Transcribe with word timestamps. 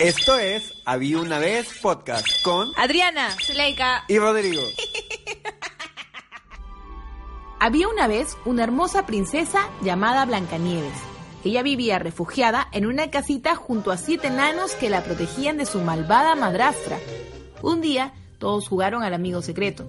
Esto 0.00 0.38
es 0.38 0.72
Había 0.86 1.20
una 1.20 1.38
vez 1.38 1.68
podcast 1.82 2.26
con 2.42 2.70
Adriana, 2.78 3.28
Zuleika. 3.46 4.04
y 4.08 4.18
Rodrigo. 4.18 4.62
Había 7.60 7.88
una 7.88 8.08
vez 8.08 8.38
una 8.46 8.64
hermosa 8.64 9.04
princesa 9.04 9.68
llamada 9.82 10.24
Blancanieves. 10.24 10.96
Ella 11.44 11.62
vivía 11.62 11.98
refugiada 11.98 12.66
en 12.72 12.86
una 12.86 13.10
casita 13.10 13.54
junto 13.56 13.90
a 13.90 13.98
siete 13.98 14.28
enanos 14.28 14.74
que 14.74 14.88
la 14.88 15.04
protegían 15.04 15.58
de 15.58 15.66
su 15.66 15.80
malvada 15.80 16.34
madrastra. 16.34 16.98
Un 17.60 17.82
día, 17.82 18.14
todos 18.38 18.68
jugaron 18.68 19.02
al 19.02 19.12
amigo 19.12 19.42
secreto. 19.42 19.84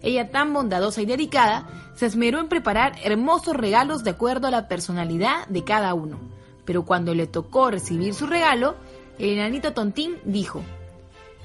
Ella, 0.00 0.30
tan 0.30 0.52
bondadosa 0.52 1.02
y 1.02 1.06
dedicada, 1.06 1.66
se 1.96 2.06
esmeró 2.06 2.38
en 2.38 2.48
preparar 2.48 2.94
hermosos 3.02 3.56
regalos 3.56 4.04
de 4.04 4.10
acuerdo 4.10 4.46
a 4.46 4.52
la 4.52 4.68
personalidad 4.68 5.48
de 5.48 5.64
cada 5.64 5.92
uno. 5.94 6.20
Pero 6.64 6.84
cuando 6.84 7.14
le 7.14 7.26
tocó 7.26 7.70
recibir 7.70 8.14
su 8.14 8.26
regalo, 8.26 8.76
el 9.18 9.30
enanito 9.30 9.72
tontín 9.72 10.18
dijo, 10.24 10.62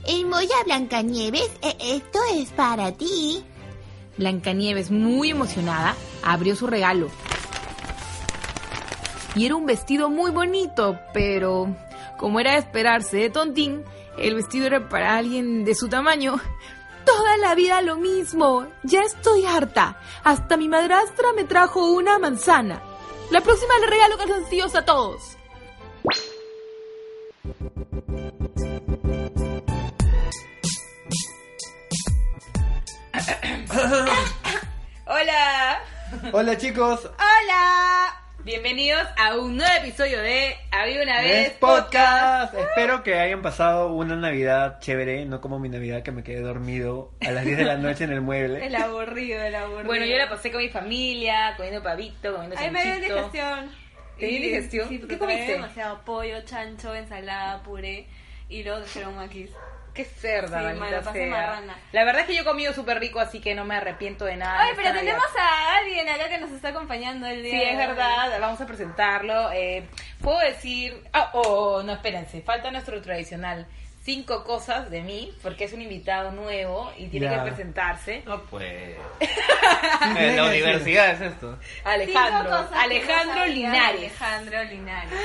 Hermosa 0.06 0.64
Blancanieves, 0.66 1.52
e- 1.62 1.96
esto 1.96 2.20
es 2.34 2.50
para 2.50 2.92
ti. 2.92 3.44
Blancanieves, 4.18 4.92
muy 4.92 5.30
emocionada, 5.32 5.96
abrió 6.24 6.56
su 6.56 6.68
regalo. 6.68 7.10
Y 9.36 9.46
era 9.46 9.56
un 9.56 9.66
vestido 9.66 10.10
muy 10.10 10.32
bonito, 10.32 11.00
pero 11.14 11.74
como 12.18 12.40
era 12.40 12.52
de 12.54 12.58
esperarse 12.60 13.18
de 13.18 13.30
Tontín, 13.30 13.84
el 14.18 14.36
vestido 14.36 14.68
era 14.68 14.90
para 14.90 15.18
alguien 15.18 15.64
de 15.64 15.74
su 15.74 15.88
tamaño. 15.88 16.40
Toda 17.06 17.38
la 17.38 17.56
vida 17.56 17.82
lo 17.82 17.96
mismo. 17.96 18.68
Ya 18.84 19.02
estoy 19.02 19.46
harta. 19.46 20.00
Hasta 20.24 20.58
mi 20.58 20.68
madrastra 20.68 21.34
me 21.34 21.46
trajo 21.46 21.92
una 21.94 22.20
manzana. 22.20 22.82
La 23.32 23.42
próxima 23.42 23.74
le 23.80 23.88
regalo 23.88 24.18
calzoncillos 24.18 24.76
a 24.76 24.84
todos. 24.86 25.38
Hola. 35.06 35.80
Hola 36.32 36.58
chicos, 36.58 37.06
Hola. 37.06 38.18
Bienvenidos 38.44 39.06
a 39.18 39.38
un 39.38 39.58
nuevo 39.58 39.72
episodio 39.84 40.22
de 40.22 40.56
Había 40.72 41.04
una 41.04 41.22
vez 41.22 41.48
es 41.50 41.54
podcast. 41.58 42.54
Espero 42.54 43.04
que 43.04 43.20
hayan 43.20 43.42
pasado 43.42 43.94
una 43.94 44.16
Navidad 44.16 44.80
chévere, 44.80 45.26
no 45.26 45.42
como 45.42 45.60
mi 45.60 45.68
Navidad 45.70 46.04
que 46.04 46.12
me 46.12 46.24
quedé 46.24 46.40
dormido 46.42 47.12
a 47.22 47.32
las 47.32 47.44
10 47.46 47.58
de 47.58 47.66
la 47.66 47.78
noche 47.78 48.06
en 48.06 48.12
el 48.14 48.22
mueble. 48.22 48.66
El 48.66 48.76
aburrido, 48.76 49.44
el 49.44 49.56
aburrido. 49.56 49.86
Bueno, 49.86 50.06
yo 50.06 50.18
la 50.18 50.30
pasé 50.30 50.52
con 50.52 50.62
mi 50.62 50.70
familia, 50.70 51.54
comiendo 51.58 51.84
pavito, 51.84 52.32
comiendo 52.34 52.56
Ay, 52.58 52.72
me 52.72 52.84
dio 52.84 52.96
digestión. 52.96 53.72
¿Te 54.18 54.26
dio 54.26 54.42
digestión? 54.42 54.90
Sí, 54.90 55.00
¿Qué 55.08 55.18
comiste? 55.18 55.52
demasiado 55.54 56.02
pollo, 56.06 56.42
chancho, 56.46 56.96
ensalada, 56.96 57.62
puré 57.62 58.08
y 58.50 58.64
luego 58.64 58.80
trajeron 58.82 59.16
maquis. 59.18 59.52
Qué 59.94 60.06
cerda, 60.06 60.60
Sí, 60.60 60.64
maldita 60.80 60.90
la 60.90 61.02
pasé 61.02 61.20
sea. 61.20 61.30
marrana. 61.30 61.78
La 61.92 62.04
verdad 62.06 62.22
es 62.22 62.28
que 62.28 62.36
yo 62.36 62.42
he 62.44 62.46
comido 62.46 62.74
súper 62.74 63.00
rico, 63.00 63.20
así 63.20 63.42
que 63.42 63.54
no 63.56 63.66
me 63.66 63.76
arrepiento 63.76 64.24
de 64.26 64.38
nada. 64.38 64.62
Ay, 64.62 64.72
pero 64.76 64.94
tenemos 64.94 65.26
a 65.38 65.76
alguien 65.78 66.08
acá 66.08 66.30
que 66.30 66.38
nos 66.38 66.52
está 66.52 66.70
acompañando 66.70 67.28
el 67.28 67.44
día 67.44 67.52
Sí, 67.52 67.58
de 67.58 67.72
es 67.72 67.78
hoy. 67.80 67.88
verdad, 67.88 68.40
vamos 68.40 68.62
a 68.62 68.66
presentarlo. 68.66 69.52
Eh, 69.52 69.84
Puedo 70.22 70.40
decir... 70.40 71.04
Ah, 71.14 71.32
oh, 71.34 71.82
no, 71.84 71.94
espérense, 71.94 72.42
falta 72.42 72.72
nuestro 72.72 73.02
tradicional. 73.02 73.68
Cinco 74.04 74.44
cosas 74.46 74.90
de 74.90 75.02
mí, 75.02 75.32
porque 75.44 75.66
es 75.66 75.74
un 75.74 75.82
invitado 75.82 76.32
nuevo 76.32 76.92
y 76.98 77.08
tiene 77.10 77.28
Ya. 77.28 77.36
que 77.44 77.52
presentarse. 77.52 78.24
No 78.26 78.42
pues. 78.46 78.96
en 80.18 80.36
la 80.36 80.46
universidad 80.46 81.12
es 81.12 81.22
esto. 81.22 81.60
Cinco 81.62 81.90
Alejandro, 81.90 82.50
cosas 82.50 82.70
que 82.70 82.76
no 82.76 82.82
Alejandro 82.82 83.42
de 83.44 83.50
Linares. 83.50 84.00
Alejandro 84.00 84.64
Linares. 84.64 85.12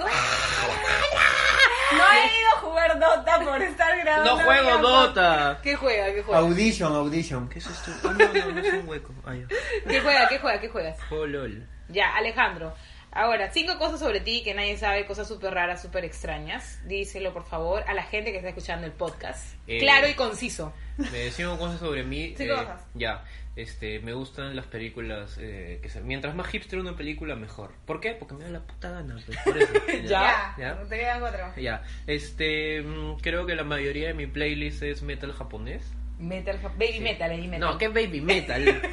no 1.92 2.04
he 2.12 2.39
jugar 2.80 2.98
Dota 2.98 3.44
por 3.44 3.62
estar 3.62 3.98
grabando. 3.98 4.36
No 4.36 4.44
juego. 4.44 4.78
Dota. 4.78 5.60
¿Qué 5.62 5.76
juega? 5.76 6.12
¿Qué 6.12 6.22
juega? 6.22 6.40
Audition, 6.40 6.94
audition. 6.94 7.48
¿Qué 7.48 7.58
es 7.58 7.66
esto? 7.66 7.90
Ah, 8.04 8.14
no, 8.16 8.32
no, 8.32 8.52
no 8.52 8.60
es 8.60 8.72
un 8.72 8.88
hueco. 8.88 9.14
Ah, 9.24 9.34
ya. 9.34 9.46
¿Qué 9.88 10.00
juega? 10.00 10.28
¿Qué 10.28 10.38
juega? 10.38 10.60
¿Qué 10.60 10.68
juegas? 10.68 11.02
Juego 11.08 11.26
LOL. 11.26 11.66
Ya, 11.88 12.14
Alejandro. 12.16 12.74
Ahora, 13.12 13.50
cinco 13.50 13.76
cosas 13.76 13.98
sobre 13.98 14.20
ti 14.20 14.44
que 14.44 14.54
nadie 14.54 14.76
sabe, 14.76 15.04
cosas 15.04 15.26
súper 15.26 15.52
raras, 15.52 15.82
súper 15.82 16.04
extrañas. 16.04 16.78
Díselo, 16.86 17.32
por 17.32 17.44
favor, 17.44 17.82
a 17.88 17.92
la 17.92 18.04
gente 18.04 18.30
que 18.30 18.36
está 18.36 18.50
escuchando 18.50 18.86
el 18.86 18.92
podcast. 18.92 19.56
Eh, 19.66 19.80
Claro 19.80 20.08
y 20.08 20.14
conciso. 20.14 20.72
Me 20.96 21.18
decían 21.18 21.56
cosas 21.56 21.80
sobre 21.80 22.04
mí. 22.04 22.34
Cinco 22.36 22.52
eh, 22.52 22.56
cosas. 22.56 22.82
Ya. 22.94 23.24
Este, 23.60 24.00
me 24.00 24.12
gustan 24.14 24.56
las 24.56 24.66
películas 24.66 25.36
eh, 25.38 25.78
que 25.82 25.88
se- 25.88 26.00
mientras 26.00 26.34
más 26.34 26.46
hipster 26.48 26.78
una 26.78 26.96
película 26.96 27.36
mejor. 27.36 27.72
¿Por 27.84 28.00
qué? 28.00 28.12
Porque 28.12 28.34
me 28.34 28.44
da 28.44 28.50
la 28.50 28.60
puta 28.60 28.90
gana, 28.90 29.16
pues, 29.26 29.38
por 29.44 29.58
eso. 29.58 29.72
Ya. 30.04 30.54
Ya, 30.58 30.80
te 30.88 30.98
quedan 30.98 31.20
cuatro. 31.20 31.52
Ya. 31.56 31.82
Este, 32.06 32.82
mm, 32.82 33.16
creo 33.20 33.44
que 33.46 33.54
la 33.54 33.64
mayoría 33.64 34.08
de 34.08 34.14
mi 34.14 34.26
playlist 34.26 34.82
es 34.82 35.02
metal 35.02 35.32
japonés. 35.32 35.92
Metal, 36.18 36.58
baby 36.78 37.00
metal, 37.00 37.30
baby 37.30 37.48
metal. 37.48 37.60
No, 37.60 37.78
¿qué 37.78 37.88
baby 37.88 38.20
metal? 38.20 38.80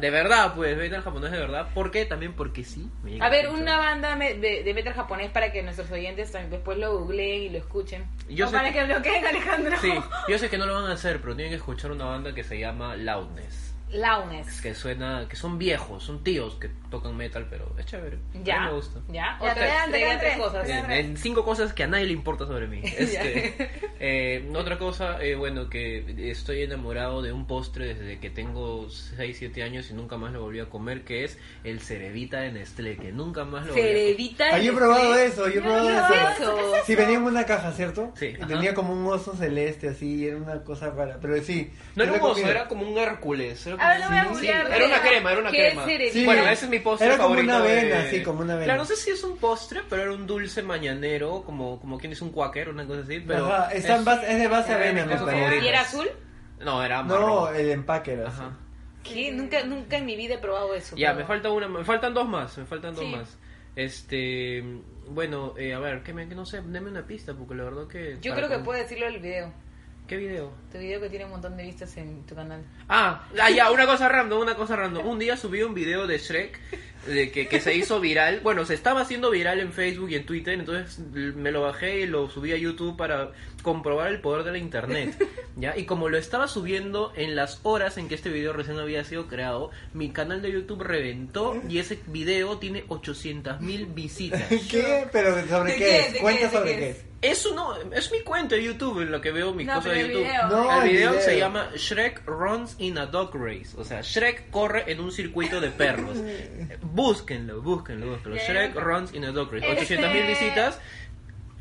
De 0.00 0.10
verdad, 0.10 0.54
pues, 0.56 0.76
metal 0.76 1.02
japonés 1.02 1.30
de 1.30 1.38
verdad. 1.38 1.68
¿Por 1.72 1.92
qué? 1.92 2.04
También 2.04 2.32
porque 2.32 2.64
sí. 2.64 2.90
me 3.04 3.22
A 3.22 3.28
ver, 3.28 3.48
una 3.48 3.78
banda 3.78 4.16
de, 4.16 4.62
de 4.64 4.74
metal 4.74 4.92
japonés 4.92 5.30
para 5.30 5.52
que 5.52 5.62
nuestros 5.62 5.88
oyentes 5.92 6.32
también 6.32 6.50
después 6.50 6.78
lo 6.78 6.98
googleen 6.98 7.42
y 7.44 7.48
lo 7.50 7.58
escuchen. 7.58 8.04
Yo 8.28 8.48
sé 8.48 8.52
para 8.56 8.72
que- 8.72 8.80
que 8.80 8.84
bloqueen 8.86 9.24
Alejandro. 9.24 9.76
Sí, 9.80 9.92
yo 10.28 10.36
sé 10.38 10.50
que 10.50 10.58
no 10.58 10.66
lo 10.66 10.74
van 10.74 10.90
a 10.90 10.94
hacer, 10.94 11.20
pero 11.20 11.36
tienen 11.36 11.52
que 11.52 11.58
escuchar 11.58 11.92
una 11.92 12.06
banda 12.06 12.34
que 12.34 12.42
se 12.42 12.58
llama 12.58 12.96
Loudness. 12.96 13.63
Launes. 13.94 14.60
Que 14.60 14.74
suena, 14.74 15.26
que 15.28 15.36
son 15.36 15.58
viejos, 15.58 16.02
son 16.04 16.22
tíos 16.24 16.56
que 16.56 16.68
tocan 16.90 17.16
metal, 17.16 17.46
pero 17.48 17.74
es 17.78 17.86
chévere. 17.86 18.16
A 18.34 18.38
mí 18.38 18.44
Ya. 18.44 18.60
me 18.66 18.72
gusta. 18.72 19.00
Ya. 19.08 19.38
Ya, 19.42 19.54
te 19.54 19.60
quedan- 19.60 19.90
tres 19.90 20.18
tres. 20.20 20.36
cosas. 20.38 20.68
Cinco 21.16 21.44
cosas 21.44 21.72
que 21.72 21.84
a 21.84 21.86
nadie 21.86 22.06
le 22.06 22.12
importa 22.12 22.46
sobre 22.46 22.66
mí. 22.66 22.82
Este, 23.04 23.54
eh, 24.00 24.50
otra 24.56 24.78
cosa, 24.78 25.22
eh, 25.22 25.34
bueno, 25.34 25.68
que 25.70 26.30
estoy 26.30 26.62
enamorado 26.62 27.22
de 27.22 27.32
un 27.32 27.46
postre 27.46 27.94
desde 27.94 28.18
que 28.18 28.30
tengo 28.30 28.88
6, 28.90 29.36
7 29.38 29.62
años 29.62 29.90
y 29.90 29.94
nunca 29.94 30.16
más 30.16 30.32
lo 30.32 30.42
volví 30.42 30.60
a 30.60 30.66
comer, 30.68 31.04
que 31.04 31.24
es 31.24 31.38
el 31.64 31.80
cerebita 31.80 32.40
de 32.40 32.52
Nestlé, 32.52 32.96
que 32.96 33.12
nunca 33.12 33.44
más 33.44 33.66
lo 33.66 33.72
volví 33.72 33.80
a 33.80 33.84
comer. 33.84 33.96
Cerebita. 33.96 34.44
Ah, 34.52 34.58
yo 34.58 34.72
he 34.72 34.76
probado 34.76 35.14
eso, 35.16 35.48
yo 35.48 35.60
he 35.60 35.62
probado 35.62 35.88
¿Qué 35.88 35.94
eso. 36.14 36.28
es 36.28 36.40
eso? 36.40 36.58
Sí, 36.86 36.94
venía 36.96 37.16
en 37.16 37.22
una 37.24 37.44
caja, 37.46 37.72
¿cierto? 37.72 38.12
Sí, 38.16 38.34
Y 38.40 38.44
tenía 38.46 38.74
como 38.74 38.92
un 38.92 39.06
oso 39.12 39.34
celeste 39.36 39.88
así, 39.88 40.16
y 40.22 40.26
era 40.28 40.36
una 40.36 40.62
cosa 40.64 40.90
rara. 40.90 41.18
Pero 41.20 41.40
sí. 41.42 41.70
No 41.96 42.04
era 42.04 42.12
un 42.14 42.20
oso, 42.20 42.46
era 42.46 42.66
como 42.68 42.86
un 42.88 42.98
Hércules. 42.98 43.66
Era, 43.66 43.76
A 43.84 43.88
ver, 43.90 44.00
lo 44.00 44.08
voy 44.08 44.16
a 44.18 44.24
googlear. 44.24 44.72
era 44.72 44.86
una 44.86 45.00
crema, 45.02 45.30
era 45.32 45.40
una 45.40 45.50
¿Qué 45.50 45.56
crema. 45.58 45.92
es? 45.92 46.12
Sí. 46.12 46.24
Bueno, 46.24 46.42
ese 46.48 46.64
es 46.64 46.70
mi 46.70 46.78
postre 46.78 47.06
Era 47.06 47.16
como 47.16 47.28
favorito 47.30 47.54
una 47.56 47.64
avena, 47.64 47.98
de- 48.02 48.10
sí, 48.10 48.22
como 48.22 48.40
una 48.40 48.52
avena. 48.54 48.64
Claro, 48.66 48.78
no 48.80 48.84
sé 48.86 48.96
si 48.96 49.10
es 49.10 49.22
un 49.24 49.36
postre, 49.38 49.80
pero 49.88 50.02
era 50.02 50.12
un 50.12 50.26
dulce 50.26 50.62
mañanero, 50.62 51.42
como, 51.44 51.78
como 51.80 51.98
quien 51.98 52.12
es 52.12 52.22
un 52.22 52.30
quaker, 52.30 52.68
una 52.70 52.86
cosa 52.86 53.00
así. 53.02 53.20
Pero 53.20 53.46
Ajá, 53.46 53.68
en 53.72 54.04
base- 54.04 54.32
es 54.32 54.38
de 54.38 54.48
base 54.48 54.70
era 54.72 54.78
de 54.80 54.88
avena, 54.90 55.06
mis 55.06 55.20
me 55.20 55.26
parece. 55.32 55.64
¿Y 55.64 55.68
era 55.68 55.80
azul? 55.82 56.08
No, 56.60 56.82
era 56.84 57.02
No, 57.02 57.20
marrón. 57.20 57.56
el 57.56 57.70
empaque 57.70 58.12
era 58.12 58.28
así. 58.28 58.40
Ajá. 58.40 58.56
¿Qué? 59.02 59.32
Nunca, 59.32 59.62
nunca 59.64 59.98
en 59.98 60.06
mi 60.06 60.16
vida 60.16 60.34
he 60.34 60.38
probado 60.38 60.74
eso. 60.74 60.96
Ya, 60.96 61.08
pero- 61.08 61.18
me 61.20 61.24
falta 61.26 61.50
una, 61.50 61.68
me 61.68 61.84
faltan 61.84 62.14
dos 62.14 62.26
más, 62.28 62.56
me 62.56 62.64
faltan 62.64 62.94
dos 62.94 63.04
Sí. 63.04 63.10
más. 63.10 63.38
Este, 63.76 64.62
bueno, 65.08 65.54
eh, 65.58 65.74
a 65.74 65.78
ver, 65.78 66.02
que 66.02 66.12
me, 66.14 66.26
que 66.28 66.34
no 66.34 66.46
sé, 66.46 66.62
deme 66.62 66.90
una 66.90 67.06
pista, 67.06 67.34
porque 67.34 67.54
la 67.54 67.64
verdad 67.64 67.86
que... 67.86 68.16
Yo 68.22 68.30
para 68.32 68.36
creo 68.36 68.48
que 68.48 68.54
con- 68.56 68.64
puedo 68.64 68.78
decirlo 68.80 69.06
del 69.06 69.18
video. 69.20 69.52
¿Qué 70.06 70.18
video? 70.18 70.52
Tu 70.70 70.78
video 70.78 71.00
que 71.00 71.08
tiene 71.08 71.24
un 71.24 71.30
montón 71.30 71.56
de 71.56 71.62
vistas 71.62 71.96
en 71.96 72.26
tu 72.26 72.34
canal. 72.34 72.62
Ah, 72.90 73.26
ah, 73.40 73.50
ya, 73.50 73.70
una 73.70 73.86
cosa 73.86 74.06
random, 74.06 74.42
una 74.42 74.54
cosa 74.54 74.76
random. 74.76 75.06
Un 75.06 75.18
día 75.18 75.36
subí 75.38 75.62
un 75.62 75.72
video 75.72 76.06
de 76.06 76.18
Shrek 76.18 76.60
de 77.06 77.30
que, 77.30 77.48
que 77.48 77.58
se 77.58 77.74
hizo 77.74 78.00
viral. 78.00 78.40
Bueno, 78.40 78.66
se 78.66 78.74
estaba 78.74 79.00
haciendo 79.00 79.30
viral 79.30 79.60
en 79.60 79.72
Facebook 79.72 80.10
y 80.10 80.16
en 80.16 80.26
Twitter, 80.26 80.58
entonces 80.58 80.98
me 80.98 81.50
lo 81.50 81.62
bajé 81.62 82.00
y 82.00 82.06
lo 82.06 82.28
subí 82.28 82.52
a 82.52 82.56
YouTube 82.58 82.98
para 82.98 83.32
comprobar 83.62 84.08
el 84.08 84.20
poder 84.20 84.44
de 84.44 84.52
la 84.52 84.58
internet. 84.58 85.16
¿Ya? 85.56 85.74
Y 85.74 85.86
como 85.86 86.10
lo 86.10 86.18
estaba 86.18 86.48
subiendo 86.48 87.14
en 87.16 87.34
las 87.34 87.60
horas 87.62 87.96
en 87.96 88.08
que 88.08 88.14
este 88.14 88.28
video 88.28 88.52
recién 88.52 88.78
había 88.78 89.04
sido 89.04 89.26
creado, 89.26 89.70
mi 89.94 90.10
canal 90.10 90.42
de 90.42 90.52
YouTube 90.52 90.82
reventó 90.82 91.62
y 91.66 91.78
ese 91.78 91.98
video 92.08 92.58
tiene 92.58 92.84
800 92.88 93.62
mil 93.62 93.86
visitas. 93.86 94.42
¿Qué? 94.70 95.08
¿Pero 95.10 95.46
sobre 95.46 95.72
¿De 95.72 95.78
qué, 95.78 95.84
qué? 95.84 95.98
es? 96.00 96.12
¿De 96.12 96.18
Cuenta 96.18 96.40
qué? 96.40 96.46
¿De 96.46 96.52
sobre 96.52 96.70
qué 96.72 96.78
qué 96.78 96.90
es? 96.90 97.13
Es. 97.30 97.38
Eso 97.38 97.54
no, 97.54 97.74
es 97.92 98.10
mi 98.12 98.20
cuenta 98.20 98.54
de 98.56 98.62
YouTube 98.64 99.00
en 99.02 99.10
lo 99.12 99.20
que 99.20 99.30
veo 99.32 99.52
mis 99.52 99.66
No, 99.66 99.74
cosas 99.76 99.92
de 99.92 100.00
YouTube. 100.08 100.22
video. 100.24 100.48
No, 100.48 100.82
el 100.82 100.82
el 100.88 100.88
video 100.96 101.10
video. 101.10 101.22
se 101.24 101.38
llama 101.38 101.70
Shrek 101.76 102.22
Runs 102.26 102.76
in 102.78 102.98
a 102.98 103.06
Dog 103.06 103.34
Race. 103.34 103.70
O 103.76 103.84
sea, 103.84 104.00
Shrek 104.02 104.50
corre 104.50 104.84
en 104.90 105.00
un 105.00 105.10
circuito 105.12 105.60
de 105.60 105.70
perros. 105.70 106.16
búsquenlo, 106.82 107.60
búsquenlo, 107.62 108.06
búsquenlo. 108.12 108.36
Shrek. 108.38 108.74
Runs 108.74 109.14
in 109.14 109.24
a 109.24 109.32
Dog 109.32 109.52
Race. 109.52 109.66
Este- 109.66 109.82
800 109.94 110.12
mil 110.12 110.26
visitas. 110.26 110.78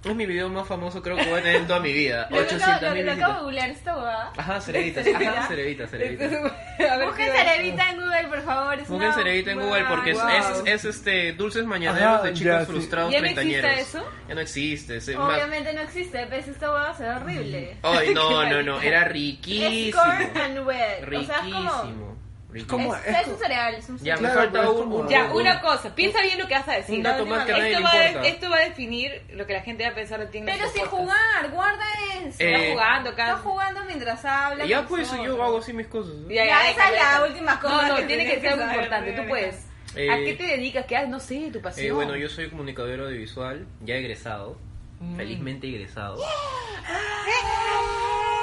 Es 0.04 0.14
mi 0.14 0.26
video 0.26 0.50
más 0.50 0.68
famoso 0.68 1.02
creo 1.02 1.16
que 1.16 1.24
voy 1.24 1.40
a 1.40 1.42
tener 1.44 1.56
en 1.62 1.68
toda 1.68 1.80
mi 1.80 1.94
vida. 1.94 2.28
Lo 2.30 2.46
que 2.46 2.56
acabo, 2.56 2.74
800 2.74 2.82
lo, 2.90 2.96
mil 2.96 3.06
lo 3.06 3.12
acabo 3.14 3.34
de 3.36 3.40
googlear 3.44 3.70
esta 3.70 3.96
huevada. 3.96 4.34
Ajá, 4.36 4.60
cerebitas. 4.62 5.08
Ajá, 5.08 5.48
cerebitas, 5.48 5.90
cerebitas. 5.92 6.34
A 6.34 6.98
ver, 6.98 7.08
Busquen 7.08 7.32
¿qué- 7.32 7.38
Cerebita 7.38 7.90
en 7.90 7.96
Google, 8.02 8.28
por 8.28 8.42
favor. 8.42 8.78
Busquen 8.80 8.96
una 8.98 9.14
cerebita 9.14 9.52
en 9.52 9.60
Google 9.62 9.86
porque 9.88 10.12
es, 10.12 10.18
Wow. 10.18 10.30
es, 10.30 10.64
es, 10.66 10.86
este 10.86 11.32
dulces 11.34 11.64
mañaneros 11.66 12.16
Ajá, 12.16 12.24
de 12.24 12.34
chicos 12.34 12.52
ya, 12.54 12.60
sí. 12.60 12.66
frustrados 12.66 13.14
¿Ya 13.14 13.22
no 13.22 13.26
existe 13.28 13.50
treintañeros. 13.52 13.88
eso? 13.88 14.06
Ya 14.28 14.36
no 14.36 14.42
existe. 14.42 14.98
Obviamente 15.18 15.74
no 15.74 15.82
existe, 15.82 16.28
pero 16.30 16.36
esta 16.52 16.70
huevada 16.72 16.94
se 16.96 17.04
ve 17.04 17.10
horrible. 17.10 17.78
Ay, 17.84 18.14
no, 18.14 18.44
no, 18.50 18.62
no, 18.62 18.82
era 18.82 19.04
Es 19.04 19.08
riquísimo. 21.06 22.13
Como... 22.68 22.96
Es, 22.96 23.06
Es 23.08 23.18
es 23.22 23.28
un 23.28 23.38
cereal, 23.40 23.74
es 23.76 23.90
un 23.90 23.98
Ya, 23.98 24.16
cereal. 24.18 24.22
me 24.22 24.28
Claro, 24.30 24.42
falta 24.42 24.70
un, 24.70 24.78
como- 24.78 24.96
un- 24.98 25.08
Ya, 25.10 25.24
un- 25.26 25.42
una 25.42 25.62
cosa, 25.62 25.96
piensa 25.96 26.22
bien 26.22 26.38
lo 26.38 26.48
que 26.48 26.54
vas 26.54 26.68
a 26.68 26.74
decir. 26.74 26.96
Un 26.98 27.04
dato 27.04 27.26
más 27.26 27.46
que 27.46 27.52
nadie 27.54 27.68
esto, 27.72 27.80
le 27.80 27.84
va 27.86 28.08
importa. 28.08 28.28
esto 28.28 28.50
va 28.50 28.58
a 28.58 28.60
definir 28.62 29.22
lo 29.34 29.48
que 29.48 29.54
la 29.54 29.62
gente 29.62 29.84
va 29.84 29.90
a 29.90 29.96
pensar 29.96 30.20
de 30.20 30.26
ti 30.28 30.42
Pero 30.46 30.68
sin 30.70 30.86
jugar, 30.86 31.50
guarda 31.52 31.84
eso. 32.24 32.38
Eh, 32.40 32.54
Está 32.54 32.72
jugando 32.72 33.10
acá. 33.10 33.24
Está 33.26 33.38
jugando 33.38 33.86
mientras 33.86 34.26
habla. 34.26 34.66
Ya 34.66 34.86
pues 34.88 35.10
yo 35.12 35.44
hago 35.44 35.58
así 35.58 35.74
mis 35.74 35.88
cosas. 35.88 36.14
¿no? 36.14 36.30
Ya, 36.30 36.46
Ya, 36.46 36.70
esa 36.70 36.90
es 36.90 36.96
la 37.02 37.26
última 37.26 37.60
cosa 37.60 37.82
No, 37.82 37.88
no, 37.88 37.96
que 37.98 38.04
tiene 38.04 38.26
que 38.26 38.40
ser 38.40 38.50
algo 38.54 38.66
importante. 38.66 39.12
Tú 39.14 39.28
puedes. 39.28 39.68
Eh, 39.96 40.10
¿A 40.12 40.16
qué 40.18 40.34
te 40.34 40.44
dedicas? 40.44 40.86
¿Qué 40.88 40.98
haces? 40.98 41.10
No 41.10 41.20
sé, 41.20 41.50
tu 41.54 41.62
pasión. 41.62 41.86
Eh, 41.86 41.92
bueno, 41.92 42.16
yo 42.16 42.28
soy 42.28 42.50
comunicador 42.50 43.00
audiovisual, 43.02 43.68
ya 43.82 43.96
egresado, 43.96 44.58
Mm. 45.00 45.16
felizmente 45.18 45.68
egresado. 45.68 46.18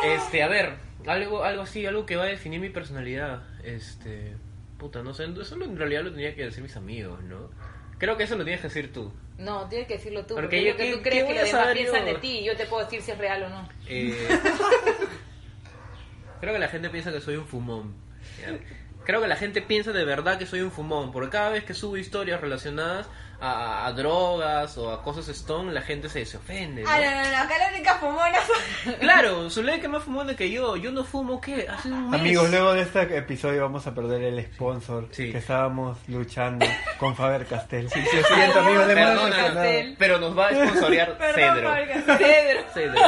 Este, 0.05 0.43
a 0.43 0.49
ver, 0.49 0.75
algo, 1.07 1.45
algo 1.45 1.63
así, 1.63 1.87
algo 1.87 2.07
que 2.07 2.17
va 2.17 2.25
a 2.25 2.29
definir 2.29 2.61
mi 2.61 2.71
personalidad. 2.71 3.43
Este, 3.65 4.35
puta, 4.79 5.03
no 5.03 5.15
sé, 5.15 5.25
eso 5.25 5.63
en 5.63 5.77
realidad 5.77 6.03
lo 6.03 6.13
tenía 6.13 6.35
que 6.35 6.45
decir 6.45 6.63
mis 6.63 6.77
amigos, 6.77 7.23
¿no? 7.25 7.51
Creo 7.99 8.17
que 8.17 8.25
eso 8.25 8.37
lo 8.37 8.45
tienes 8.45 8.63
que 8.63 8.69
decir 8.69 8.93
tú. 8.93 9.13
No, 9.37 9.69
tienes 9.69 9.87
que 9.87 9.95
decirlo 9.95 10.25
tú. 10.27 10.35
Porque 10.35 10.57
Porque, 10.57 10.65
yo 10.65 10.73
lo 10.73 10.77
que 10.77 10.93
tú 10.93 11.03
crees 11.03 11.25
que 11.25 11.35
los 11.35 11.45
demás 11.45 11.73
piensan 11.73 12.01
yo? 12.01 12.07
de 12.07 12.15
ti. 12.15 12.45
Yo 12.45 12.57
te 12.57 12.67
puedo 12.67 12.85
decir 12.85 13.03
si 13.03 13.11
es 13.11 13.19
real 13.19 13.43
o 13.43 13.49
no. 13.49 13.69
Eh, 13.89 14.29
creo 16.41 16.53
que 16.53 16.59
la 16.59 16.69
gente 16.69 16.91
piensa 16.91 17.13
que 17.13 17.21
soy 17.21 17.37
un 17.37 17.47
fumón. 17.47 17.95
Creo 19.05 19.21
que 19.21 19.29
la 19.29 19.37
gente 19.37 19.63
piensa 19.63 19.93
de 19.93 20.05
verdad 20.05 20.39
que 20.39 20.47
soy 20.47 20.61
un 20.61 20.71
fumón, 20.71 21.11
porque 21.11 21.31
cada 21.31 21.51
vez 21.51 21.65
que 21.65 21.75
subo 21.75 21.97
historias 21.97 22.41
relacionadas 22.41 23.09
a, 23.41 23.87
a 23.87 23.93
drogas 23.93 24.77
o 24.79 24.91
a 24.93 25.03
cosas 25.03 25.29
stone, 25.29 25.73
la 25.73 25.83
gente 25.83 26.09
se, 26.09 26.25
se 26.27 26.37
ofende. 26.37 26.83
¿no? 26.83 26.89
Ah, 26.91 26.99
no, 26.99 27.11
no, 27.11 27.31
no, 27.31 27.37
acá 27.39 27.59
la 27.59 27.69
única 27.75 27.95
fumona 27.95 28.39
Claro, 29.01 29.49
Zuley 29.51 29.81
que 29.81 29.89
más 29.89 30.03
fumón 30.05 30.35
que 30.37 30.51
yo. 30.51 30.77
Yo 30.77 30.93
no 30.93 31.05
fumo, 31.05 31.41
¿qué? 31.41 31.67
Hace 31.69 31.89
un 31.89 32.11
mes. 32.11 32.21
Amigos, 32.21 32.51
luego 32.51 32.75
de 32.75 32.83
este 32.83 33.17
episodio 33.17 33.63
vamos 33.63 33.87
a 33.87 33.95
perder 33.95 34.23
el 34.23 34.45
sponsor 34.45 35.09
Sí. 35.11 35.33
que 35.33 35.39
estábamos 35.39 35.99
luchando 36.09 36.67
con 36.99 37.17
Faber 37.17 37.47
Castell. 37.47 37.89
Sí, 37.91 38.01
sí, 38.11 38.17
lo 38.17 38.23
siento, 38.37 38.59
amigos, 38.61 38.87
mencionado. 38.87 39.95
pero 39.99 40.19
nos 40.19 40.39
va 40.39 40.49
a 40.49 40.51
sponsorear 40.51 41.17
Cedro. 41.35 41.71
Cedro. 42.19 42.61
Cedro, 42.75 43.01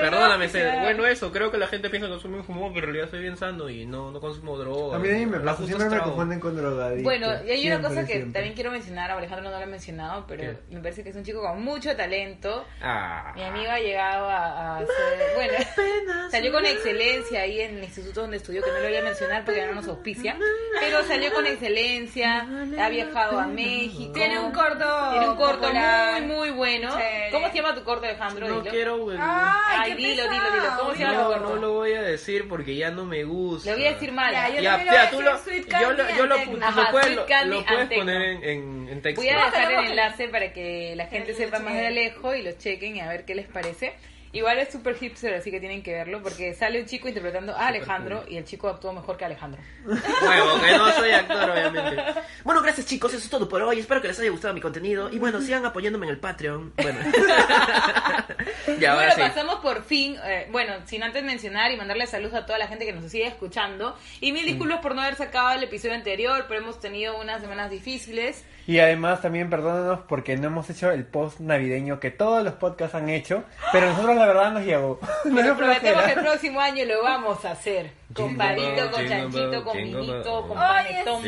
Perdóname, 0.00 0.48
Cedro. 0.48 0.80
Bueno, 0.80 1.06
eso, 1.06 1.32
creo 1.32 1.50
que 1.50 1.58
la 1.58 1.66
gente 1.66 1.90
piensa 1.90 2.08
que 2.08 2.18
soy 2.20 2.32
un 2.32 2.44
fumón, 2.44 2.72
pero 2.74 2.86
en 2.88 2.92
realidad 2.94 3.10
soy 3.10 3.20
bien 3.22 3.36
sano 3.36 3.68
y 3.68 3.86
no, 3.86 4.10
no 4.10 4.20
consumo 4.20 4.56
drogas. 4.58 5.00
A 5.00 5.02
mí 5.02 5.26
me 5.26 5.40
pasa, 5.40 5.64
siempre 5.64 5.88
me 5.88 5.98
confunden 6.00 6.40
con 6.40 6.56
drogadictos. 6.56 7.04
Bueno, 7.04 7.26
y 7.46 7.50
hay 7.50 7.66
una 7.66 7.76
Siempre, 7.76 7.88
cosa 7.88 8.00
que 8.06 8.12
siempre. 8.12 8.32
también 8.32 8.54
quiero 8.54 8.70
mencionar, 8.70 9.05
Alejandro 9.14 9.44
no 9.50 9.56
lo 9.56 9.62
ha 9.62 9.66
mencionado, 9.66 10.26
pero 10.26 10.42
¿Qué? 10.42 10.74
me 10.74 10.80
parece 10.80 11.02
que 11.02 11.10
es 11.10 11.16
un 11.16 11.24
chico 11.24 11.40
con 11.42 11.62
mucho 11.62 11.94
talento. 11.96 12.66
Ah. 12.82 13.32
Mi 13.34 13.42
amigo 13.44 13.70
ha 13.70 13.78
llegado 13.78 14.28
a, 14.28 14.78
a 14.78 14.80
ser, 14.80 15.34
bueno, 15.34 15.54
salió 16.30 16.52
con 16.52 16.64
excelencia 16.66 17.42
ahí 17.42 17.60
en 17.60 17.78
el 17.78 17.84
instituto 17.84 18.22
donde 18.22 18.36
estudió, 18.38 18.62
que 18.62 18.70
no 18.70 18.78
lo 18.78 18.84
voy 18.88 18.96
a 18.96 19.02
mencionar 19.02 19.44
porque 19.44 19.66
no 19.66 19.74
nos 19.74 19.88
auspicia, 19.88 20.36
pero 20.80 21.02
salió 21.04 21.32
con 21.32 21.46
excelencia, 21.46 22.46
ha 22.78 22.88
viajado 22.88 23.38
a 23.40 23.46
México. 23.46 24.12
Tiene 24.12 24.38
un 24.40 24.52
corto. 24.52 24.84
Tiene 25.12 25.28
un 25.28 25.36
corto 25.36 25.60
popular. 25.62 26.22
muy, 26.22 26.36
muy 26.36 26.50
bueno. 26.50 26.90
Chévere. 26.96 27.30
¿Cómo 27.32 27.48
se 27.48 27.54
llama 27.56 27.74
tu 27.74 27.84
corto, 27.84 28.06
Alejandro? 28.06 28.48
No 28.48 28.60
Dilo. 28.60 28.70
quiero. 28.70 29.06
Ay, 29.18 29.90
Ay, 29.92 29.94
dilo, 29.94 30.22
dilo, 30.24 30.50
dilo. 30.52 30.68
¿Cómo 30.78 30.92
se 30.94 30.98
llama 31.00 31.12
tu 31.14 31.20
No, 31.22 31.28
corto? 31.28 31.48
no 31.48 31.56
lo 31.56 31.72
voy 31.72 31.92
a 31.94 32.02
decir 32.02 32.48
porque 32.48 32.74
ya 32.76 32.90
no 32.90 33.04
me 33.04 33.24
gusta. 33.24 33.70
Le 33.70 33.76
voy 33.76 33.86
a 33.86 33.92
decir 33.92 34.12
mal. 34.12 34.32
Ya, 34.32 34.48
yo 34.48 34.60
Ya, 34.62 34.78
lo 34.78 34.84
ya, 34.84 34.90
voy 34.90 34.96
a 34.96 35.10
tú 35.10 35.18
decir, 35.18 35.32
lo, 35.32 35.38
Sweet 35.38 35.80
yo 35.80 35.92
lo, 35.92 35.96
lo, 36.26 36.26
lo 36.26 36.90
puedes, 36.90 37.10
lo, 37.16 37.26
lo 37.46 37.64
puedes 37.64 37.88
poner 37.98 38.22
en, 38.22 38.88
en, 38.88 38.95
en 38.96 39.02
texto. 39.02 39.22
Voy 39.22 39.30
a 39.30 39.44
dejar 39.46 39.72
el 39.72 39.90
enlace 39.90 40.28
para 40.28 40.52
que 40.52 40.94
la 40.96 41.06
gente 41.06 41.34
sepa 41.34 41.58
más 41.60 41.74
de. 41.74 41.86
Alejo 41.86 42.34
y 42.34 42.42
lo 42.42 42.52
chequen 42.52 42.96
y 42.96 43.00
a 43.00 43.08
ver 43.08 43.24
qué 43.24 43.34
les 43.34 43.46
parece. 43.46 43.92
Igual 44.36 44.58
es 44.58 44.70
super 44.70 44.94
hipster, 44.94 45.32
así 45.32 45.50
que 45.50 45.60
tienen 45.60 45.82
que 45.82 45.94
verlo 45.94 46.22
porque 46.22 46.52
sale 46.52 46.78
un 46.78 46.84
chico 46.84 47.08
interpretando 47.08 47.56
a 47.56 47.68
Alejandro 47.68 48.22
y 48.28 48.36
el 48.36 48.44
chico 48.44 48.68
actuó 48.68 48.92
mejor 48.92 49.16
que 49.16 49.24
Alejandro. 49.24 49.62
Bueno, 49.82 50.60
que 50.60 50.76
no 50.76 50.92
soy 50.92 51.10
actor, 51.10 51.50
obviamente. 51.50 52.02
Bueno, 52.44 52.60
gracias 52.60 52.86
chicos, 52.86 53.14
eso 53.14 53.24
es 53.24 53.30
todo 53.30 53.48
por 53.48 53.62
hoy. 53.62 53.78
Espero 53.78 54.02
que 54.02 54.08
les 54.08 54.20
haya 54.20 54.30
gustado 54.30 54.52
mi 54.52 54.60
contenido. 54.60 55.10
Y 55.10 55.18
bueno, 55.18 55.40
sigan 55.40 55.64
apoyándome 55.64 56.04
en 56.06 56.12
el 56.12 56.18
Patreon. 56.18 56.74
Bueno. 56.76 56.98
ya, 58.78 58.92
ahora 58.92 59.06
bueno, 59.06 59.14
sí. 59.14 59.20
pasamos 59.20 59.54
por 59.56 59.84
fin, 59.84 60.16
eh, 60.22 60.48
bueno, 60.52 60.74
sin 60.84 61.02
antes 61.02 61.24
mencionar 61.24 61.72
y 61.72 61.78
mandarle 61.78 62.06
saludos 62.06 62.34
a 62.34 62.44
toda 62.44 62.58
la 62.58 62.68
gente 62.68 62.84
que 62.84 62.92
nos 62.92 63.10
sigue 63.10 63.26
escuchando. 63.26 63.96
Y 64.20 64.32
mil 64.32 64.44
disculpas 64.44 64.80
por 64.80 64.94
no 64.94 65.00
haber 65.00 65.14
sacado 65.14 65.52
el 65.52 65.62
episodio 65.62 65.94
anterior, 65.94 66.44
pero 66.46 66.60
hemos 66.60 66.78
tenido 66.78 67.18
unas 67.18 67.40
semanas 67.40 67.70
difíciles. 67.70 68.44
Y 68.66 68.80
además 68.80 69.22
también 69.22 69.48
perdónanos 69.48 70.00
porque 70.08 70.36
no 70.36 70.48
hemos 70.48 70.68
hecho 70.68 70.90
el 70.90 71.04
post 71.04 71.40
navideño 71.40 72.00
que 72.00 72.10
todos 72.10 72.42
los 72.42 72.54
podcasts 72.54 72.96
han 72.96 73.08
hecho, 73.08 73.44
pero 73.72 73.86
nosotros 73.86 74.16
la 74.16 74.25
verdad 74.26 74.52
nos 74.52 74.64
llegó. 74.64 75.00
No 75.24 75.36
Pero 75.36 75.56
prometemos 75.56 76.02
flojera. 76.02 76.20
el 76.20 76.26
próximo 76.26 76.60
año 76.60 76.84
lo 76.84 77.02
vamos 77.02 77.44
a 77.44 77.52
hacer. 77.52 77.90
Con 78.14 78.36
palito, 78.36 78.90
con 78.90 79.06
chanchito, 79.06 79.64
con 79.64 79.76
vinito, 79.76 80.46
con 80.48 80.56
panetón, 80.56 81.22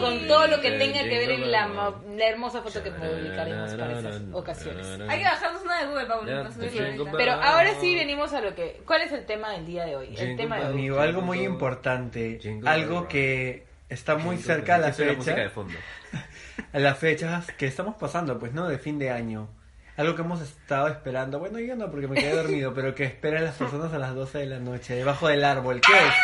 con 0.00 0.26
todo 0.26 0.46
lo 0.48 0.60
que 0.60 0.72
tenga 0.72 1.02
que 1.02 1.18
ver 1.18 1.30
en 1.30 1.52
la, 1.52 1.92
hermosa 2.18 2.62
foto 2.62 2.82
que 2.82 2.90
publicaremos 2.90 3.74
para 3.74 3.98
esas 3.98 4.22
ocasiones. 4.32 4.86
Hay 5.08 5.18
que 5.18 5.24
bajarnos 5.24 5.62
una 5.62 5.80
de 5.80 5.86
Google 5.86 6.04
bell. 6.06 7.08
Pero 7.16 7.32
ahora 7.32 7.70
sí 7.80 7.94
venimos 7.94 8.32
a 8.32 8.40
lo 8.40 8.54
que... 8.54 8.82
¿Cuál 8.86 9.02
es 9.02 9.12
el 9.12 9.26
tema 9.26 9.52
del 9.52 9.66
día 9.66 9.84
de 9.84 9.96
hoy? 9.96 10.14
El 10.16 10.36
tema 10.36 10.58
de 10.58 10.66
hoy. 10.66 10.72
Amigo, 10.72 11.00
algo 11.00 11.20
muy 11.20 11.40
importante, 11.40 12.40
algo 12.64 13.08
que 13.08 13.66
está 13.88 14.16
muy 14.16 14.38
cerca 14.38 14.76
a 14.76 14.78
la 14.78 14.92
fecha, 14.92 15.50
fondo. 15.50 15.74
a 16.72 16.78
las 16.78 16.98
fechas 16.98 17.52
que 17.52 17.66
estamos 17.66 17.96
pasando, 17.96 18.38
pues, 18.38 18.52
¿no? 18.52 18.68
De 18.68 18.78
fin 18.78 18.98
de 18.98 19.10
año. 19.10 19.48
Algo 19.96 20.16
que 20.16 20.22
hemos 20.22 20.40
estado 20.40 20.88
esperando, 20.88 21.38
bueno, 21.38 21.60
yo 21.60 21.76
no 21.76 21.88
porque 21.90 22.08
me 22.08 22.16
quedé 22.20 22.34
dormido, 22.34 22.74
pero 22.74 22.94
que 22.94 23.04
esperan 23.04 23.44
las 23.44 23.54
personas 23.54 23.92
a 23.92 23.98
las 23.98 24.14
12 24.14 24.38
de 24.38 24.46
la 24.46 24.58
noche, 24.58 24.94
debajo 24.96 25.28
del 25.28 25.44
árbol. 25.44 25.80
¿Qué 25.80 25.92
es? 25.92 26.14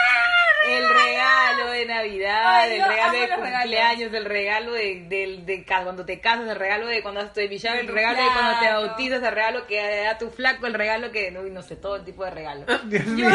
El 0.77 0.89
regalo 0.89 1.71
de 1.71 1.87
Navidad, 1.87 2.43
Ay, 2.45 2.73
el 2.81 2.87
regalo 2.89 3.19
de 3.19 3.29
cumpleaños, 3.31 4.13
el 4.13 4.25
regalo 4.27 4.73
de, 4.73 5.05
del- 5.09 5.47
de 5.47 5.65
ca- 5.65 5.85
cuando 5.85 6.05
te 6.05 6.21
casas, 6.21 6.49
el 6.49 6.57
regalo 6.57 6.87
de 6.87 7.01
cuando 7.03 7.21
haces 7.21 7.33
tu 7.33 7.41
villano, 7.49 7.77
De 7.77 7.83
el 7.83 7.89
regalo 7.89 8.19
de 8.23 8.29
cuando 8.29 8.59
te 8.61 8.73
bautizas, 8.73 9.23
el 9.23 9.33
regalo 9.35 9.67
que 9.67 10.03
da 10.05 10.19
tu 10.19 10.31
flaco, 10.31 10.67
el 10.67 10.75
regalo 10.75 11.11
que, 11.13 11.35
uy, 11.43 11.51
no 11.51 11.63
sé, 11.63 11.77
todo 11.77 11.97
el 11.97 12.05
tipo 12.05 12.25
de 12.25 12.31
regalo. 12.33 12.67
Dios 12.85 13.07
mío. 13.07 13.29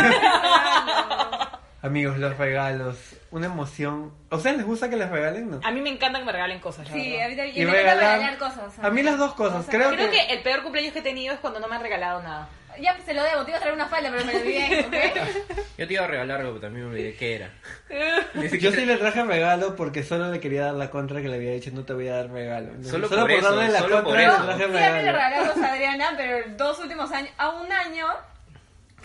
Amigos, 1.86 2.18
los 2.18 2.36
regalos, 2.38 2.98
una 3.32 3.46
emoción. 3.46 4.12
¿A 4.32 4.38
ustedes 4.38 4.58
les 4.58 4.66
gusta 4.66 4.90
que 4.90 4.96
les 4.96 5.10
regalen? 5.10 5.52
No. 5.52 5.60
A 5.64 5.72
mí 5.72 5.82
me 5.82 5.90
encanta 5.90 6.18
que 6.20 6.26
me 6.26 6.32
regalen 6.32 6.60
cosas. 6.60 6.88
la 6.90 6.94
Sí, 6.96 7.12
verdad. 7.12 7.26
a 7.26 7.30
mí 7.30 7.36
también. 7.36 7.56
Y 7.56 7.60
me 7.60 7.82
encanta 7.82 7.94
regalar- 8.02 8.18
regalar 8.20 8.38
cosas. 8.40 8.80
A 8.82 8.90
mí 8.90 9.04
las 9.04 9.18
dos 9.20 9.34
cosas, 9.36 9.66
creo 9.70 9.90
Creo 9.92 10.10
que... 10.10 10.18
que 10.18 10.34
el 10.34 10.42
peor 10.42 10.64
cumpleaños 10.64 10.94
que 10.94 11.00
he 11.00 11.04
tenido 11.04 11.34
es 11.34 11.40
cuando 11.40 11.60
no 11.60 11.68
me 11.68 11.76
han 11.76 11.82
regalado 11.84 12.24
nada. 12.24 12.50
Ya 12.82 12.94
pues, 12.94 13.06
se 13.06 13.14
lo 13.14 13.24
debo, 13.24 13.46
te 13.46 13.52
iba 13.52 13.58
a 13.58 13.62
traer 13.62 13.74
una 13.76 13.86
falda, 13.88 14.10
pero 14.12 14.26
me 14.26 14.34
lo 14.34 14.40
olvidé, 14.40 14.80
¿ok? 14.88 15.58
Yo 15.78 15.88
te 15.88 15.94
iba 15.94 16.04
a 16.04 16.08
regalar 16.08 16.40
algo, 16.42 16.54
pero 16.56 16.62
también 16.62 16.86
me 16.88 16.92
olvidé 16.92 17.16
qué 17.16 17.36
era. 17.36 17.50
Yo 18.60 18.72
sí 18.74 18.84
le 18.86 18.98
traje 18.98 19.24
regalo 19.24 19.76
porque 19.78 20.04
solo 20.04 20.30
le 20.30 20.42
quería 20.42 20.66
dar 20.66 20.74
la 20.74 20.90
contra 20.90 21.22
que 21.22 21.30
le 21.30 21.36
había 21.36 21.52
dicho 21.52 21.70
no 21.74 21.86
te 21.86 21.94
voy 21.94 22.08
a 22.10 22.16
dar 22.18 22.30
regalo. 22.32 22.68
Entonces, 22.72 22.92
Solo 22.92 23.08
por 23.10 23.32
eso, 23.32 23.56
darle 23.56 23.72
la 23.72 23.80
solo 23.80 24.04
contra 24.04 24.10
por 24.12 24.18
le 24.18 24.26
eso. 24.26 24.44
traje 24.44 24.58
Sí, 24.58 24.64
a 24.64 24.68
mí 24.68 24.74
le 24.74 25.12
regalo. 25.12 25.12
regalamos 25.14 25.58
a 25.58 25.72
Adriana, 25.72 26.14
pero 26.18 26.38
dos 26.58 26.80
últimos 26.80 27.12
años, 27.14 27.30
a 27.38 27.50
un 27.52 27.72
año, 27.72 28.08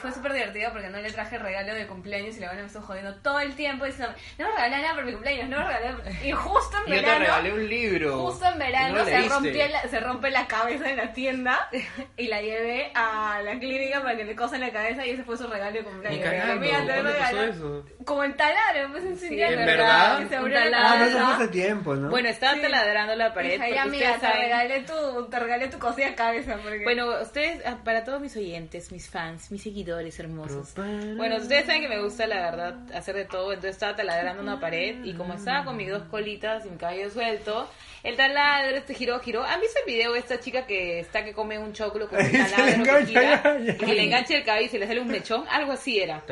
fue 0.00 0.12
súper 0.12 0.32
divertido 0.32 0.70
porque 0.72 0.88
no 0.88 0.98
le 0.98 1.10
traje 1.12 1.38
regalo 1.38 1.74
de 1.74 1.86
cumpleaños 1.86 2.36
y 2.36 2.40
la 2.40 2.48
van 2.48 2.56
me 2.60 2.66
estuvo 2.66 2.82
jodiendo 2.82 3.14
todo 3.16 3.40
el 3.40 3.54
tiempo 3.54 3.84
diciendo, 3.84 4.14
no 4.38 4.46
me 4.48 4.50
regalé 4.54 4.82
nada 4.82 4.94
por 4.94 5.04
mi 5.04 5.12
cumpleaños, 5.12 5.48
no 5.48 5.58
me 5.58 5.64
regalé. 5.66 6.26
Y 6.26 6.32
justo 6.32 6.76
en 6.78 6.92
Yo 6.92 6.94
te 7.00 7.00
verano, 7.02 7.18
regalé 7.24 7.52
un 7.52 7.68
libro. 7.68 8.18
justo 8.30 8.46
en 8.46 8.58
verano 8.58 8.98
No 8.98 9.04
se, 9.04 9.28
rompió 9.28 9.68
la, 9.68 9.82
se 9.88 10.00
rompe 10.00 10.30
la 10.30 10.46
cabeza 10.46 10.90
en 10.90 10.96
la 10.96 11.12
tienda 11.12 11.68
y 12.16 12.26
la 12.28 12.40
llevé 12.40 12.90
a 12.94 13.40
la 13.44 13.58
clínica 13.58 14.02
para 14.02 14.16
que 14.16 14.24
le 14.24 14.34
cosen 14.34 14.60
la 14.60 14.70
cabeza 14.72 15.06
y 15.06 15.10
ese 15.10 15.24
fue 15.24 15.36
su 15.36 15.46
regalo 15.46 15.72
de 15.72 15.84
cumpleaños. 15.84 16.24
cagando. 16.24 16.56
Mira, 16.60 16.78
te 16.80 16.86
¿Cuándo 16.86 17.12
pasó 17.18 17.36
regaló- 17.36 17.52
eso? 17.52 17.84
Como 18.04 18.24
el 18.24 18.34
taladro, 18.36 18.90
pues 18.92 19.04
en 19.04 19.18
sí, 19.18 19.40
¿en 19.42 19.66
verdad? 19.66 20.28
Se 20.28 20.40
Un 20.40 20.52
taladro. 20.52 20.78
Ah, 21.04 21.08
no, 21.20 21.28
hace 21.34 21.48
tiempo, 21.48 21.94
¿no? 21.94 22.10
Bueno, 22.10 22.28
estaba 22.28 22.54
Sí. 22.54 22.62
taladrando 22.62 23.14
la 23.16 23.32
pared. 23.34 23.60
Dije, 23.60 23.78
amiga, 23.78 24.14
te 24.14 24.20
saben- 24.26 24.40
regalé 24.42 24.80
tu, 24.80 25.28
te 25.28 25.38
regalé 25.38 25.68
tu 25.68 25.78
cosilla 25.78 26.14
cabeza. 26.14 26.56
Porque... 26.62 26.82
Bueno, 26.84 27.20
ustedes, 27.20 27.62
ah, 27.66 27.78
para 27.84 28.04
todos 28.04 28.20
mis 28.20 28.36
oyentes, 28.36 28.90
mis 28.92 29.08
fans, 29.10 29.50
mis 29.50 29.62
seguidores 29.62 29.89
hermosos. 29.98 30.72
Bueno, 31.16 31.36
ustedes 31.36 31.66
saben 31.66 31.82
que 31.82 31.88
me 31.88 32.02
gusta, 32.02 32.26
la 32.26 32.36
verdad, 32.50 32.74
hacer 32.94 33.16
de 33.16 33.24
todo. 33.24 33.52
Entonces 33.52 33.72
estaba 33.72 33.96
taladrando 33.96 34.42
una 34.42 34.60
pared 34.60 35.02
y 35.04 35.14
como 35.14 35.34
estaba 35.34 35.64
con 35.64 35.76
mis 35.76 35.90
dos 35.90 36.02
colitas 36.04 36.64
y 36.66 36.70
mi 36.70 36.76
cabello 36.76 37.10
suelto, 37.10 37.68
el 38.02 38.16
taladro 38.16 38.76
este 38.76 38.94
giró, 38.94 39.20
giró. 39.20 39.44
¿Han 39.44 39.60
visto 39.60 39.78
el 39.86 39.92
video 39.92 40.12
de 40.12 40.20
esta 40.20 40.38
chica 40.40 40.66
que 40.66 41.00
está 41.00 41.24
que 41.24 41.32
come 41.34 41.58
un 41.58 41.72
choclo 41.72 42.08
con 42.08 42.18
un 42.24 42.32
taladro 42.32 42.64
que 42.66 42.72
engancha, 42.74 43.06
gira 43.06 43.42
ya, 43.42 43.58
ya. 43.58 43.72
y 43.72 43.76
que 43.76 43.94
le 43.94 44.02
engancha 44.04 44.36
el 44.36 44.44
cabello 44.44 44.66
y 44.66 44.68
se 44.70 44.78
le 44.78 44.86
sale 44.86 45.00
un 45.00 45.08
mechón? 45.08 45.44
Algo 45.50 45.72
así 45.72 45.98
era. 46.00 46.22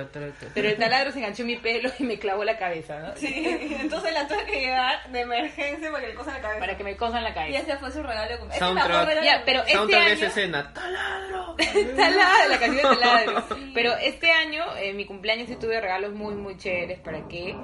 Pero 0.54 0.68
el 0.68 0.76
taladro 0.76 1.12
se 1.12 1.18
enganchó 1.18 1.42
en 1.42 1.48
mi 1.48 1.56
pelo 1.56 1.90
y 1.98 2.04
me 2.04 2.18
clavó 2.18 2.44
la 2.44 2.56
cabeza, 2.58 2.98
¿no? 3.00 3.16
Sí, 3.16 3.68
entonces 3.80 4.12
la 4.14 4.26
tuve 4.26 4.44
que 4.44 4.60
llevar 4.60 5.10
de 5.10 5.20
emergencia 5.20 5.90
para 5.90 6.02
que 6.02 6.08
le 6.08 6.14
cosan 6.14 6.34
la 6.34 6.40
cabeza. 6.40 6.60
Para 6.60 6.76
que 6.76 6.84
me 6.84 6.96
cosan 6.96 7.24
la 7.24 7.30
Y 7.30 7.34
cabeza. 7.34 7.58
ese 7.58 7.76
fue 7.76 7.90
su 7.92 8.02
regalo. 8.02 8.52
Soundtrack. 8.58 9.22
Ya, 9.24 9.42
pero 9.44 9.60
este 9.64 9.96
año... 9.96 10.26
escena. 10.26 10.72
¡Taladro! 10.74 11.56
Taladro, 11.96 12.48
la 12.48 12.58
canción 12.58 12.76
de 12.76 12.82
taladro. 13.00 13.44
Pero 13.74 13.92
este 13.96 14.30
año, 14.30 14.62
en 14.76 14.96
mi 14.96 15.04
cumpleaños, 15.04 15.48
sí 15.48 15.56
tuve 15.56 15.80
regalos 15.80 16.12
muy, 16.12 16.34
muy 16.34 16.56
chéveres 16.56 17.00
para 17.00 17.28
que. 17.28 17.56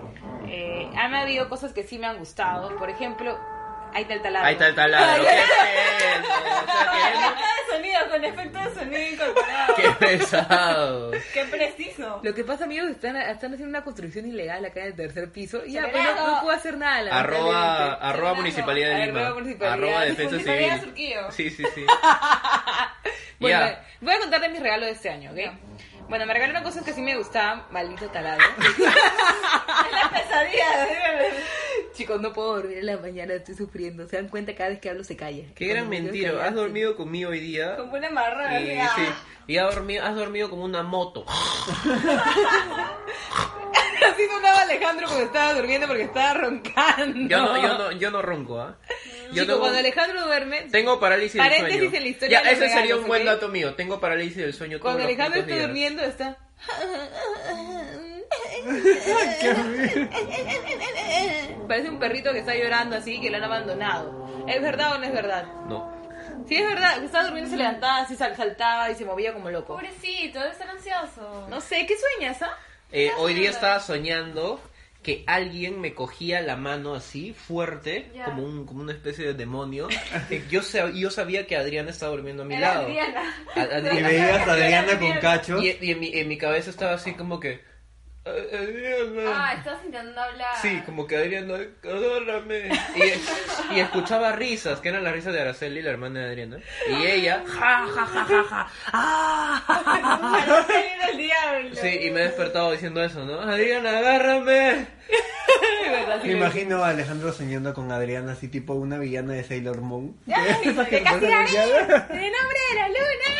Eh, 0.46 0.90
han 0.96 1.14
habido 1.14 1.48
cosas 1.48 1.72
que 1.72 1.84
sí 1.84 1.98
me 1.98 2.06
han 2.06 2.18
gustado. 2.18 2.76
Por 2.76 2.90
ejemplo, 2.90 3.38
ahí 3.94 4.02
está 4.02 4.14
el 4.14 4.22
taladro. 4.22 4.46
Ahí 4.48 4.52
está 4.54 4.66
el 4.68 4.74
taladro. 4.74 5.24
¿Qué 5.24 5.30
es? 5.30 5.44
O 5.44 6.66
sea, 6.66 7.10
efecto 7.14 7.44
de 7.44 7.76
sonido, 7.76 7.98
con 8.10 8.24
efecto 8.24 8.58
de 8.58 8.74
sonido 8.74 9.08
incorporado. 9.12 9.74
que- 9.76 9.90
pesados. 10.06 11.16
¡Qué 11.32 11.44
preciso! 11.44 12.20
Lo 12.22 12.34
que 12.34 12.44
pasa, 12.44 12.64
amigos, 12.64 12.90
están, 12.90 13.16
están 13.16 13.52
haciendo 13.54 13.68
una 13.68 13.82
construcción 13.84 14.26
ilegal 14.26 14.64
acá 14.64 14.80
en 14.80 14.86
el 14.88 14.94
tercer 14.94 15.30
piso 15.32 15.64
y 15.64 15.72
ya, 15.72 15.88
pues 15.90 16.02
no, 16.04 16.26
no 16.36 16.40
puedo 16.42 16.56
hacer 16.56 16.76
nada. 16.76 17.18
Arroba, 17.18 17.94
arroba 17.94 18.34
Municipalidad 18.34 18.90
de 18.90 19.06
Lima. 19.06 19.20
arroba 19.20 19.34
Municipalidad. 19.40 19.72
Arroba 19.74 20.00
Defensa 20.04 20.30
Municipalidad 20.32 20.80
Civil. 20.80 21.16
Sí, 21.30 21.50
sí, 21.50 21.64
sí. 21.74 21.86
Bueno, 23.40 23.58
voy 24.00 24.14
a 24.14 24.18
contarles 24.20 24.50
mis 24.52 24.60
regalos 24.62 24.86
de 24.86 24.92
este 24.92 25.10
año, 25.10 25.30
¿ok? 25.32 25.38
Bueno, 26.08 26.26
me 26.26 26.34
regalaron 26.34 26.62
cosas 26.62 26.84
que 26.84 26.92
sí 26.92 27.00
me 27.00 27.16
gustaban, 27.16 27.64
maldito 27.70 28.08
talado. 28.08 28.38
Es 28.40 28.78
la 28.78 30.10
pesadilla. 30.10 30.66
Chicos, 31.94 32.20
no 32.20 32.32
puedo 32.32 32.56
dormir 32.56 32.78
en 32.78 32.86
la 32.86 32.96
mañana, 32.98 33.34
estoy 33.34 33.54
sufriendo. 33.54 34.06
Se 34.06 34.16
dan 34.16 34.28
cuenta 34.28 34.54
cada 34.54 34.70
vez 34.70 34.80
que 34.80 34.90
hablo 34.90 35.04
se 35.04 35.16
calla. 35.16 35.44
Qué 35.54 35.66
gran 35.66 35.88
mentira. 35.88 36.44
Has 36.44 36.54
dormido 36.54 36.96
conmigo 36.96 37.30
hoy 37.30 37.40
día. 37.40 37.76
Como 37.76 37.94
una 37.94 38.10
marrana. 38.10 38.58
Sí, 38.94 39.02
y 39.46 39.58
has, 39.58 39.74
dormido, 39.74 40.04
has 40.04 40.14
dormido 40.14 40.50
como 40.50 40.64
una 40.64 40.82
moto. 40.82 41.24
Así 44.06 44.26
sonaba 44.28 44.62
Alejandro 44.62 45.06
cuando 45.06 45.24
estaba 45.24 45.54
durmiendo 45.54 45.86
porque 45.86 46.02
estaba 46.02 46.34
roncando. 46.34 47.28
Yo 47.28 47.38
no, 47.38 47.62
yo 47.62 47.78
no, 47.78 47.92
yo 47.92 48.10
no 48.10 48.22
ronco, 48.22 48.60
¿ah? 48.60 48.76
Yo 49.28 49.42
Chicos, 49.42 49.46
tengo, 49.46 49.60
cuando 49.60 49.78
Alejandro 49.78 50.26
duerme, 50.26 50.60
tengo 50.70 51.00
parálisis 51.00 51.34
del 51.34 51.42
Paréntesis 51.50 51.78
sueño. 51.80 51.96
en 51.96 52.02
la 52.02 52.08
historia 52.08 52.32
ya, 52.38 52.38
de 52.38 52.44
los 52.44 52.52
ese 52.54 52.62
sería 52.68 52.82
regalos, 52.82 53.02
un 53.02 53.08
buen 53.08 53.22
¿ok? 53.22 53.26
dato 53.28 53.48
mío. 53.48 53.74
Tengo 53.74 54.00
parálisis 54.00 54.36
del 54.36 54.54
sueño 54.54 54.78
todos 54.78 54.82
cuando 54.94 55.00
los 55.00 55.06
Alejandro 55.08 55.40
putos 55.42 55.50
está 55.50 55.54
días. 55.54 55.66
durmiendo 55.68 56.02
está... 56.02 56.38
Parece 61.68 61.88
un 61.88 61.98
perrito 61.98 62.32
que 62.32 62.40
está 62.40 62.54
llorando 62.54 62.96
así, 62.96 63.20
que 63.20 63.30
lo 63.30 63.36
han 63.38 63.44
abandonado. 63.44 64.44
¿Es 64.46 64.60
verdad 64.60 64.94
o 64.94 64.98
no 64.98 65.04
es 65.04 65.12
verdad? 65.12 65.44
No. 65.68 65.92
Sí, 66.48 66.56
es 66.56 66.66
verdad, 66.68 66.98
que 66.98 67.06
estaba 67.06 67.24
durmiendo, 67.24 67.50
se 67.50 67.56
levantaba 67.56 67.98
así, 68.02 68.16
sal- 68.16 68.36
saltaba 68.36 68.90
y 68.90 68.94
se 68.94 69.04
movía 69.04 69.32
como 69.32 69.50
loco. 69.50 69.74
Pobrecito, 69.74 70.38
debe 70.40 70.52
estar 70.52 70.68
ansioso. 70.68 71.46
No 71.48 71.60
sé, 71.60 71.86
¿qué 71.86 71.94
sueñas, 71.96 72.42
ah? 72.42 72.56
Eh, 72.92 73.10
hoy 73.18 73.34
día 73.34 73.50
estaba 73.50 73.80
soñando 73.80 74.60
que 75.04 75.22
alguien 75.28 75.80
me 75.80 75.94
cogía 75.94 76.40
la 76.40 76.56
mano 76.56 76.94
así, 76.94 77.32
fuerte, 77.34 78.10
como, 78.24 78.42
un, 78.42 78.66
como 78.66 78.80
una 78.82 78.90
especie 78.92 79.24
de 79.26 79.34
demonio. 79.34 79.86
Yo, 80.50 80.62
sab- 80.62 80.94
yo 80.94 81.10
sabía 81.10 81.46
que 81.46 81.56
Adriana 81.56 81.90
estaba 81.90 82.10
durmiendo 82.12 82.42
a 82.42 82.46
mi 82.46 82.54
Era 82.54 82.74
lado. 82.74 82.86
Adriana. 82.86 83.34
A- 83.54 83.58
Y 83.60 83.62
Adriana. 83.62 84.08
veías 84.08 84.48
a 84.48 84.52
Adriana 84.52 84.98
con 84.98 85.12
cacho. 85.18 85.62
Y, 85.62 85.76
y 85.80 85.90
en, 85.92 86.00
mi, 86.00 86.10
en 86.12 86.26
mi 86.26 86.36
cabeza 86.36 86.70
estaba 86.70 86.94
así 86.94 87.12
como 87.12 87.38
que... 87.38 87.60
"A- 88.26 88.56
Adriana. 88.56 89.22
Ah, 89.34 89.54
estás 89.54 89.84
intentando 89.84 90.20
hablar. 90.20 90.56
Sí, 90.62 90.82
como 90.86 91.06
que 91.06 91.16
Adriana, 91.16 91.54
agárrame. 91.82 92.70
Y, 92.96 93.74
y 93.76 93.80
escuchaba 93.80 94.32
risas, 94.32 94.80
que 94.80 94.88
eran 94.88 95.04
las 95.04 95.12
risas 95.12 95.32
de 95.34 95.40
Araceli, 95.42 95.82
la 95.82 95.90
hermana 95.90 96.20
de 96.20 96.26
Adriana. 96.30 96.58
Y 96.88 97.06
ella, 97.06 97.42
ja, 97.46 97.86
ja, 97.86 98.06
ja, 98.06 98.24
ja, 98.24 98.44
ja. 98.44 98.68
¡Ah! 98.92 99.62
Araceli 100.42 101.06
del 101.06 101.16
diablo. 101.18 101.76
Sí, 101.76 101.98
y 102.02 102.10
me 102.10 102.20
he 102.20 102.24
despertado 102.24 102.72
diciendo 102.72 103.02
eso, 103.04 103.24
¿no? 103.24 103.40
Adriana, 103.40 103.98
agárrame. 103.98 104.86
Me 106.24 106.32
imagino 106.32 106.82
a 106.82 106.88
Alejandro 106.88 107.30
soñando 107.32 107.74
con 107.74 107.92
Adriana, 107.92 108.32
así 108.32 108.48
tipo 108.48 108.72
una 108.74 108.98
villana 108.98 109.34
de 109.34 109.44
Sailor 109.44 109.82
Moon. 109.82 110.16
Ay, 110.26 110.62
que 110.90 111.02
casi 111.02 111.26
la 111.26 111.42
vi. 111.44 111.52
¡De 111.52 112.30
nombre 112.30 112.60
de 112.70 112.74
la 112.74 112.88
luna! 112.88 113.34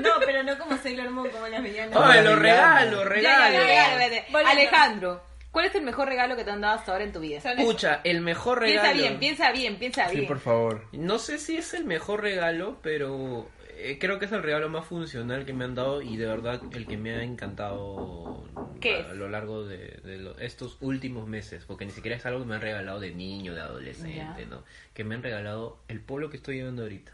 No, 0.00 0.10
pero 0.24 0.42
no 0.42 0.58
como 0.58 0.76
Sailor 0.78 1.10
Moon, 1.10 1.28
como 1.30 1.46
las 1.48 1.62
villanas. 1.62 1.96
Ay, 2.00 2.24
lo 2.24 2.36
villana. 2.36 2.40
regalo, 2.40 2.96
Ya, 2.98 3.04
ya, 3.04 3.08
regalo. 3.08 3.54
ya, 3.54 3.66
ya, 3.66 3.98
ya, 3.98 4.08
ya. 4.16 4.22
Volviendo. 4.32 4.50
Alejandro, 4.50 5.22
¿cuál 5.50 5.66
es 5.66 5.74
el 5.74 5.82
mejor 5.82 6.08
regalo 6.08 6.34
que 6.36 6.44
te 6.44 6.50
han 6.50 6.60
dado 6.60 6.78
hasta 6.78 6.92
ahora 6.92 7.04
en 7.04 7.12
tu 7.12 7.20
vida? 7.20 7.38
Escucha, 7.38 8.00
el 8.04 8.20
mejor 8.20 8.60
regalo. 8.60 8.82
Piensa 8.92 9.02
bien, 9.02 9.18
piensa 9.18 9.52
bien, 9.52 9.76
piensa 9.78 10.08
Sí, 10.08 10.16
bien. 10.16 10.28
por 10.28 10.40
favor. 10.40 10.86
No 10.92 11.18
sé 11.18 11.38
si 11.38 11.56
es 11.56 11.74
el 11.74 11.84
mejor 11.84 12.22
regalo, 12.22 12.78
pero 12.82 13.48
eh, 13.76 13.98
creo 14.00 14.18
que 14.18 14.24
es 14.26 14.32
el 14.32 14.42
regalo 14.42 14.68
más 14.68 14.86
funcional 14.86 15.44
que 15.44 15.52
me 15.52 15.64
han 15.64 15.74
dado 15.74 16.00
y 16.02 16.16
de 16.16 16.26
verdad 16.26 16.60
el 16.72 16.86
que 16.86 16.96
me 16.96 17.14
ha 17.16 17.22
encantado 17.22 18.44
¿Qué 18.80 18.96
a, 19.08 19.14
lo 19.14 19.28
largo 19.28 19.64
de, 19.64 20.00
de 20.04 20.18
lo- 20.18 20.38
estos 20.38 20.76
últimos 20.80 21.26
meses, 21.28 21.64
porque 21.66 21.84
ni 21.84 21.90
siquiera 21.92 22.16
es 22.16 22.24
algo 22.26 22.40
que 22.40 22.46
me 22.46 22.54
han 22.54 22.60
regalado 22.60 22.98
de 23.00 23.12
niño, 23.14 23.54
de 23.54 23.60
adolescente, 23.60 24.16
Ya. 24.42 24.46
¿no? 24.48 24.64
Que 24.94 25.04
me 25.04 25.14
han 25.14 25.22
regalado 25.22 25.78
el 25.88 26.00
polo 26.00 26.30
que 26.30 26.36
estoy 26.36 26.56
llevando 26.56 26.82
ahorita. 26.82 27.12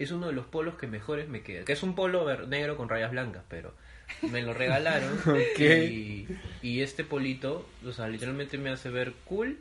Es 0.00 0.10
uno 0.12 0.26
de 0.28 0.32
los 0.32 0.46
polos 0.46 0.76
que 0.76 0.86
mejores 0.86 1.28
me 1.28 1.42
queda, 1.42 1.64
que 1.64 1.72
es 1.74 1.82
un 1.82 1.94
polo 1.94 2.24
ver- 2.24 2.48
negro 2.48 2.76
con 2.76 2.88
rayas 2.88 3.10
blancas, 3.10 3.42
pero 3.48 3.74
me 4.22 4.42
lo 4.42 4.54
regalaron 4.54 5.20
y, 5.58 6.26
y 6.62 6.80
este 6.82 7.04
polito, 7.04 7.68
o 7.86 7.92
sea, 7.92 8.08
literalmente 8.08 8.56
me 8.58 8.70
hace 8.70 8.88
ver 8.90 9.12
cool 9.26 9.58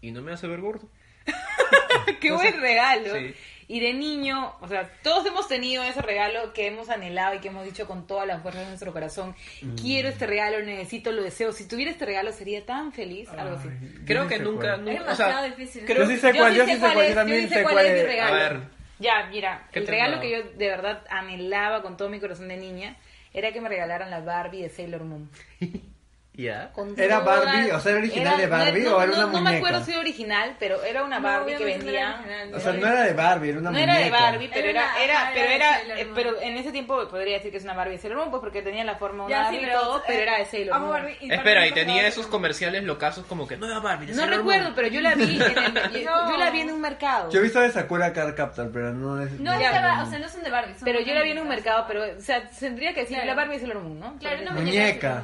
y 0.00 0.10
no 0.10 0.22
me 0.22 0.32
hace 0.32 0.46
ver 0.46 0.60
gordo. 0.60 0.88
Qué 2.20 2.32
buen 2.32 2.60
regalo. 2.60 3.14
Sí. 3.14 3.34
Y 3.66 3.80
de 3.80 3.94
niño, 3.94 4.54
o 4.60 4.68
sea, 4.68 4.90
todos 5.02 5.24
hemos 5.26 5.48
tenido 5.48 5.82
ese 5.84 6.02
regalo 6.02 6.52
que 6.52 6.66
hemos 6.66 6.90
anhelado 6.90 7.34
y 7.34 7.38
que 7.38 7.48
hemos 7.48 7.64
dicho 7.64 7.86
con 7.86 8.06
todas 8.06 8.26
las 8.26 8.42
fuerzas 8.42 8.62
de 8.62 8.68
nuestro 8.68 8.92
corazón, 8.92 9.34
Mm. 9.62 9.74
quiero 9.76 10.08
este 10.10 10.26
regalo, 10.26 10.60
necesito, 10.60 11.12
lo 11.12 11.22
deseo. 11.22 11.50
Si 11.52 11.66
tuviera 11.66 11.90
este 11.90 12.04
regalo 12.04 12.30
sería 12.32 12.64
tan 12.66 12.92
feliz, 12.92 13.28
algo 13.30 13.56
así. 13.56 13.68
Ay, 13.70 14.02
Creo 14.06 14.28
que 14.28 14.38
nunca, 14.38 14.76
cuál. 14.76 14.88
Es 14.88 14.98
nunca, 14.98 15.12
o 15.12 15.16
sea, 15.16 15.42
difícil. 15.44 15.84
creo- 15.86 16.04
Yo 16.04 16.06
sí 16.10 16.16
sé 16.18 16.34
cuál, 16.34 16.54
yo 16.54 16.64
sí 16.66 16.72
sé 16.72 16.78
cuál, 16.80 16.94
yo 16.94 17.02
es, 17.02 17.14
también 17.14 17.48
sí 17.48 17.54
sé 17.54 17.62
cuál 17.62 17.74
cuál 17.74 17.86
es 17.86 17.94
mi 17.94 18.02
regalo. 18.02 18.34
A 18.34 18.38
ver. 18.38 18.73
Ya, 18.98 19.26
mira, 19.30 19.66
¿Qué 19.72 19.80
el 19.80 19.86
regalo 19.86 20.20
que 20.20 20.30
yo 20.30 20.42
de 20.42 20.68
verdad 20.68 21.04
anhelaba 21.10 21.82
con 21.82 21.96
todo 21.96 22.08
mi 22.08 22.20
corazón 22.20 22.48
de 22.48 22.56
niña 22.56 22.96
era 23.32 23.52
que 23.52 23.60
me 23.60 23.68
regalaran 23.68 24.10
la 24.10 24.20
Barbie 24.20 24.62
de 24.62 24.68
Sailor 24.68 25.04
Moon. 25.04 25.28
¿Era 26.36 26.70
todas- 26.72 27.44
Barbie? 27.44 27.70
O 27.70 27.78
sea, 27.80 27.90
¿era 27.92 28.00
original 28.00 28.36
de 28.36 28.46
no- 28.46 28.50
Barbie 28.50 28.82
no- 28.82 28.96
o 28.96 29.02
era 29.02 29.06
no- 29.06 29.12
una 29.12 29.22
No 29.26 29.28
me 29.32 29.38
muñeca? 29.40 29.56
acuerdo 29.58 29.84
si 29.84 29.90
era 29.92 30.00
original, 30.00 30.56
pero 30.58 30.82
era 30.82 31.04
una 31.04 31.20
No, 31.20 31.28
Barbie 31.28 31.52
que 31.54 31.58
no 31.60 31.64
vendía. 31.66 32.14
original. 32.18 32.54
O 32.54 32.60
sea, 32.60 32.72
no 32.72 32.86
era 32.88 33.02
de 33.02 33.12
Barbie, 33.12 33.48
era 33.50 33.58
una 33.60 33.70
no 33.70 33.78
muñeca. 33.78 33.92
era 34.00 34.04
de 34.04 34.10
Barbie, 34.10 34.50
pero 34.52 34.68
Era 34.68 35.04
era, 35.04 35.30
pero 35.32 35.48
era 35.50 35.80
eh, 36.00 36.08
pero 36.12 36.40
en 36.42 36.56
ese 36.56 36.72
tiempo 36.72 37.08
podría 37.08 37.34
decir 37.36 37.52
que 37.52 37.58
es 37.58 37.64
una 37.64 37.74
Barbie 37.74 37.92
de 37.92 37.98
Sailor 37.98 38.18
Moon, 38.18 38.30
pues 38.30 38.40
porque 38.40 38.62
tenía 38.62 38.82
la 38.82 38.96
forma 38.96 39.26
de 39.28 39.32
Barbie 39.34 39.58
y 39.58 39.60
pero, 39.60 39.80
todo, 39.80 40.02
pero 40.06 40.18
eh, 40.18 40.22
era 40.22 40.38
de 40.38 40.44
Sailor 40.46 40.74
amo 40.74 40.86
Moon. 40.86 40.98
Barbie 40.98 41.16
y 41.20 41.32
Espera, 41.32 41.66
y 41.68 41.72
tenía 41.72 42.06
esos 42.08 42.26
comerciales 42.26 42.82
locazos 42.82 43.24
como 43.26 43.46
que 43.46 43.56
nueva 43.56 43.78
Barbie. 43.78 44.06
de 44.06 44.12
No 44.14 44.22
Sailor 44.22 44.38
recuerdo, 44.38 44.62
Moon". 44.64 44.74
pero 44.74 44.88
yo 44.88 45.00
la 45.02 45.14
vi 45.14 45.22
en, 45.22 45.42
el- 45.42 45.92
yo, 46.04 46.10
No. 46.10 46.30
yo 46.32 46.36
la 46.36 46.50
vi 46.50 46.60
en 46.62 46.70
un 46.72 46.80
mercado. 46.80 47.30
Yo 47.30 47.38
he 47.38 47.42
visto 47.44 47.60
de 47.60 47.70
Sakura 47.70 48.12
Card 48.12 48.34
Captor, 48.34 48.70
pero 48.72 48.92
no 48.92 49.22
es. 49.22 49.30
No, 49.38 49.54
o 49.54 49.58
sea, 49.58 50.18
no 50.18 50.28
son 50.28 50.42
de 50.42 50.50
Barbie. 50.50 50.74
son 50.74 50.84
Pero 50.84 51.00
yo 51.00 51.14
la 51.14 51.22
vi 51.22 51.30
en 51.30 51.38
un 51.38 51.48
mercado, 51.48 51.84
pero, 51.86 52.02
o 52.02 52.20
sea, 52.20 52.42
tendría 52.48 52.92
que 52.92 53.02
decir 53.02 53.18
la 53.24 53.34
Barbie 53.34 53.54
de 53.54 53.60
Sailor 53.60 53.82
Moon, 53.84 54.00
¿no? 54.00 54.18
Claro, 54.18 54.42
una 54.42 54.50
Muñeca. 54.52 55.22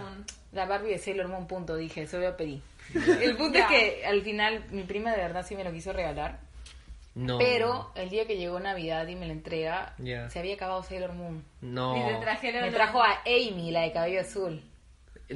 La 0.53 0.67
Barbie 0.67 0.91
de 0.91 0.99
Sailor 0.99 1.29
Moon, 1.29 1.47
punto, 1.47 1.77
dije, 1.77 2.03
eso 2.03 2.21
yo 2.21 2.37
pedí. 2.37 2.61
El 3.23 3.37
punto 3.37 3.59
es 3.59 3.67
que 3.67 4.05
al 4.05 4.23
final 4.23 4.65
mi 4.71 4.83
prima 4.83 5.13
de 5.13 5.19
verdad 5.19 5.47
sí 5.47 5.55
me 5.55 5.63
lo 5.63 5.71
quiso 5.73 5.93
regalar, 5.93 6.41
No. 7.15 7.39
pero 7.39 7.93
el 7.95 8.09
día 8.11 8.27
que 8.27 8.37
llegó 8.37 8.59
Navidad 8.59 9.07
y 9.07 9.15
me 9.15 9.27
la 9.27 9.33
entrega, 9.33 9.95
Ya. 9.99 10.29
se 10.29 10.41
había 10.41 10.55
acabado 10.55 10.83
Sailor 10.83 11.13
Moon. 11.13 11.45
No. 11.61 11.95
Trajeron 12.21 12.63
Me 12.63 12.73
trajo 12.73 13.01
a 13.03 13.21
Amy, 13.27 13.71
la 13.71 13.83
de 13.83 13.93
cabello 13.93 14.21
azul. 14.23 14.61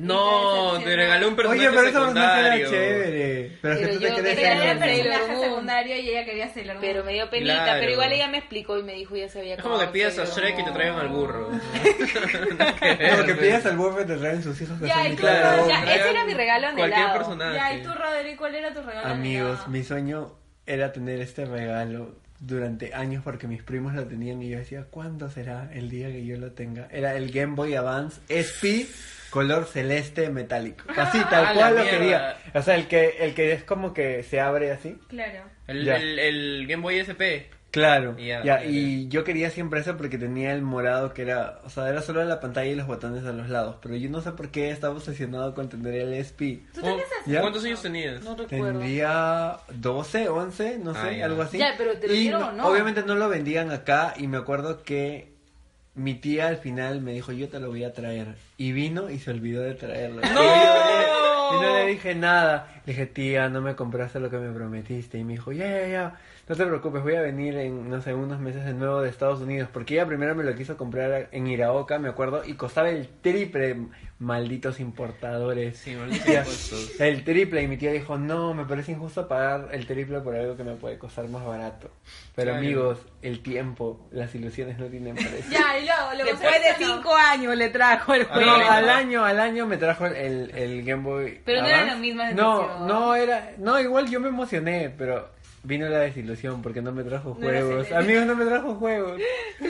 No, 0.01 0.79
te 0.83 0.97
regaló 0.97 1.29
un 1.29 1.37
personaje 1.37 1.69
Oye, 1.69 1.77
pero 1.77 1.89
esa 1.89 2.01
personaje 2.01 2.37
secundario. 2.37 2.67
era 2.67 2.71
chévere. 2.71 3.59
Pero 3.63 3.75
es 3.75 3.81
que 3.81 3.87
Pero 3.87 3.95
tú 3.95 4.01
te 4.01 4.09
yo 4.09 4.15
querías 4.17 4.35
quería 4.37 4.59
Pero 4.59 4.73
el 4.73 4.79
personaje 4.79 5.33
Moon. 5.33 5.45
secundario 5.49 5.97
y 6.01 6.09
ella 6.11 6.25
quería 6.25 6.49
Sailor 6.53 6.75
Moon. 6.75 6.87
Pero 6.87 7.05
me 7.05 7.13
dio 7.13 7.31
penita, 7.31 7.55
Claro. 7.65 7.79
pero 7.81 7.93
igual 7.93 8.13
ella 8.13 8.29
me 8.29 8.39
explicó 8.39 8.79
y 8.79 8.83
me 8.83 8.95
dijo 8.95 9.17
ya 9.17 9.29
se 9.29 9.39
había 9.41 9.55
Es 9.57 9.63
como 9.63 9.79
que 9.79 9.87
pidas 9.89 10.19
a 10.19 10.25
Shrek 10.25 10.59
y 10.59 10.65
te 10.65 10.71
traigan 10.73 10.99
al 10.99 11.09
burro. 11.09 11.49
Como 11.51 13.25
que 13.25 13.35
pidas 13.35 13.67
al 13.67 13.77
buffet 13.77 14.07
te 14.07 14.17
traen 14.17 14.43
sus 14.43 14.61
hijos 14.61 14.79
Ya, 14.81 15.07
y 15.09 15.17
tú, 15.17 15.23
cada 15.23 15.67
ya, 15.69 15.95
ese 15.95 16.11
era 16.11 16.25
mi 16.25 16.35
regalo 16.35 16.67
anhelado. 16.69 17.13
personaje. 17.19 17.55
Ya, 17.57 17.75
y 17.75 17.83
tú, 17.83 17.91
Rodri, 17.95 18.37
¿cuál 18.37 18.55
era 18.55 18.73
tu 18.73 18.83
regalo? 18.83 19.07
Amigos, 19.09 19.69
mi 19.69 19.83
sueño 19.85 20.33
era 20.67 20.93
tener 20.93 21.21
este 21.21 21.45
regalo 21.45 22.17
durante 22.41 22.93
años 22.95 23.23
porque 23.25 23.47
mis 23.47 23.63
primos 23.63 23.95
lo 23.95 24.05
tenían 24.07 24.43
y 24.43 24.51
yo 24.51 24.59
decía, 24.59 24.87
¿cuándo 24.91 25.31
será 25.31 25.71
el 25.73 25.89
día 25.89 26.09
que 26.09 26.25
yo 26.25 26.37
lo 26.37 26.53
tenga? 26.53 26.89
Era 26.91 27.15
el 27.17 27.31
Game 27.31 27.55
Boy 27.55 27.75
Advance 27.75 28.21
SP 28.29 28.87
color 29.35 29.65
celeste 29.67 30.31
metálico. 30.31 30.85
Así, 30.97 31.19
tal 31.29 31.53
cual 31.55 31.75
lo 31.75 31.83
mierda. 31.83 31.99
quería. 31.99 32.37
O 32.55 32.63
sea, 32.63 32.77
el 32.77 32.87
que, 32.87 33.17
el 33.21 33.35
que 33.35 33.53
es 33.53 33.65
como 33.65 33.93
que 33.93 34.23
se 34.23 34.41
abre 34.41 34.71
así. 34.71 34.97
Claro. 35.09 35.41
El, 35.67 35.89
el, 35.89 36.19
el 36.21 36.67
Game 36.69 36.83
Boy 36.83 36.99
SP. 37.03 37.51
Claro, 37.75 38.17
Ya, 38.17 38.45
ya, 38.45 38.63
ya, 38.63 38.65
y 38.67 39.09
yo 39.09 39.25
quería 39.25 39.51
siempre 39.51 39.81
eso 39.81 39.97
porque 39.97 40.17
tenía 40.17 40.53
el 40.53 40.63
morado 40.63 41.13
que 41.13 41.23
era, 41.23 41.59
o 41.65 41.69
sea, 41.71 41.89
era 41.89 42.03
solo 42.03 42.23
la 42.25 42.39
pantalla 42.39 42.71
y 42.71 42.77
los 42.77 42.87
botones 42.87 43.25
a 43.25 43.33
los 43.33 43.49
lados, 43.49 43.79
pero 43.83 43.97
yo 43.97 44.09
no 44.11 44.21
sé 44.21 44.31
por 44.31 44.53
qué 44.53 44.71
estaba 44.71 44.95
obsesionado 44.95 45.57
con 45.57 45.69
tener 45.69 45.93
el 45.97 46.15
SP. 46.15 46.63
¿Tú. 46.73 46.83
¿Ya? 47.27 47.41
¿Cuántos 47.41 47.65
años 47.65 47.83
tenías? 47.83 48.23
No 48.23 48.37
recuerdo. 48.37 48.79
Tendría 48.79 49.57
12, 49.75 50.29
11, 50.29 50.79
no 50.85 50.95
sé, 50.95 51.01
Ah, 51.03 51.13
ya. 51.15 51.25
algo 51.25 51.43
así. 51.43 51.59
Ya, 51.59 51.75
pero 51.77 51.99
¿te 51.99 52.07
lo 52.07 52.15
y 52.15 52.19
dieron 52.21 52.41
no- 52.43 52.49
o 52.49 52.53
no? 52.53 52.69
Obviamente 52.69 53.03
no 53.03 53.17
lo 53.17 53.29
vendían 53.29 53.73
acá 53.73 54.15
y 54.17 54.29
me 54.29 54.37
acuerdo 54.37 54.85
que 54.85 55.34
mi 55.95 56.15
tía 56.15 56.49
al 56.49 56.57
final 56.57 57.01
me 57.01 57.13
dijo, 57.13 57.33
yo 57.33 57.49
te 57.49 57.61
lo 57.61 57.69
voy 57.69 57.85
a 57.85 57.93
traer. 57.93 58.35
Y 58.57 58.73
vino 58.73 59.11
y 59.11 59.19
se 59.19 59.31
olvidó 59.31 59.63
de 59.63 59.75
traerlo. 59.75 60.23
Y 60.23 60.29
yo 60.29 61.57
Y 61.57 61.61
no 61.61 61.75
le 61.77 61.87
dije 61.87 62.15
nada. 62.15 62.83
Le 62.87 62.93
dije, 62.93 63.07
tía, 63.07 63.49
no 63.49 63.61
me 63.61 63.77
compraste 63.77 64.19
lo 64.19 64.31
que 64.31 64.39
me 64.39 64.53
prometiste. 64.53 65.19
Y 65.19 65.25
me 65.25 65.35
dijo, 65.35 65.53
ya, 65.53 65.69
ya, 65.69 65.87
ya. 65.89 66.19
No 66.47 66.55
te 66.57 66.67
preocupes, 66.67 67.03
voy 67.03 67.15
a 67.15 67.23
venir 67.23 67.57
en, 67.57 67.89
no 67.89 68.01
sé, 68.03 68.13
unos 68.15 68.39
meses 68.39 68.65
de 68.65 68.75
nuevo 68.75 69.01
de 69.01 69.09
Estados 69.09 69.41
Unidos, 69.41 69.69
porque 69.73 69.95
ella 69.95 70.07
primero 70.07 70.35
me 70.35 70.45
lo 70.45 70.55
quiso 70.55 70.77
comprar 70.77 71.29
en 71.33 71.47
Iraoka, 71.47 71.99
me 71.99 72.09
acuerdo, 72.09 72.43
y 72.45 72.55
costaba 72.55 72.91
el 72.91 73.09
triple, 73.23 73.77
malditos 74.19 74.79
importadores. 74.81 75.79
Sí, 75.79 75.95
malditos. 75.97 77.01
El 77.01 77.25
triple, 77.25 77.63
y 77.63 77.69
mi 77.69 77.77
tía 77.77 77.93
dijo, 77.93 78.19
no, 78.19 78.53
me 78.55 78.65
parece 78.67 78.93
injusto 78.93 79.27
pagar 79.27 79.69
el 79.73 79.87
triple 79.87 80.21
por 80.21 80.37
algo 80.37 80.57
que 80.57 80.65
me 80.65 80.75
puede 80.75 80.99
costar 80.99 81.29
más 81.29 81.45
barato. 81.45 81.91
Pero 82.35 82.51
Claro. 82.51 82.59
amigos, 82.65 82.99
el 83.23 83.43
tiempo, 83.43 84.07
las 84.11 84.35
ilusiones 84.35 84.79
no 84.79 84.87
tienen 84.87 85.15
precio. 85.15 85.45
Ya, 85.51 85.79
y 85.79 85.85
luego, 85.87 86.15
luego 86.25 86.31
Después 86.41 86.63
de 86.79 86.85
cinco 86.85 87.15
años 87.15 87.57
le 87.57 87.69
trajo 87.71 88.13
el 88.15 88.23
No, 88.23 88.29
juego. 88.35 88.71
al 88.71 88.89
año, 88.91 89.25
al 89.25 89.41
año 89.41 89.67
me 89.67 89.77
trajo 89.77 90.07
el, 90.07 90.51
el 90.55 90.85
Game 90.85 91.03
Boy. 91.03 91.41
Pero 91.45 91.63
no 91.63 91.69
era 91.69 91.85
la 91.87 91.97
misma 91.97 92.33
No, 92.33 92.87
no 92.87 93.15
era, 93.15 93.53
no, 93.59 93.81
igual 93.81 94.11
yo 94.11 94.21
me 94.21 94.29
emocioné, 94.29 94.93
pero 94.99 95.33
vino 95.65 95.89
la 95.89 95.99
desilusión 96.01 96.61
porque 96.63 96.81
no 96.83 96.93
me 96.93 97.03
trajo 97.03 97.31
No 97.31 97.35
juegos. 97.37 97.91
Amigos, 97.93 98.27
no 98.27 98.37
me 98.37 98.45
trajo 98.45 98.75
juegos. 98.75 99.21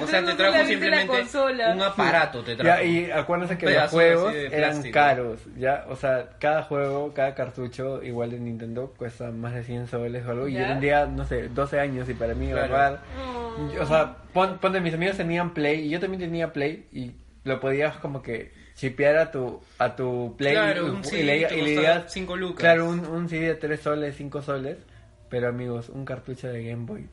O 0.02 0.06
sea, 0.06 0.24
te 0.24 0.34
trajo 0.34 0.64
simplemente 0.66 1.06
consola. 1.06 1.72
un 1.72 1.82
aparato, 1.82 2.42
te 2.42 2.56
Ya, 2.56 2.62
trajo. 2.62 2.84
y 2.84 3.10
acuérdense 3.10 3.56
que 3.56 3.70
los 3.70 3.90
juegos 3.90 4.34
eran 4.34 4.82
caros, 4.90 5.40
ya, 5.56 5.86
o 5.88 5.96
sea, 5.96 6.30
cada 6.40 6.62
juego, 6.64 7.14
cada 7.14 7.34
cartucho, 7.34 8.02
igual 8.02 8.30
de 8.32 8.40
Nintendo, 8.40 8.92
cuesta 8.96 9.30
más 9.30 9.54
de 9.54 9.62
100 9.64 9.86
soles 9.86 10.26
o 10.26 10.30
algo, 10.32 10.48
y 10.48 10.54
yo 10.54 10.60
¿Ya? 10.60 10.68
tendría, 10.68 11.06
no 11.06 11.24
sé, 11.24 11.48
12 11.48 11.78
años 11.80 12.08
y 12.08 12.14
para 12.14 12.34
mí 12.34 12.50
Claro. 12.50 12.98
Oh. 13.18 13.82
o 13.82 13.86
sea, 13.86 14.16
pon, 14.32 14.58
ponte, 14.58 14.80
mis 14.80 14.94
amigos 14.94 15.16
tenían 15.16 15.54
Play 15.54 15.86
y 15.86 15.90
yo 15.90 16.00
también 16.00 16.20
tenía 16.22 16.52
Play 16.52 16.86
y 16.92 17.12
lo 17.44 17.60
podías 17.60 17.96
como 17.98 18.20
que 18.22 18.52
chipear 18.74 19.16
a 19.16 19.30
tu, 19.30 19.60
a 19.78 19.94
tu 19.94 20.34
Play 20.36 20.54
Claro, 20.54 20.86
y, 20.88 20.90
un 20.90 21.00
y 21.00 21.04
CD 21.04 21.22
le, 21.24 21.36
y 21.36 21.40
le 21.40 21.46
costaba 21.76 21.98
digas- 22.00 22.04
cinco 22.12 22.36
lucas. 22.36 22.60
Claro, 22.60 22.88
un, 22.88 23.00
un 23.06 23.28
CD 23.28 23.46
de 23.48 23.54
3 23.54 23.80
soles, 23.80 24.16
5 24.16 24.42
soles, 24.42 24.78
pero 25.28 25.49
amigos, 25.49 25.88
un 25.88 26.04
cartucho 26.04 26.49
de 26.49 26.64
Game 26.64 26.87
Boy. 26.87 27.09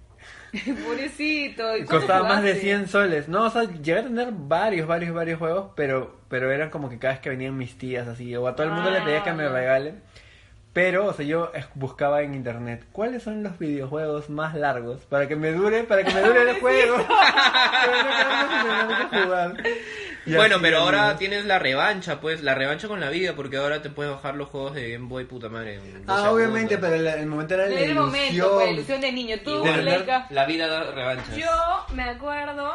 Pobrecito. 0.86 1.77
¿y 1.77 1.84
cuánto 1.84 1.91
Costaba 1.91 2.27
más 2.27 2.44
de 2.44 2.50
jugaste? 2.50 2.68
100 2.68 2.88
soles. 2.88 3.27
No, 3.27 3.46
o 3.46 3.50
sea, 3.50 3.63
llegué 3.63 4.00
a 4.00 4.03
tener 4.03 4.30
varios, 4.32 4.88
varios, 4.88 5.13
varios 5.13 5.39
juegos, 5.39 5.72
pero 5.75 6.22
pero 6.32 6.50
eran 6.51 6.70
como 6.70 6.89
que 6.89 6.98
cada 6.98 7.15
vez 7.15 7.22
que 7.22 7.30
venían 7.30 7.58
mis 7.58 7.77
tías 7.77 8.08
así, 8.08 8.34
o 8.36 8.48
a 8.48 8.56
todo 8.56 8.68
el 8.68 8.74
mundo 8.74 8.89
Ah, 8.89 8.94
le 8.94 9.01
pedía 9.01 9.24
que 9.24 9.34
me 9.34 9.50
regalen. 9.50 10.01
Pero, 10.73 11.07
o 11.07 11.13
sea, 11.13 11.25
yo 11.25 11.51
buscaba 11.75 12.21
en 12.21 12.33
internet 12.33 12.85
cuáles 12.93 13.23
son 13.23 13.43
los 13.43 13.59
videojuegos 13.59 14.29
más 14.29 14.55
largos 14.55 15.01
para 15.09 15.27
que 15.27 15.35
me 15.35 15.51
dure, 15.51 15.83
para 15.83 16.03
que 16.03 16.13
me 16.13 16.21
dure 16.21 16.49
el 16.49 16.59
juego. 16.61 16.95
Y 20.23 20.35
Bueno, 20.35 20.57
pero 20.61 20.77
ahora 20.79 21.01
amigos. 21.05 21.19
tienes 21.19 21.45
la 21.45 21.57
revancha, 21.57 22.21
pues, 22.21 22.43
la 22.43 22.53
revancha 22.53 22.87
con 22.87 22.99
la 22.99 23.09
vida, 23.09 23.33
porque 23.35 23.57
ahora 23.57 23.81
te 23.81 23.89
puedes 23.89 24.11
bajar 24.13 24.35
los 24.35 24.49
juegos 24.49 24.75
de 24.75 24.91
Game 24.91 25.07
Boy, 25.07 25.25
puta 25.25 25.49
madre. 25.49 25.79
Ah, 26.07 26.29
obviamente, 26.31 26.77
pero 26.77 26.93
el, 26.93 27.07
el 27.07 27.25
momento 27.25 27.55
era 27.55 27.65
la 27.65 27.71
En 27.71 27.77
el 27.77 27.83
ilusión. 27.91 28.05
momento, 28.05 28.51
pues, 28.53 28.65
la 28.67 28.71
ilusión 28.71 29.01
de 29.01 29.11
niño. 29.11 29.37
Tú, 29.43 29.65
Leica. 29.65 30.27
la 30.29 30.45
vida 30.45 30.67
da 30.67 30.83
revancha. 30.91 31.35
Yo 31.35 31.47
me 31.95 32.03
acuerdo 32.03 32.71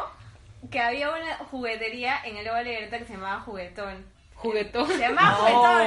que 0.69 0.79
había 0.81 1.09
una 1.09 1.37
juguetería 1.49 2.15
en 2.25 2.35
el 2.35 2.43
Libertad 2.65 2.97
que 2.97 3.05
se 3.05 3.13
llamaba 3.13 3.39
Juguetón. 3.39 4.03
Juguetón. 4.37 4.87
Se 4.87 4.97
llamaba 4.99 5.31
No, 5.31 5.35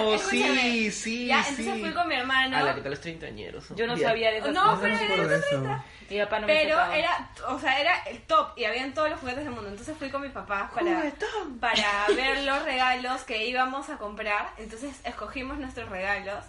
Juguetón. 0.02 0.18
sí, 0.30 0.42
escúchame. 0.42 0.90
sí, 0.90 1.26
Ya, 1.26 1.42
sí. 1.44 1.54
entonces 1.60 1.80
fui 1.82 1.92
con 1.94 2.08
mi 2.08 2.14
hermano. 2.16 2.56
A 2.56 2.62
la 2.62 2.74
que 2.74 2.80
tal 2.80 2.90
los 2.90 3.00
treintañeros. 3.00 3.68
Yo 3.76 3.86
no 3.86 3.96
Ya. 3.96 4.08
sabía 4.08 4.30
de 4.32 4.38
esas 4.38 4.52
No, 4.52 4.62
cosas. 4.64 4.80
pero 4.80 4.94
No 4.96 5.00
era 5.00 5.16
por 5.16 5.32
eso. 5.32 5.82
Mi 6.10 6.18
papá 6.18 6.40
no 6.40 6.46
me 6.48 6.52
Pero 6.54 6.70
sacaba. 6.76 6.96
era, 6.96 7.30
o 7.46 7.58
sea, 7.60 7.80
era 7.80 7.96
el 8.10 8.20
top 8.22 8.48
y 8.58 8.64
habían 8.64 8.92
todos 8.92 9.08
los 9.10 9.20
juguetes 9.20 9.44
del 9.44 9.52
mundo. 9.54 9.68
Entonces 9.70 9.96
fui 9.96 10.10
con 10.10 10.22
mi 10.22 10.28
papá 10.30 10.68
para, 10.74 11.12
para 11.60 12.06
ver 12.16 12.42
los 12.44 12.62
regalos 12.64 13.22
que 13.22 13.46
íbamos 13.46 13.88
a 13.90 13.96
comprar. 13.98 14.50
Entonces 14.58 15.00
escogimos 15.04 15.58
nuestros 15.58 15.88
regalos 15.88 16.44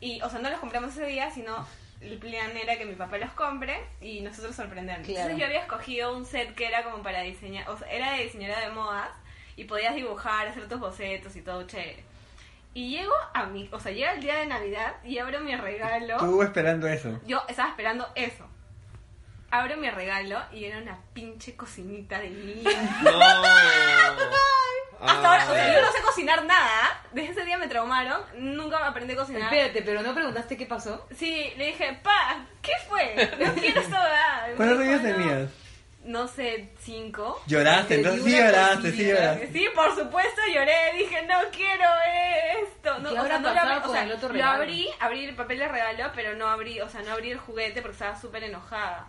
y, 0.00 0.20
o 0.22 0.30
sea, 0.30 0.38
no 0.38 0.48
los 0.50 0.60
compramos 0.60 0.92
ese 0.92 1.06
día, 1.06 1.30
sino 1.32 1.66
el 2.00 2.18
plan 2.18 2.56
era 2.56 2.76
que 2.78 2.84
mi 2.84 2.94
papá 2.94 3.18
los 3.18 3.30
compre 3.32 3.80
y 4.00 4.20
nosotros 4.20 4.54
sorprendernos. 4.54 5.06
Claro. 5.06 5.20
Entonces 5.22 5.38
yo 5.40 5.46
había 5.46 5.60
escogido 5.62 6.16
un 6.16 6.24
set 6.24 6.54
que 6.54 6.66
era 6.66 6.84
como 6.84 7.02
para 7.02 7.22
diseñar, 7.22 7.68
o 7.68 7.76
sea, 7.76 7.88
era 7.88 8.12
de 8.12 8.24
diseñadora 8.24 8.60
de 8.60 8.70
modas 8.70 9.08
y 9.62 9.64
podías 9.64 9.94
dibujar, 9.94 10.48
hacer 10.48 10.68
tus 10.68 10.78
bocetos 10.80 11.34
y 11.36 11.42
todo 11.42 11.62
chévere. 11.66 12.04
Y 12.74 12.96
llego 12.96 13.14
a 13.34 13.44
mi, 13.46 13.68
o 13.72 13.78
sea, 13.80 13.92
llega 13.92 14.12
el 14.12 14.20
día 14.22 14.36
de 14.36 14.46
Navidad 14.46 14.94
y 15.04 15.18
abro 15.18 15.40
mi 15.40 15.54
regalo. 15.56 16.14
Estuvo 16.16 16.42
esperando 16.42 16.86
eso. 16.86 17.20
Yo 17.26 17.42
estaba 17.48 17.68
esperando 17.70 18.08
eso. 18.14 18.46
Abro 19.50 19.76
mi 19.76 19.90
regalo 19.90 20.40
y 20.52 20.64
era 20.64 20.78
una 20.78 20.98
pinche 21.12 21.54
cocinita 21.56 22.18
de 22.18 22.30
niño. 22.30 22.70
No. 23.02 23.10
Hasta 25.04 25.28
ahora, 25.32 25.50
o 25.50 25.52
sea, 25.54 25.64
Ah. 25.66 25.72
yo 25.74 25.82
no 25.82 25.92
sé 25.92 26.00
cocinar 26.00 26.44
nada. 26.44 27.02
Desde 27.12 27.32
ese 27.32 27.44
día 27.44 27.58
me 27.58 27.66
traumaron. 27.66 28.22
Nunca 28.38 28.86
aprendí 28.86 29.14
a 29.14 29.16
cocinar. 29.16 29.42
Espérate, 29.52 29.82
pero 29.82 30.00
no 30.00 30.14
preguntaste 30.14 30.56
qué 30.56 30.64
pasó. 30.64 31.06
Sí, 31.16 31.52
le 31.56 31.66
dije, 31.66 31.98
pa, 32.04 32.46
¿qué 32.62 32.70
fue? 32.88 33.14
No 33.38 33.52
quiero. 33.54 33.82
Me 34.48 34.54
¿Cuántos 34.56 34.78
años 34.78 35.02
"No". 35.02 35.08
tenías? 35.08 35.50
No 36.04 36.26
sé, 36.26 36.70
cinco. 36.80 37.40
Lloraste, 37.46 37.94
Te 37.94 38.00
entonces 38.00 38.24
sí 38.24 38.36
lloraste, 38.36 38.92
sí 38.92 39.06
lloraste. 39.06 39.52
Sí, 39.52 39.66
por 39.74 39.94
supuesto 39.94 40.40
lloré, 40.52 40.74
dije, 40.98 41.26
no 41.26 41.38
quiero 41.52 41.88
esto. 42.62 42.98
No, 42.98 43.10
¿Qué 43.10 43.20
o 43.20 43.26
sea, 43.26 43.38
no 43.38 43.54
lo 43.54 43.60
abrí, 43.60 43.74
o 43.84 43.92
sea, 43.92 44.02
el 44.02 44.12
otro 44.12 44.32
lo 44.32 44.44
abrí, 44.44 44.88
abrí 44.98 45.24
el 45.24 45.36
papel 45.36 45.58
de 45.58 45.68
regalo, 45.68 46.10
pero 46.14 46.34
no 46.34 46.48
abrí, 46.48 46.80
o 46.80 46.88
sea, 46.88 47.02
no 47.02 47.12
abrí 47.12 47.30
el 47.30 47.38
juguete 47.38 47.82
porque 47.82 47.94
estaba 47.94 48.20
súper 48.20 48.44
enojada. 48.44 49.06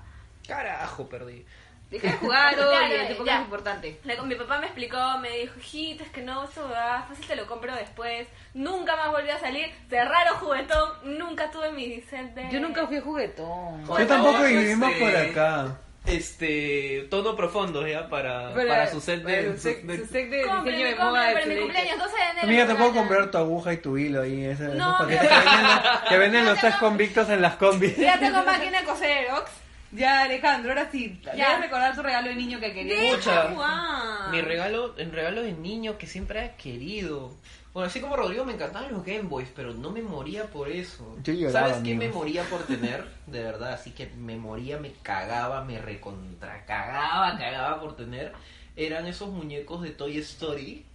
Carajo, 0.47 1.07
perdí. 1.09 1.45
Deja 1.89 2.07
de 2.07 2.17
jugar, 2.17 2.55
Claro, 2.55 2.71
es 2.71 3.41
importante. 3.41 3.99
Mi 4.25 4.35
papá 4.35 4.59
me 4.59 4.65
explicó, 4.65 5.17
me 5.19 5.29
dijo, 5.37 5.59
hijita, 5.59 6.03
es 6.03 6.09
que 6.09 6.21
no, 6.21 6.43
eso 6.43 6.67
va, 6.69 7.05
fácil 7.07 7.25
te 7.25 7.35
lo 7.35 7.45
compro 7.45 7.75
después. 7.75 8.27
Nunca 8.53 8.95
más 8.95 9.11
volvió 9.11 9.35
a 9.35 9.39
salir. 9.39 9.71
Cerraron 9.89 10.35
juguetón, 10.37 11.17
nunca 11.17 11.51
tuve 11.51 11.71
mi 11.71 12.01
set 12.01 12.33
de... 12.33 12.49
Yo 12.51 12.59
nunca 12.59 12.87
fui 12.87 12.99
juguetón. 12.99 13.85
Yo 13.85 14.07
tampoco 14.07 14.43
vivimos 14.43 14.91
por 14.93 15.15
acá. 15.15 15.77
Este, 16.05 17.07
tono 17.09 17.33
profundo 17.35 17.87
ya 17.87 18.09
para, 18.09 18.53
Para- 18.53 18.67
para 18.67 18.91
su 18.91 18.99
set 18.99 19.23
de, 19.23 19.53
su 19.53 19.57
set- 19.69 19.83
de- 19.83 20.05
su 20.05 20.13
de 20.13 20.23
diseño 20.25 20.85
de 20.87 20.95
moda 20.95 21.23
de 21.27 21.33
para 21.33 21.45
mi 21.45 21.53
Zuleika. 21.55 21.61
cumpleaños, 21.61 21.97
12 21.99 22.15
de 22.17 22.23
enero. 22.23 22.41
Amiga, 22.47 22.67
te 22.67 22.75
puedo 22.75 22.93
comprar 22.93 23.31
tu 23.31 23.37
aguja 23.37 23.73
y 23.73 23.77
tu 23.77 23.97
hilo 23.97 24.21
ahí, 24.21 24.43
ese, 24.45 24.65
esos 24.65 24.75
No, 24.75 24.97
paquetes 24.97 25.27
pero- 25.29 25.41
que 25.41 25.47
venden, 25.49 25.79
que 26.09 26.17
venden 26.17 26.45
los 26.45 26.59
tres 26.59 26.75
convictos 26.75 27.29
en 27.29 27.41
las 27.41 27.55
combis. 27.55 27.95
Ya 27.97 28.19
tengo 28.19 28.43
máquina 28.43 28.79
de 28.81 28.85
coser, 28.85 29.31
Ox. 29.31 29.49
Ya, 29.93 30.23
Alejandro, 30.23 30.71
ahora 30.71 30.89
sí. 30.91 31.21
Ya. 31.37 31.59
Recordar 31.59 31.95
tu 31.95 32.01
regalo 32.01 32.27
de 32.29 32.35
niño 32.35 32.59
que 32.59 32.71
Pucha. 33.15 33.43
jugar. 33.49 34.29
Mi 34.31 34.41
regalo, 34.41 34.97
el 34.97 35.11
regalo 35.11 35.41
de 35.43 35.53
niño 35.53 35.97
que 35.97 36.07
siempre 36.07 36.43
he 36.43 36.51
querido. 36.61 37.31
Bueno, 37.73 37.87
así 37.87 37.99
como 37.99 38.15
Rodrigo 38.15 38.45
me 38.45 38.53
encantaban 38.53 38.91
los 38.91 39.03
Game 39.03 39.23
Boys, 39.23 39.49
pero 39.55 39.73
no 39.73 39.89
me 39.89 40.03
moría 40.03 40.45
por 40.45 40.69
eso. 40.69 41.17
Yo 41.23 41.33
lloraba, 41.33 41.69
¿Sabes 41.69 41.83
qué 41.83 41.95
me 41.95 42.07
moría 42.07 42.43
por 42.43 42.63
tener? 42.63 43.03
De 43.25 43.43
verdad, 43.43 43.73
así 43.73 43.91
que 43.91 44.11
me 44.11 44.37
moría, 44.37 44.77
me 44.77 44.91
cagaba, 45.01 45.63
me 45.63 45.79
recontra 45.79 46.65
cagaba, 46.65 47.35
cagaba 47.37 47.81
por 47.81 47.95
tener. 47.95 48.31
Eran 48.75 49.07
esos 49.07 49.29
muñecos 49.29 49.81
de 49.81 49.89
Toy 49.89 50.17
Story. 50.19 50.85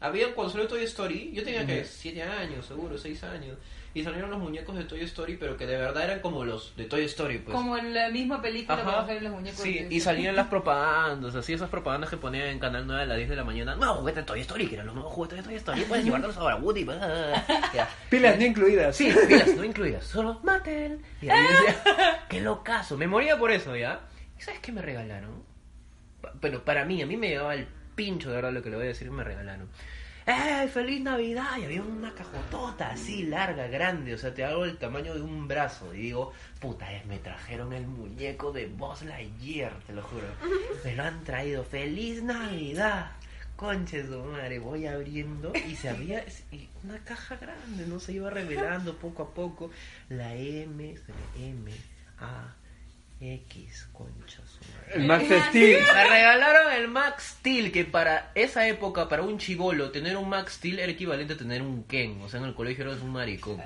Había 0.00 0.34
cuando 0.34 0.52
salió 0.52 0.68
Toy 0.68 0.84
Story, 0.84 1.32
yo 1.32 1.42
tenía 1.42 1.66
que 1.66 1.84
7 1.84 2.22
años, 2.22 2.66
seguro, 2.66 2.98
6 2.98 3.24
años. 3.24 3.56
Y 3.96 4.02
salieron 4.02 4.28
los 4.28 4.40
muñecos 4.40 4.74
de 4.76 4.82
Toy 4.84 5.02
Story, 5.02 5.36
pero 5.36 5.56
que 5.56 5.66
de 5.66 5.76
verdad 5.76 6.02
eran 6.02 6.18
como 6.18 6.44
los 6.44 6.74
de 6.76 6.84
Toy 6.86 7.04
Story, 7.04 7.38
pues. 7.38 7.54
Como 7.56 7.76
en 7.78 7.94
la 7.94 8.08
misma 8.10 8.42
película 8.42 8.80
Ajá. 8.80 9.06
salen 9.06 9.22
los 9.22 9.32
muñecos. 9.34 9.60
Sí, 9.60 9.78
de- 9.84 9.94
y 9.94 10.00
salían 10.00 10.34
las 10.34 10.48
propagandas, 10.50 11.34
así 11.36 11.52
esas 11.52 11.70
propagandas 11.70 12.10
que 12.10 12.16
ponían 12.16 12.48
en 12.48 12.58
Canal 12.58 12.86
9 12.88 13.02
a 13.02 13.06
las 13.06 13.16
10 13.18 13.28
de 13.30 13.36
la 13.36 13.44
mañana. 13.44 13.76
Nuevos 13.76 13.98
juguetes 13.98 14.24
de 14.24 14.26
Toy 14.26 14.40
Story, 14.40 14.66
que 14.66 14.74
eran 14.74 14.86
los 14.86 14.96
nuevos 14.96 15.12
juguetes 15.12 15.38
de 15.38 15.44
Toy 15.44 15.54
Story, 15.54 15.82
puedes 15.82 16.04
llevarlos 16.04 16.36
ahora, 16.36 16.56
Woody. 16.56 16.82
bla". 16.84 17.44
Ya. 17.72 17.88
Pilas 18.10 18.36
no 18.36 18.44
incluidas. 18.44 18.96
Sí, 18.96 19.14
pilas 19.28 19.54
no 19.56 19.62
incluidas, 19.64 20.04
solo 20.04 20.40
Mattel. 20.42 20.98
Y 21.22 21.28
ahí 21.28 21.42
decía, 21.46 22.24
qué 22.28 22.40
locazo, 22.40 22.96
me 22.98 23.06
moría 23.06 23.38
por 23.38 23.52
eso, 23.52 23.76
¿ya? 23.76 24.00
¿Y 24.36 24.42
sabes 24.42 24.58
qué 24.60 24.72
me 24.72 24.82
regalaron? 24.82 25.42
Pero 26.40 26.64
para 26.64 26.84
mí, 26.84 27.00
a 27.00 27.06
mí 27.06 27.16
me 27.16 27.28
llevaba 27.28 27.54
el 27.54 27.68
pincho, 27.94 28.30
de 28.30 28.34
verdad, 28.36 28.52
lo 28.52 28.60
que 28.62 28.70
le 28.70 28.76
voy 28.76 28.86
a 28.86 28.88
decir, 28.88 29.08
me 29.12 29.22
regalaron. 29.22 29.68
¡Eh, 30.26 30.68
feliz 30.68 31.02
Navidad! 31.02 31.58
Y 31.58 31.64
había 31.64 31.82
una 31.82 32.14
cajotota 32.14 32.92
así, 32.92 33.24
larga, 33.24 33.66
grande, 33.66 34.14
o 34.14 34.18
sea, 34.18 34.32
te 34.32 34.42
hago 34.42 34.64
el 34.64 34.78
tamaño 34.78 35.14
de 35.14 35.20
un 35.20 35.46
brazo. 35.46 35.94
Y 35.94 35.98
digo, 35.98 36.32
puta, 36.60 36.90
eh, 36.90 37.02
me 37.06 37.18
trajeron 37.18 37.74
el 37.74 37.86
muñeco 37.86 38.50
de 38.50 38.66
Buzz 38.66 39.02
Lightyear, 39.02 39.78
te 39.86 39.92
lo 39.92 40.02
juro. 40.02 40.26
Me 40.82 40.96
lo 40.96 41.02
han 41.02 41.22
traído. 41.24 41.62
¡Feliz 41.62 42.22
Navidad! 42.22 43.12
Conche 43.56 44.04
su 44.06 44.18
madre, 44.24 44.58
voy 44.58 44.86
abriendo 44.86 45.52
y 45.54 45.76
se 45.76 45.88
había 45.88 46.24
una 46.82 46.98
caja 47.04 47.36
grande, 47.36 47.86
no 47.86 48.00
se 48.00 48.14
iba 48.14 48.28
revelando 48.28 48.96
poco 48.96 49.22
a 49.22 49.30
poco. 49.34 49.70
La 50.08 50.34
M, 50.34 50.96
M, 51.38 51.70
A, 52.18 52.52
X, 53.20 53.88
madre. 53.92 54.53
El 54.94 55.04
Max 55.04 55.24
Steel. 55.48 55.78
Me 55.94 56.04
regalaron 56.08 56.72
el 56.72 56.88
Max 56.88 57.36
Steel, 57.40 57.72
que 57.72 57.84
para 57.84 58.30
esa 58.34 58.66
época, 58.68 59.08
para 59.08 59.22
un 59.22 59.38
chivolo, 59.38 59.90
tener 59.90 60.16
un 60.16 60.28
Max 60.28 60.54
Steel 60.54 60.78
era 60.78 60.90
equivalente 60.92 61.34
a 61.34 61.36
tener 61.36 61.62
un 61.62 61.84
Ken. 61.84 62.20
O 62.22 62.28
sea, 62.28 62.40
en 62.40 62.46
el 62.46 62.54
colegio 62.54 62.84
eres 62.88 63.00
un 63.02 63.12
maricón. 63.12 63.60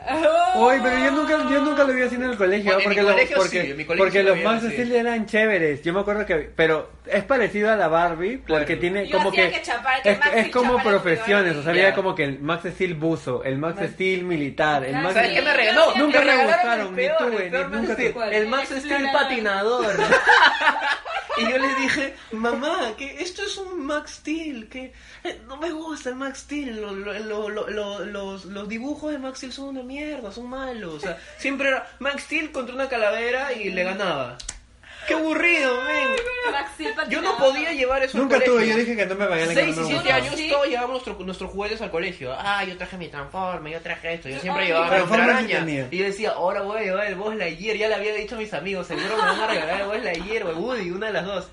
Oye, 0.57 0.81
pero 0.83 0.99
yo 0.99 1.11
nunca, 1.13 1.33
yo 1.51 1.61
nunca 1.63 1.85
lo 1.85 1.93
vi 1.93 2.03
así 2.03 2.15
en 2.17 2.25
el 2.25 2.37
colegio. 2.37 2.75
Bueno, 2.75 2.81
en 2.81 2.85
porque 2.85 3.03
los, 3.03 3.31
porque, 3.37 3.63
sí, 3.63 3.71
en 3.71 3.77
mi 3.77 3.85
colegio 3.85 4.05
porque 4.05 4.19
sí 4.21 4.25
lo 4.27 4.35
los 4.35 4.45
Max 4.45 4.65
así. 4.65 4.73
Steel 4.75 4.93
eran 4.93 5.27
chéveres. 5.27 5.83
Yo 5.83 5.93
me 5.93 6.01
acuerdo 6.01 6.25
que. 6.27 6.51
Pero 6.57 6.91
es 7.07 7.25
parecido 7.25 7.71
a 7.73 7.77
la 7.77 7.89
Barbie 7.89 8.39
porque 8.39 8.65
Claro. 8.65 8.81
tiene 8.81 9.07
Yo 9.09 9.19
como 9.19 9.31
que. 9.33 9.51
que 9.51 9.63
chapar- 9.63 10.03
que 10.03 10.13
es, 10.13 10.19
Max 10.19 10.31
es 10.35 10.49
como 10.51 10.83
profesiones. 10.83 11.57
O 11.57 11.63
sea, 11.63 11.71
había 11.73 11.95
como 11.95 12.15
que 12.15 12.25
el 12.25 12.41
Max 12.41 12.65
Steel 12.73 12.95
buzo, 12.95 13.45
el 13.45 13.59
Max 13.59 13.81
Steel 13.95 14.25
militar, 14.25 14.85
el 14.85 14.95
Max 14.95 15.15
¿Sabes 15.15 15.31
Steel. 15.31 15.45
qué 15.45 15.51
me 15.51 15.57
regaló? 15.57 15.95
Nunca 15.97 16.21
me 16.23 16.37
gustaron, 16.45 16.97
ni 16.97 17.03
tuve, 17.19 17.51
ni- 17.51 17.59
Max 17.59 17.71
nunca. 17.71 18.31
El 18.31 18.49
Max 18.49 18.69
Steel 18.69 19.09
Patin 19.13 19.39
patrocinador. 19.49 19.97
y 21.41 21.51
yo 21.51 21.59
le 21.59 21.75
dije, 21.77 22.15
mamá, 22.33 22.95
que 22.97 23.23
esto 23.23 23.43
es 23.43 23.57
un 23.57 23.85
Max 23.87 24.13
Steel, 24.21 24.69
que 24.69 24.93
eh, 25.25 25.41
no 25.47 25.57
me 25.57 25.71
gusta 25.71 26.11
el 26.11 26.17
Max 26.17 26.41
Steel, 26.41 26.81
lo- 26.81 26.93
lo- 26.93 27.19
lo- 27.19 27.49
lo- 27.49 27.69
lo- 27.69 28.05
los, 28.05 28.45
los 28.45 28.69
dibujos 28.69 29.13
de 29.13 29.19
Max 29.19 29.39
Steel 29.39 29.53
son 29.53 29.69
una 29.69 29.83
mierda, 29.83 30.33
son 30.33 30.49
malos. 30.49 30.95
O 30.95 31.01
sea, 31.01 31.19
siempre 31.39 31.69
era 31.69 31.89
Max 31.99 32.25
Steel 32.25 32.53
contra 32.53 32.75
una 32.75 32.89
calavera 32.89 33.53
y 33.53 33.71
le 33.71 33.85
ganaba. 33.85 34.37
¡Qué 35.09 35.15
aburrido, 35.15 35.83
men! 35.85 36.09
Maxi 36.53 36.85
Yo 37.09 37.21
no 37.23 37.37
podía 37.39 37.73
llevar 37.73 38.03
eso 38.03 38.17
al 38.19 38.25
Nunca 38.25 38.41
tuve, 38.41 38.69
yo 38.69 38.77
dije 38.77 38.95
que 38.97 39.07
no 39.07 39.15
me 39.15 39.27
regalen 39.27 39.49
que 39.49 39.55
6 39.55 39.67
no 39.77 39.83
y 39.83 39.85
me 39.85 39.89
7 39.89 39.95
gusta. 39.95 40.15
años 40.15 40.35
Sí. 40.37 40.49
todos 40.51 40.67
llevábamos 40.69 41.07
nuestro- 41.07 41.25
nuestros 41.27 41.51
juguetes 41.51 41.81
al 41.83 41.91
colegio. 41.91 42.35
Ah, 42.39 42.65
yo 42.65 42.77
traje 42.77 42.97
mi 42.99 43.09
Transformer, 43.09 43.73
yo 43.73 43.81
traje 43.81 44.15
esto. 44.15 44.29
Yo 44.29 44.39
siempre 44.41 44.63
Ay, 44.65 44.69
llevaba 44.69 45.05
mi 45.07 45.15
araña. 45.17 45.89
Y 45.91 45.99
yo 45.99 46.05
decía, 46.05 46.31
ahora 46.33 46.63
voy 46.63 46.79
a 46.79 46.83
llevar 46.85 47.07
el 47.07 47.15
Buzz 47.17 47.35
Lightyear. 47.37 47.77
Ya 47.77 47.89
le 47.89 47.95
había 47.95 48.15
dicho 48.15 48.35
a 48.37 48.39
mis 48.39 48.53
amigos, 48.55 48.87
seguro 48.87 49.17
me 49.17 49.23
van 49.23 49.41
a 49.41 49.47
regalar 49.47 49.81
el 49.81 49.87
Buzz 49.89 50.03
Lightyear 50.05 50.43
o 50.45 50.51
el 50.51 50.57
Woody, 50.57 50.91
una 50.91 51.07
de 51.09 51.13
las 51.15 51.25
dos. 51.25 51.49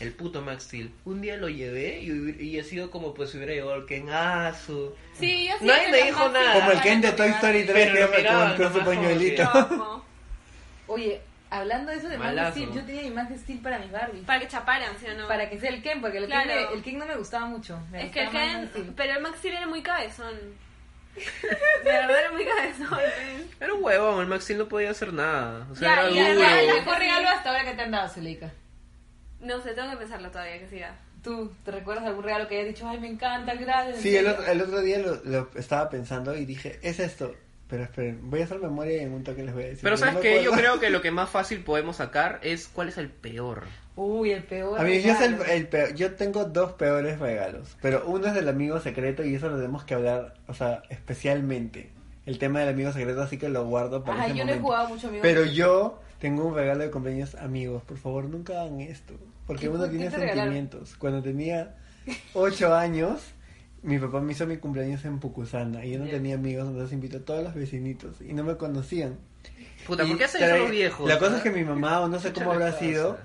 El 0.00 0.12
puto 0.12 0.42
Max 0.42 0.62
Steel. 0.64 0.92
Un 1.06 1.20
día 1.20 1.36
lo 1.36 1.48
llevé 1.48 2.00
y, 2.00 2.56
he 2.56 2.62
sido 2.62 2.88
como 2.88 3.14
pues 3.14 3.30
si 3.30 3.36
hubiera 3.36 3.52
llevado 3.52 3.74
el 3.80 3.84
Kenazo. 3.86 4.94
Sí, 5.18 5.48
yo 5.48 5.54
sí. 5.58 5.64
Nadie 5.64 5.88
me 5.88 6.02
dijo 6.04 6.28
nada. 6.28 6.52
Como 6.54 6.70
el 6.70 6.80
Ken 6.82 7.00
de 7.00 7.10
Toy. 7.12 7.30
Story 7.30 7.64
3 7.64 7.90
Pero 7.92 8.10
que 8.12 8.16
miraban 8.18 8.56
con, 8.56 8.70
con 8.70 8.74
su 8.74 8.84
pañuelito. 8.86 9.50
Como 9.68 10.04
Oye, 10.86 11.20
hablando 11.50 11.90
de 11.92 11.98
eso 11.98 12.08
de 12.08 12.18
Malazo. 12.18 12.52
Steel, 12.52 12.72
yo 12.72 12.84
tenía 12.84 13.02
mi 13.10 13.20
of 13.20 13.38
Steel 13.40 13.60
para 13.60 13.78
mis 13.78 13.90
Barbies. 13.90 14.24
Para 14.24 14.40
que 14.40 14.48
chaparan, 14.48 14.92
¿sí 14.98 15.06
o 15.06 15.14
no? 15.14 15.28
Para 15.28 15.48
que 15.48 15.58
sea 15.58 15.70
el 15.70 15.82
Ken, 15.82 16.00
porque 16.00 16.18
el, 16.18 16.26
Claro. 16.26 16.48
Ken, 16.50 16.66
el 16.76 16.82
Ken 16.82 16.98
no 16.98 17.06
me 17.06 17.16
gustaba 17.16 17.46
mucho. 17.46 17.78
Me 17.90 18.06
Es 18.06 18.12
que 18.12 18.22
el 18.24 18.30
Ken, 18.30 18.92
pero 18.96 19.14
el 19.14 19.22
Maxi 19.22 19.48
era 19.48 19.66
muy 19.66 19.82
cabezón. 19.82 20.34
De 21.84 21.90
verdad 21.90 22.20
era 22.20 22.30
muy 22.32 22.44
cabezón. 22.44 22.98
Era 23.60 23.74
un 23.74 23.82
huevón, 23.82 24.20
el 24.20 24.26
Max 24.28 24.44
Steel 24.44 24.58
no 24.60 24.68
podía 24.68 24.90
hacer 24.90 25.12
nada. 25.12 25.66
O 25.70 25.74
sea, 25.74 25.88
Ya, 25.96 26.02
era 26.02 26.10
y 26.10 26.18
el- 26.18 26.36
duro. 26.36 26.48
El 26.48 26.68
el- 26.68 26.74
mejor 26.76 26.98
regalo 26.98 27.28
hasta 27.28 27.50
ahora 27.50 27.64
que 27.64 27.74
te 27.74 27.82
han 27.82 27.90
dado, 27.90 28.08
Celica. 28.08 28.50
No 29.40 29.60
sé, 29.60 29.72
tengo 29.74 29.90
que 29.90 29.96
pensarlo 29.96 30.30
todavía, 30.30 30.58
que 30.58 30.68
siga. 30.68 30.96
¿Tú 31.22 31.52
te 31.64 31.72
recuerdas 31.72 32.04
algún 32.06 32.22
regalo 32.22 32.46
que 32.46 32.56
hayas 32.60 32.68
dicho, 32.74 32.88
ay, 32.88 33.00
me 33.00 33.08
encanta, 33.08 33.54
gracias? 33.54 34.00
Sí, 34.00 34.16
el 34.16 34.28
otro, 34.28 34.46
el 34.46 34.60
otro 34.62 34.80
día 34.80 34.98
lo, 34.98 35.16
lo 35.24 35.50
estaba 35.56 35.90
pensando 35.90 36.36
y 36.36 36.44
dije, 36.44 36.78
es 36.82 37.00
esto. 37.00 37.34
Pero 37.68 37.82
esperen, 37.84 38.18
voy 38.30 38.40
a 38.40 38.44
hacer 38.44 38.58
memoria 38.60 38.96
y 38.96 39.00
en 39.00 39.12
un 39.12 39.22
toque 39.24 39.42
les 39.42 39.52
voy 39.54 39.64
a 39.64 39.66
decir. 39.66 39.82
Pero 39.82 39.94
No 39.96 39.98
sabes 39.98 40.14
me 40.14 40.20
que 40.22 40.42
yo 40.42 40.52
creo 40.52 40.80
que 40.80 40.88
lo 40.90 41.02
que 41.02 41.10
más 41.12 41.28
fácil 41.28 41.60
podemos 41.62 41.96
sacar 41.96 42.40
es 42.42 42.66
cuál 42.68 42.88
es 42.88 42.96
el 42.98 43.10
peor. 43.10 43.64
Uy, 43.94 44.30
el 44.30 44.44
peor. 44.44 44.80
A 44.80 44.84
mí, 44.84 45.02
yo, 45.02 45.14
sé 45.16 45.26
el, 45.26 45.34
el 45.50 45.66
peor- 45.68 45.94
yo 45.94 46.14
tengo 46.14 46.44
dos 46.44 46.72
peores 46.74 47.18
regalos, 47.18 47.76
pero 47.82 48.04
uno 48.06 48.28
es 48.28 48.34
del 48.34 48.48
amigo 48.48 48.80
secreto 48.80 49.24
y 49.24 49.34
eso 49.34 49.48
lo 49.50 49.56
tenemos 49.56 49.84
que 49.84 49.94
hablar, 49.94 50.34
o 50.46 50.54
sea, 50.54 50.82
especialmente. 50.88 51.90
El 52.24 52.38
tema 52.38 52.60
del 52.60 52.68
amigo 52.70 52.92
secreto, 52.92 53.22
así 53.22 53.38
que 53.38 53.48
lo 53.48 53.64
guardo 53.66 54.04
para 54.04 54.22
Ay, 54.22 54.30
ese 54.30 54.38
yo 54.38 54.44
no 54.44 54.52
he 54.52 54.58
jugado 54.58 54.88
mucho 54.90 55.08
amigo. 55.08 55.22
Pero 55.22 55.44
yo 55.46 56.00
tengo 56.20 56.44
un 56.44 56.54
regalo 56.54 56.84
de 56.84 56.90
cumpleaños 56.90 57.34
amigos. 57.34 57.82
Por 57.84 57.96
favor, 57.98 58.24
nunca 58.24 58.60
hagan 58.62 58.80
esto. 58.82 59.14
Porque 59.46 59.62
¿Qué- 59.62 59.68
uno 59.70 59.88
tiene 59.88 60.10
sentimientos. 60.10 60.94
Cuando 60.98 61.22
tenía 61.22 61.74
ocho 62.34 62.74
años, 62.74 63.20
mi 63.82 63.98
papá 63.98 64.20
me 64.20 64.32
hizo 64.32 64.46
mi 64.46 64.56
cumpleaños 64.56 65.04
en 65.04 65.18
Pucusana 65.18 65.84
y 65.84 65.92
yo 65.92 65.98
no 66.00 66.06
tenía 66.06 66.34
amigos, 66.34 66.68
entonces 66.68 66.92
invitó 66.92 67.18
a 67.18 67.20
todos 67.20 67.44
los 67.44 67.54
vecinitos 67.54 68.20
y 68.20 68.32
no 68.32 68.44
me 68.44 68.56
conocían. 68.56 69.18
Puta, 69.86 70.04
¿por 70.04 70.18
qué 70.18 70.24
hacen 70.24 70.42
eso 70.42 70.56
los 70.58 70.70
viejos? 70.70 71.08
La 71.08 71.18
cosa 71.18 71.34
ah? 71.34 71.36
es 71.38 71.42
que 71.42 71.50
mi 71.50 71.64
mamá, 71.64 72.00
o 72.00 72.08
no 72.08 72.18
sé 72.18 72.32
cómo 72.32 72.52
habrá 72.52 72.72
sido, 72.72 73.18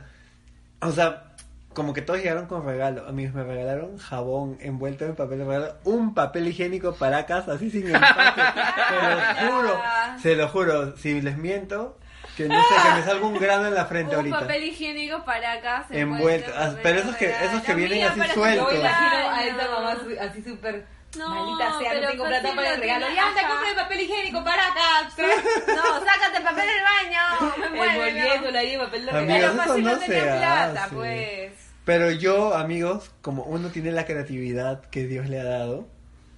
o 0.81 0.91
sea, 0.91 1.33
como 1.73 1.93
que 1.93 2.01
todos 2.01 2.19
llegaron 2.19 2.45
con 2.45 2.65
regalo. 2.65 3.07
Amigos, 3.07 3.33
me 3.33 3.43
regalaron 3.43 3.97
jabón 3.97 4.57
envuelto 4.61 5.05
en 5.05 5.15
papel 5.15 5.39
de 5.39 5.45
regalo, 5.45 5.75
un 5.83 6.13
papel 6.13 6.47
higiénico 6.47 6.93
para 6.93 7.25
casa, 7.25 7.53
así 7.53 7.69
sin 7.69 7.87
empaque. 7.87 8.41
se 8.89 9.45
lo 9.45 9.51
juro, 9.51 9.81
se 10.21 10.35
lo 10.35 10.47
juro. 10.49 10.97
Si 10.97 11.21
les 11.21 11.37
miento, 11.37 11.97
que 12.37 12.47
no 12.47 12.55
sé, 12.67 12.75
que 12.83 12.95
me 12.99 13.03
salga 13.05 13.25
un 13.27 13.33
grano 13.39 13.67
en 13.67 13.73
la 13.75 13.85
frente 13.85 14.11
Un 14.11 14.17
ahorita. 14.17 14.39
papel 14.41 14.63
higiénico 14.63 15.23
para 15.25 15.53
acá. 15.53 15.85
se 15.87 15.99
Envuelto. 15.99 16.51
Ah, 16.55 16.73
pero 16.81 16.99
esos 16.99 17.15
que- 17.15 17.29
esos 17.29 17.61
que 17.63 17.73
vienen 17.75 18.03
así 18.07 18.19
sueltos. 18.33 18.71
Yo 18.73 18.79
imagino 18.79 19.29
a 19.29 19.43
esa 19.45 19.69
mamá 19.71 19.97
así 20.21 20.41
súper 20.43 20.85
No, 21.17 21.29
maldita 21.29 21.77
sea, 21.79 21.89
pero 21.91 22.01
no 22.05 22.09
tengo 22.11 22.25
plata 22.25 22.55
para 22.55 22.69
el 22.69 22.75
lo 22.75 22.81
regalo. 22.81 23.05
Ya 23.15 23.27
anda, 23.27 23.41
ajá. 23.41 23.49
compre 23.49 23.75
papel 23.75 23.99
higiénico 24.01 24.43
para 24.43 24.67
acá. 24.67 25.09
No, 25.67 25.83
sácate 26.05 26.37
el 26.37 26.43
papel 26.43 26.65
del 26.67 26.83
baño. 26.83 27.53
Me 27.59 27.69
muero. 27.69 27.91
Envolviéndolo 28.05 28.57
ahí 28.59 28.77
papel 28.77 29.05
de 29.05 29.11
Amigos, 29.11 29.27
regalo. 29.35 29.53
Pero 29.53 29.63
eso 29.63 29.77
no 29.77 29.91
no 29.91 29.99
tenía 29.99 30.23
plata, 30.37 30.83
hace. 30.85 30.95
pues. 30.95 31.51
Pero 31.85 32.11
yo, 32.11 32.55
amigos, 32.55 33.11
como 33.21 33.43
uno 33.43 33.67
tiene 33.69 33.91
la 33.91 34.05
creatividad 34.05 34.81
que 34.89 35.05
Dios 35.05 35.27
le 35.29 35.39
ha 35.41 35.43
dado, 35.43 35.85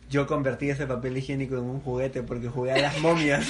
yo 0.09 0.25
convertí 0.27 0.69
ese 0.71 0.87
papel 0.87 1.17
higiénico 1.17 1.55
en 1.55 1.65
un 1.65 1.79
juguete 1.81 2.23
porque 2.23 2.47
jugué 2.49 2.73
a 2.73 2.77
las 2.79 2.97
momias. 2.99 3.45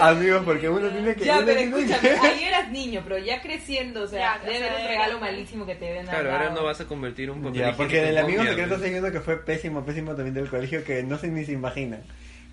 Amigos, 0.00 0.42
porque 0.44 0.68
uno 0.68 0.88
tiene 0.88 1.14
que... 1.14 1.24
Ya, 1.24 1.36
uno 1.38 1.46
pero 1.46 1.58
tiene 1.58 1.76
escúchame, 1.80 2.08
que- 2.20 2.26
ahí 2.26 2.44
eras 2.44 2.70
niño, 2.70 3.00
pero 3.04 3.18
ya 3.18 3.40
creciendo, 3.42 4.02
o 4.02 4.06
sea, 4.06 4.38
Ya, 4.42 4.50
debe 4.50 4.68
haber 4.68 4.80
un 4.82 4.88
regalo 4.88 5.20
malísimo 5.20 5.66
que 5.66 5.74
te 5.74 5.84
deben 5.86 6.08
haber 6.08 6.20
Claro, 6.22 6.32
ahora 6.36 6.50
no 6.50 6.64
vas 6.64 6.80
a 6.80 6.86
convertir 6.86 7.30
un 7.30 7.42
papel 7.42 7.60
Ya, 7.60 7.76
porque 7.76 7.96
higiénico 7.98 8.18
en 8.18 8.24
amigo 8.24 8.38
momia, 8.38 8.50
secreto 8.52 8.68
pues. 8.68 8.78
estoy 8.80 8.90
viendo 8.90 9.12
que 9.12 9.20
fue 9.20 9.36
pésimo, 9.44 9.84
pésimo 9.84 10.14
también 10.14 10.34
del 10.34 10.48
colegio, 10.48 10.84
que 10.84 11.02
no 11.02 11.18
sé 11.18 11.28
ni 11.28 11.44
se 11.44 11.52
imaginan. 11.52 12.02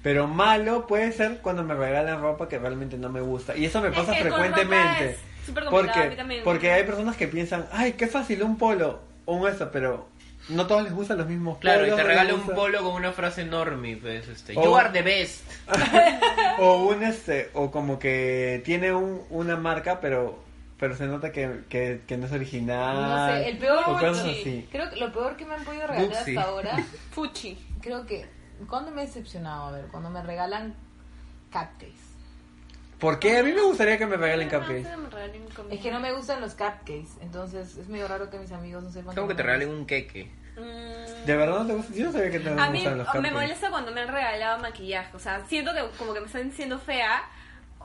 Pero 0.03 0.27
malo 0.27 0.85
puede 0.87 1.11
ser 1.11 1.39
cuando 1.41 1.63
me 1.63 1.73
regalan 1.73 2.21
ropa 2.21 2.47
que 2.47 2.59
realmente 2.59 2.97
no 2.97 3.09
me 3.09 3.19
gusta. 3.21 3.57
Y 3.57 3.65
eso 3.65 3.81
me 3.81 3.89
Es 3.89 3.95
pasa 3.95 4.13
que 4.13 4.19
con 4.19 4.29
ropa 4.31 4.43
frecuentemente. 4.43 5.09
es 5.11 5.17
súper 5.45 5.63
complicado, 5.65 5.99
a 5.99 6.03
mí 6.03 6.05
Porque, 6.09 6.15
también. 6.15 6.43
porque 6.43 6.71
hay 6.71 6.83
personas 6.83 7.17
que 7.17 7.27
piensan, 7.27 7.65
ay, 7.71 7.93
qué 7.93 8.07
fácil, 8.07 8.43
un 8.43 8.57
polo 8.57 8.99
o 9.25 9.35
un 9.35 9.47
eso, 9.49 9.69
pero 9.71 10.07
no 10.49 10.65
todos 10.67 10.83
les 10.83 10.93
gustan 10.93 11.17
los 11.17 11.27
mismos 11.27 11.57
Claro, 11.59 11.85
y 11.85 11.89
te 11.89 11.95
no 11.97 12.03
regala 12.03 12.33
un 12.33 12.41
polo 12.47 12.83
con 12.83 12.93
una 12.95 13.11
frase 13.11 13.41
enorme, 13.41 13.97
pues, 13.97 14.27
este, 14.27 14.53
O- 14.57 14.63
you 14.63 14.75
are 14.75 14.89
the 14.89 15.01
best. 15.01 15.43
o 16.59 16.85
un 16.87 17.03
este, 17.03 17.49
o 17.53 17.71
como 17.71 17.99
que 17.99 18.61
tiene 18.65 18.93
un, 18.93 19.21
una 19.29 19.55
marca, 19.55 19.99
pero 19.99 20.45
pero 20.79 20.95
se 20.95 21.07
nota 21.07 21.31
que, 21.31 21.61
que, 21.69 22.01
que 22.05 22.17
no 22.17 22.27
es 22.27 22.31
original. 22.31 22.95
No 23.01 23.33
sé, 23.33 23.49
el 23.49 23.57
peor... 23.57 23.79
o 23.87 23.93
cosas 23.93 24.23
Gucci. 24.23 24.39
así. 24.41 24.67
Creo 24.71 24.89
que 24.91 24.97
lo 24.97 25.11
peor 25.11 25.35
que 25.35 25.43
me 25.45 25.55
han 25.55 25.63
podido 25.63 25.87
regalar 25.87 26.13
hasta 26.13 26.41
ahora, 26.43 26.77
Fuchi. 27.11 27.57
creo 27.81 28.05
que... 28.05 28.27
¿Cuándo 28.69 28.91
me 28.91 29.01
he 29.01 29.05
decepcionado? 29.07 29.67
A 29.67 29.71
ver, 29.71 29.85
cuando 29.87 30.09
me 30.11 30.21
regalan 30.21 30.75
cupcakes. 31.51 32.06
¿Por 32.99 33.19
qué? 33.19 33.37
A 33.37 33.43
mí 33.43 33.51
me 33.53 33.61
gustaría 33.61 33.97
que 33.97 34.05
me 34.05 34.17
regalen 34.17 34.49
cupcakes. 34.49 34.87
Es 35.71 35.79
que 35.81 35.91
no 35.91 35.99
me 35.99 36.11
gustan 36.13 36.41
los 36.41 36.53
cupcakes, 36.53 37.07
entonces 37.21 37.77
es 37.77 37.87
medio 37.87 38.07
raro 38.07 38.29
que 38.29 38.39
mis 38.39 38.51
amigos 38.51 38.83
no 38.83 38.91
sepan. 38.91 39.13
Como 39.15 39.27
que 39.27 39.35
te 39.35 39.43
regalen 39.43 39.69
un 39.69 39.85
queque. 39.85 40.31
Mm. 40.55 41.25
¿De 41.27 41.35
verdad 41.35 41.59
no 41.59 41.67
te 41.67 41.73
gusta? 41.73 41.93
Yo 41.93 42.05
no 42.07 42.11
sabía 42.11 42.31
que 42.31 42.39
te 42.39 42.49
A 42.49 42.69
mí 42.71 42.79
gustan 42.79 42.97
los 42.97 43.07
me 43.07 43.11
cupcakes. 43.13 43.31
molesta 43.33 43.69
cuando 43.69 43.91
me 43.91 44.01
han 44.01 44.07
regalado 44.07 44.59
maquillaje. 44.59 45.15
O 45.15 45.19
sea, 45.19 45.45
siento 45.47 45.71
que 45.73 45.81
como 45.99 46.13
que 46.13 46.19
me 46.21 46.25
están 46.25 46.49
diciendo 46.49 46.79
fea. 46.79 47.21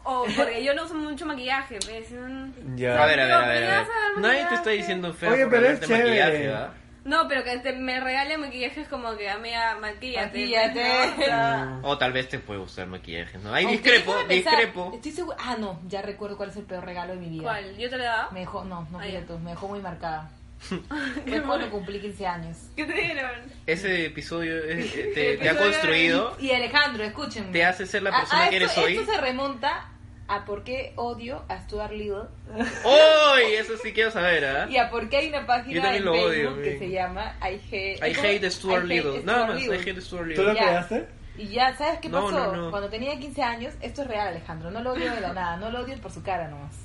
O 0.05 0.25
porque 0.37 0.65
yo 0.65 0.75
no 0.75 0.85
uso 0.85 0.95
mucho 0.95 1.27
maquillaje. 1.27 1.79
Me 1.87 2.01
dicen, 2.01 2.77
Ya. 2.77 3.03
A 3.03 3.07
ver, 3.07 3.21
a 3.21 3.25
ver, 3.27 3.35
a 3.35 3.47
ver. 3.47 3.63
¿qué 3.65 3.71
a 3.71 3.79
ver. 3.81 3.87
Nadie 4.19 4.47
te 4.47 4.55
está 4.55 4.71
diciendo 4.71 5.13
feo 5.13 5.33
Oye, 5.33 5.43
por 5.43 5.51
pero 5.53 5.67
es 5.67 5.81
regalarte 5.81 5.87
chévere. 5.87 6.21
maquillaje, 6.25 6.53
¿ah? 6.55 6.75
No, 7.05 7.27
pero 7.27 7.43
que 7.43 7.59
te, 7.59 7.73
me 7.73 7.99
regalen 7.99 8.41
maquillaje 8.41 8.83
es 8.83 8.89
como 8.89 9.17
que 9.17 9.29
amiga, 9.29 9.77
maquillate. 9.81 10.27
Maquíllate. 10.39 10.83
pues, 10.83 11.17
¿no? 11.19 11.23
O 11.23 11.27
sea, 11.27 11.79
O 11.83 11.99
tal 11.99 12.13
vez 12.13 12.29
te 12.29 12.39
puede 12.39 12.61
gustar 12.61 12.87
maquillaje, 12.87 13.39
¿no? 13.39 13.53
Ahí 13.53 13.67
discrepo, 13.67 14.15
discrepo. 14.29 14.93
Estoy 14.95 15.11
segura. 15.13 15.37
Ah, 15.41 15.57
no, 15.59 15.81
ya 15.89 16.01
recuerdo 16.03 16.37
cuál 16.37 16.51
es 16.51 16.57
el 16.57 16.65
peor 16.65 16.85
regalo 16.85 17.15
de 17.15 17.21
mi 17.21 17.29
vida. 17.29 17.43
¿Cuál? 17.43 17.77
¿Yo 17.77 17.91
te 17.91 17.97
lo 17.97 18.05
he 18.05 18.07
dado? 18.07 18.31
Me 18.33 18.41
dejó, 18.41 18.65
no, 18.65 18.87
no 18.91 19.01
Ah, 19.01 19.03
fui 19.03 19.19
tú, 19.27 19.39
me 19.41 19.51
dejó 19.51 19.69
muy 19.69 19.81
marcada. 19.81 20.31
Fue 21.27 21.43
cuando 21.43 21.69
cumplí 21.71 22.01
15 22.01 22.25
años. 22.25 22.57
¿Qué 22.77 22.85
te 22.85 22.93
dieron? 22.93 23.31
Ese 23.67 24.07
episodio 24.07 24.59
eh, 24.59 25.11
te, 25.13 25.37
te 25.39 25.49
ha 25.51 25.57
construido, 25.59 26.37
Y 26.39 26.53
Alejandro, 26.53 27.03
escúchenme. 27.03 27.51
te 27.51 27.65
hace 27.65 27.85
ser 27.85 28.05
la 28.05 28.11
Ah, 28.11 28.21
persona 28.21 28.45
ah, 28.45 28.49
que 28.49 28.57
eres 28.57 28.69
esto, 28.69 28.83
hoy. 28.83 28.97
Esto 28.97 29.13
se 29.13 29.21
remonta 29.21 29.89
a 30.35 30.45
por 30.45 30.65
qué 30.65 30.93
odio 30.97 31.45
a 31.49 31.61
Stuart 31.61 31.93
Little 31.93 32.23
¡Uy! 32.57 33.53
Eso 33.59 33.77
sí 33.83 33.93
quiero 33.93 34.11
saber, 34.11 34.45
¿ah? 34.45 34.67
y 34.71 34.77
a 34.77 34.89
por 34.91 35.09
qué 35.09 35.19
hay 35.19 35.29
una 35.29 35.47
página 35.47 35.97
en 35.97 36.05
lo 36.05 36.13
odio, 36.13 36.23
Facebook 36.51 36.63
que 36.63 36.79
se 36.79 36.91
llama 36.91 37.37
I 37.41 37.61
Hate, 37.71 37.99
I 38.09 38.15
hate 38.19 38.51
Stuart 38.51 38.85
I 38.85 38.95
hate 38.95 39.05
Little. 39.05 39.23
Nada 39.25 39.47
más, 39.47 39.59
I 39.63 39.69
Little. 39.69 39.91
hate 39.91 40.01
Stuart 40.01 40.35
¿Tú 40.35 40.43
lo 40.43 40.53
Little. 40.53 40.67
Creaste? 40.69 41.09
Y 41.39 41.49
ya, 41.49 41.75
¿sabes 41.77 41.99
qué 42.01 42.09
No, 42.09 42.25
pasó? 42.25 42.39
no, 42.55 42.57
no. 42.57 42.71
Cuando 42.71 42.89
tenía 42.91 43.19
15 43.19 43.43
años, 43.43 43.75
esto 43.81 44.03
es 44.03 44.09
real, 44.09 44.29
Alejandro, 44.29 44.71
no 44.71 44.81
lo 44.83 44.93
odio 44.93 45.13
de 45.15 45.21
la 45.21 45.33
nada, 45.33 45.57
no 45.57 45.71
lo 45.71 45.81
odio 45.81 45.97
por 46.01 46.11
su 46.13 46.23
cara 46.23 46.49
nomás. 46.49 46.77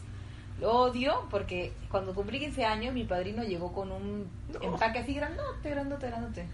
Lo 0.59 0.71
odio 0.71 1.27
porque 1.29 1.71
cuando 1.91 2.15
cumplí 2.15 2.39
15 2.39 2.65
años, 2.65 2.93
mi 2.93 3.03
padrino 3.03 3.43
llegó 3.43 3.71
con 3.73 3.91
un 3.91 4.29
empaque 4.61 4.99
así 4.99 5.13
grandote, 5.13 5.69
grandote, 5.69 6.07
grandote. 6.07 6.45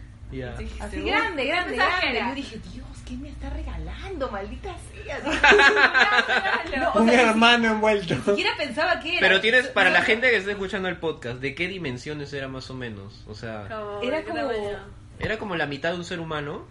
Así 0.41 0.67
Seguro. 0.95 1.11
grande, 1.13 1.45
grande, 1.45 1.75
grande. 1.75 2.19
Yo 2.29 2.35
dije, 2.35 2.59
Dios, 2.73 2.87
¿qué 3.07 3.13
me 3.15 3.29
está 3.29 3.49
regalando? 3.49 4.29
Maldita 4.31 4.75
sea. 4.91 5.19
No, 6.79 6.89
o 6.89 7.01
un 7.01 7.09
sea, 7.09 7.23
ni 7.23 7.29
hermano 7.29 7.71
envuelto. 7.71 8.15
siquiera 8.15 8.51
pensaba 8.57 8.99
que 8.99 9.17
era. 9.17 9.19
Pero 9.27 9.41
tienes, 9.41 9.67
para 9.67 9.89
la 9.89 10.01
gente 10.01 10.29
que 10.29 10.37
está 10.37 10.51
escuchando 10.51 10.87
el 10.87 10.97
podcast, 10.97 11.39
¿de 11.39 11.53
qué 11.55 11.67
dimensiones 11.67 12.33
era 12.33 12.47
más 12.47 12.69
o 12.69 12.73
menos? 12.73 13.23
O 13.27 13.35
sea, 13.35 13.67
Como, 13.69 14.01
Era 14.01 14.17
¿de 14.17 14.23
qué 14.23 14.29
como- 14.31 14.51
era 15.19 15.37
como 15.37 15.55
la 15.55 15.67
mitad 15.67 15.91
de 15.91 15.97
un 15.97 16.05
ser 16.05 16.19
humano, 16.19 16.65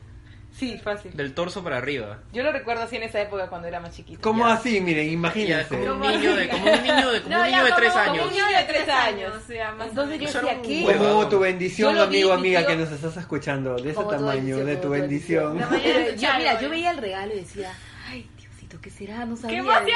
Sí, 0.55 0.79
fácil. 0.79 1.17
del 1.17 1.35
torso 1.35 1.65
para 1.65 1.79
arriba. 1.79 2.19
Yo 2.33 2.43
lo 2.43 2.53
recuerdo 2.53 2.83
así 2.83 2.97
en 2.97 3.03
esa 3.05 3.21
época 3.21 3.49
cuando 3.49 3.69
era 3.69 3.81
más 3.81 3.95
chiquito. 3.97 4.21
¿Cómo 4.23 4.47
Ya. 4.47 4.55
así? 4.55 4.81
Miren, 4.81 5.07
Ya, 5.07 5.13
imagínense. 5.13 5.79
como 5.79 5.93
un 5.95 6.01
niño 6.13 6.37
de, 6.37 6.49
como 6.49 6.65
un 6.73 6.83
niño 6.83 7.11
de, 7.11 7.23
como 7.23 7.35
No, 7.37 7.43
un 7.43 7.45
ya, 7.45 7.51
niño 7.51 7.65
de 7.65 7.71
como- 7.71 7.77
tres 7.81 7.93
como 7.93 8.05
años. 8.05 8.27
un 8.27 8.33
niño 8.33 8.47
de 8.47 8.65
tres 8.65 8.89
años. 8.89 9.33
ya, 9.49 9.73
más 9.73 9.87
o 9.87 9.91
Entonces 9.91 10.21
yo 10.21 10.27
decía, 10.41 10.63
¿qué? 10.63 10.97
Como 10.99 11.29
tu 11.29 11.39
bendición, 11.41 11.95
vi, 11.95 12.01
amigo, 12.01 12.29
mi 12.31 12.35
amiga, 12.39 12.61
tío- 12.61 12.69
que 12.69 12.77
nos 12.77 12.93
estás 12.93 13.17
escuchando, 13.17 13.77
de 13.77 13.83
ese 13.91 13.95
Como 13.95 14.11
tamaño, 14.11 14.57
de 14.59 14.73
como 14.75 14.81
tu 14.83 14.89
bendición. 14.91 15.59
bendición. 15.59 16.17
Yo, 16.19 16.29
mira, 16.39 16.61
yo 16.61 16.71
veía 16.71 16.91
el 16.91 16.99
regalo 16.99 17.33
y 17.35 17.39
decía, 17.41 17.73
ay, 18.09 18.29
Diosito 18.37 18.42
¿esto 18.73 18.81
qué 18.83 18.91
será? 18.91 19.25
No 19.27 19.37
sabía. 19.37 19.59
emoción! 19.59 19.87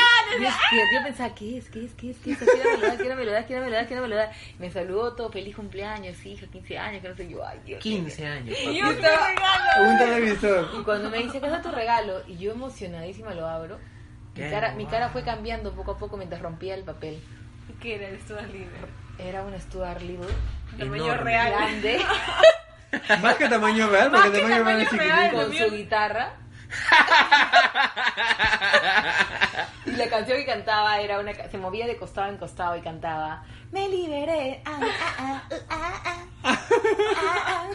Yo, 0.40 0.48
yo- 0.92 1.02
pensaba, 1.04 1.34
¿qué 1.34 1.56
es? 1.58 1.70
¿Qué 1.70 1.84
es? 1.86 1.92
¿Qué 1.94 2.10
es? 2.10 2.16
¿Qué 2.18 2.32
es? 2.32 2.38
Quiero 2.38 2.70
me 2.70 2.76
lo 2.76 2.86
da, 2.88 2.96
quiero 2.96 3.16
me 3.16 3.24
lo 3.24 3.32
da, 3.32 3.44
quiero 3.46 3.62
me 3.62 3.70
lo 3.70 3.76
da, 3.76 3.84
me 4.02 4.08
lo 4.08 4.16
da. 4.16 4.30
Me 4.58 4.70
saludó 4.70 5.14
todo, 5.14 5.30
feliz 5.30 5.56
cumpleaños, 5.56 6.24
hija, 6.26 6.46
15 6.46 6.78
años, 6.78 7.02
que 7.02 7.08
no 7.08 7.16
sé 7.16 7.28
yo, 7.28 7.46
ay, 7.46 7.58
Dios. 7.64 7.80
15 7.82 8.26
años. 8.26 8.56
Y 8.60 8.78
Yo 8.78 8.88
un 8.88 8.94
estaba- 8.94 9.28
regalo. 9.28 9.90
Un 9.90 9.98
televisor. 9.98 10.68
Y 10.78 10.82
cuando 10.82 11.10
me 11.10 11.18
dice, 11.18 11.40
¿qué 11.40 11.46
es 11.46 11.62
tu 11.62 11.70
regalo? 11.70 12.22
Y 12.26 12.36
yo 12.36 12.52
emocionadísima 12.52 13.32
lo 13.34 13.46
abro. 13.48 13.78
Mi 14.34 14.42
Qué 14.42 14.50
cara, 14.50 14.74
mi 14.74 14.84
cara 14.86 15.08
fue 15.08 15.22
cambiando 15.24 15.72
poco 15.72 15.92
a 15.92 15.96
poco 15.98 16.18
mientras 16.18 16.42
rompía 16.42 16.74
el 16.74 16.84
papel. 16.84 17.18
¿Qué 17.80 17.94
era 17.94 18.08
el 18.08 18.20
Stuart 18.20 18.46
Little? 18.52 18.68
Era 19.18 19.42
un 19.42 19.58
Stuart 19.58 20.02
Little 20.02 20.26
Tamaño 20.78 21.14
real. 21.16 21.50
grande 21.52 22.00
Más 23.22 23.34
que 23.36 23.48
tamaño 23.48 23.88
real, 23.88 24.10
porque 24.10 24.28
Más 24.28 24.30
que 24.30 24.40
tamaño 24.40 24.64
real 24.64 24.80
es 24.82 24.88
tamaño 24.90 25.08
chiquitito. 25.14 25.42
con 25.42 25.70
su 25.70 25.76
guitarra. 25.76 26.34
Y 29.86 29.90
la 29.92 30.08
canción 30.08 30.38
que 30.38 30.46
cantaba 30.46 31.00
era 31.00 31.18
una 31.20 31.32
ca- 31.34 31.48
se 31.48 31.58
movía 31.58 31.86
de 31.86 31.96
costado 31.96 32.28
en 32.28 32.36
costado 32.36 32.76
y 32.76 32.80
cantaba 32.82 33.44
Me 33.72 33.88
liberé. 33.88 34.62
ah, 34.64 34.78
ah, 34.80 34.88
ah, 35.18 35.42
ah, 35.50 35.62
ah, 35.70 36.02
ah, 36.44 37.44
ah". 37.46 37.68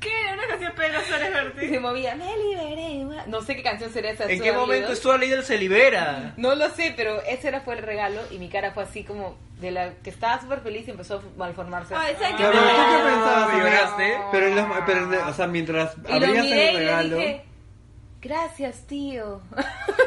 ¿Qué 0.00 0.20
era 0.20 0.34
una 0.34 0.46
canción 0.46 0.70
de 0.70 0.76
Pedro 0.76 1.00
Suárez 1.02 1.28
Y 1.28 1.32
Vértiz? 1.34 1.70
se 1.70 1.80
movía, 1.80 2.14
me 2.14 2.36
liberé. 2.36 3.04
ah". 3.18 3.24
No 3.26 3.42
sé 3.42 3.56
qué 3.56 3.62
canción 3.62 3.92
sería 3.92 4.12
esa. 4.12 4.24
¿En 4.26 4.40
qué 4.40 4.52
momento. 4.52 4.94
Stuart 4.94 5.20
Little 5.20 5.42
se 5.42 5.58
libera? 5.58 6.34
No 6.36 6.54
lo 6.54 6.68
sé, 6.70 6.94
pero 6.96 7.20
ese 7.22 7.48
era 7.48 7.60
fue 7.62 7.74
el 7.74 7.82
regalo 7.82 8.20
y 8.30 8.38
mi 8.38 8.48
cara 8.48 8.72
fue 8.72 8.84
así 8.84 9.02
como 9.04 9.36
de 9.60 9.72
la 9.72 9.94
que 10.04 10.10
estaba 10.10 10.40
súper 10.40 10.60
feliz 10.60 10.86
y 10.86 10.92
empezó 10.92 11.16
a 11.16 11.20
malformarse. 11.36 11.92
Ay, 11.96 12.14
¿sabes 12.14 12.30
qué 12.30 12.36
Claro, 12.36 12.52
¿tú 12.58 12.64
qué 12.64 12.70
Ah, 12.76 13.04
pensabas? 13.12 13.52
¿me 13.54 13.58
lloraste? 13.58 14.18
Pero, 14.30 14.46
en 14.46 14.54
los- 14.56 14.66
pero 14.86 14.98
en- 15.04 15.14
o 15.28 15.32
sea, 15.32 15.46
mientras 15.48 15.96
y 15.96 16.00
lo 16.08 16.14
abrías 16.14 16.44
miré 16.44 16.68
el 16.68 16.70
y 16.70 16.72
le 16.74 16.78
regalo... 16.78 17.16
dije, 17.16 17.44
gracias 18.20 18.86
tío. 18.86 19.40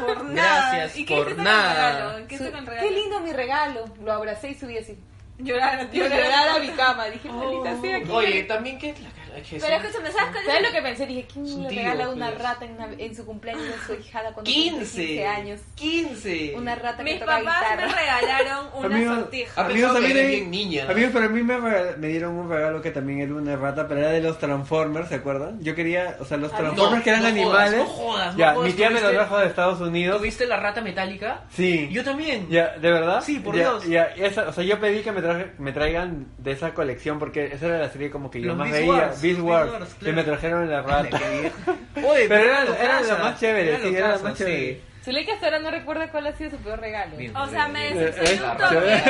Por 0.00 0.24
nada. 0.30 0.72
Gracias 0.72 0.96
¿Y 0.98 1.04
qué 1.04 1.16
por 1.16 1.36
nada. 1.38 2.26
¿Qué 2.26 2.38
Su-? 2.38 2.44
Qué 2.80 2.90
lindo 2.90 3.20
mi 3.20 3.32
regalo. 3.32 3.84
Lo 4.02 4.12
abracé 4.12 4.50
y 4.50 4.54
subí 4.54 4.78
así. 4.78 4.98
Llorar, 5.38 5.90
llorar 5.90 6.48
a 6.50 6.58
mi 6.60 6.68
cama. 6.68 7.06
Dije, 7.06 7.28
maldita 7.28 7.80
sea. 7.80 7.98
¿quién 7.98 8.10
Oye, 8.10 8.42
también 8.44 8.78
que 8.78 8.94
la 8.94 9.10
cara 9.32 9.42
que 9.42 9.58
Pero 9.58 9.76
escúchame, 9.76 10.10
¿sabes 10.12 10.30
cuál 10.32 10.44
¿Sabes 10.44 10.60
es 10.60 10.66
lo 10.68 10.72
que 10.74 10.82
pensé? 10.82 11.06
Dije, 11.06 11.26
¿quién 11.32 11.62
le 11.62 11.68
regala 11.70 12.08
una 12.10 12.26
pues. 12.30 12.42
rata 12.42 12.64
en, 12.64 12.76
Nav- 12.78 12.94
en 12.98 13.16
su 13.16 13.24
cumpleaños 13.26 13.64
de 13.64 13.74
su 13.86 13.94
hijada 14.00 14.32
cuando 14.32 14.50
cumple 14.50 14.70
15 14.70 15.02
15 15.06 15.26
años? 15.26 15.60
15 15.74 16.54
Una 16.56 16.74
rata 16.74 16.96
que 16.98 17.02
Mis 17.04 17.20
toca 17.20 17.38
papás 17.38 17.64
me 17.76 17.86
regalaron 17.86 18.66
una 18.74 18.86
Amigos, 18.96 19.18
sortija. 19.18 19.60
Amigos, 19.64 19.90
a 19.96 20.00
que 20.00 20.14
me- 20.14 20.26
bien 20.26 20.50
niña. 20.50 20.84
Amigos, 20.88 21.10
pero 21.12 21.26
a 21.26 21.28
mí 21.28 21.42
me, 21.42 21.58
me 21.58 22.08
dieron 22.08 22.34
un 22.34 22.48
regalo 22.50 22.80
que 22.82 22.90
también 22.90 23.20
era 23.20 23.34
una 23.34 23.56
rata, 23.56 23.86
pero 23.88 24.00
era 24.00 24.10
de 24.10 24.20
los 24.20 24.38
Transformers, 24.38 25.08
¿se 25.08 25.16
acuerdan? 25.16 25.60
Yo 25.62 25.74
quería, 25.74 26.16
o 26.20 26.24
sea, 26.24 26.36
los 26.36 26.50
Transformers 26.52 26.98
no, 26.98 27.02
que 27.02 27.10
eran 27.10 27.22
no 27.22 27.28
jodas, 27.44 27.68
animales. 27.68 27.78
no 27.78 27.86
jodas, 27.86 28.32
no 28.34 28.38
ya, 28.38 28.54
jodas, 28.54 28.68
mi 28.68 28.72
tía 28.76 28.88
me 28.90 28.94
los 28.94 29.02
¿tuviste- 29.02 29.14
trajo 29.16 29.38
de 29.38 29.46
Estados 29.46 29.80
Unidos. 29.80 30.18
¿Tuviste 30.18 30.46
la 30.46 30.56
rata 30.58 30.80
metálica? 30.80 31.40
Sí. 31.50 31.88
Yo 31.90 32.04
también. 32.04 32.48
Ya, 32.48 32.76
¿de 32.78 32.90
verdad? 32.92 33.22
Sí, 33.24 33.38
por 33.38 33.54
Ya, 33.54 33.60
Dios. 33.62 33.86
Ya, 33.86 34.02
esa, 34.16 34.48
o 34.48 34.52
sea, 34.52 34.64
yo 34.64 34.78
pedí 34.80 35.00
que 35.02 35.12
me, 35.12 35.20
traje- 35.20 35.52
me 35.58 35.72
traigan 35.72 36.26
de 36.38 36.52
esa 36.52 36.74
colección 36.74 37.18
porque 37.18 37.46
esa 37.46 37.66
era 37.66 37.78
la 37.78 37.88
serie 37.90 38.10
como 38.10 38.30
que 38.30 38.40
yo 38.40 38.48
Los 38.48 38.56
más 38.56 38.70
Beast 38.70 38.80
veía. 38.86 38.92
Beast 39.22 39.40
Wars. 39.40 39.72
Wars, 39.72 39.94
claro. 39.98 40.16
me 40.16 40.24
trajeron 40.24 40.70
la 40.70 40.82
rata. 40.82 41.16
Oye, 41.96 42.26
Pero 42.28 42.36
era- 42.44 42.64
lo 42.64 42.74
era 42.74 43.00
lo 43.00 43.08
casa, 43.08 43.18
más 43.22 43.40
chévere, 43.40 43.76
sí, 43.82 43.94
era 43.94 44.06
lo 44.08 44.12
casa, 44.14 44.24
más 44.24 44.38
chévere. 44.38 44.72
sí. 44.74 44.80
Zuleika 45.04 45.32
hasta 45.34 45.46
ahora 45.46 45.58
no 45.58 45.70
recuerda 45.72 46.08
cuál 46.12 46.26
ha 46.28 46.32
sido 46.32 46.50
su 46.50 46.56
peor 46.58 46.78
regalo. 46.80 47.16
Bien. 47.16 47.36
O 47.36 47.48
sea, 47.48 47.66
me 47.68 47.92
decepcionó 47.92 48.52
un 48.52 48.56
toque. 48.58 49.02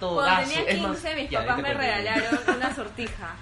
Cuando 0.00 0.40
tenía 0.42 0.60
Es 0.68 0.80
más, 0.82 0.90
15, 1.00 1.14
mis 1.16 1.30
papás 1.32 1.58
me 1.58 1.74
regalaron 1.74 2.38
una 2.56 2.74
sortija. 2.74 3.34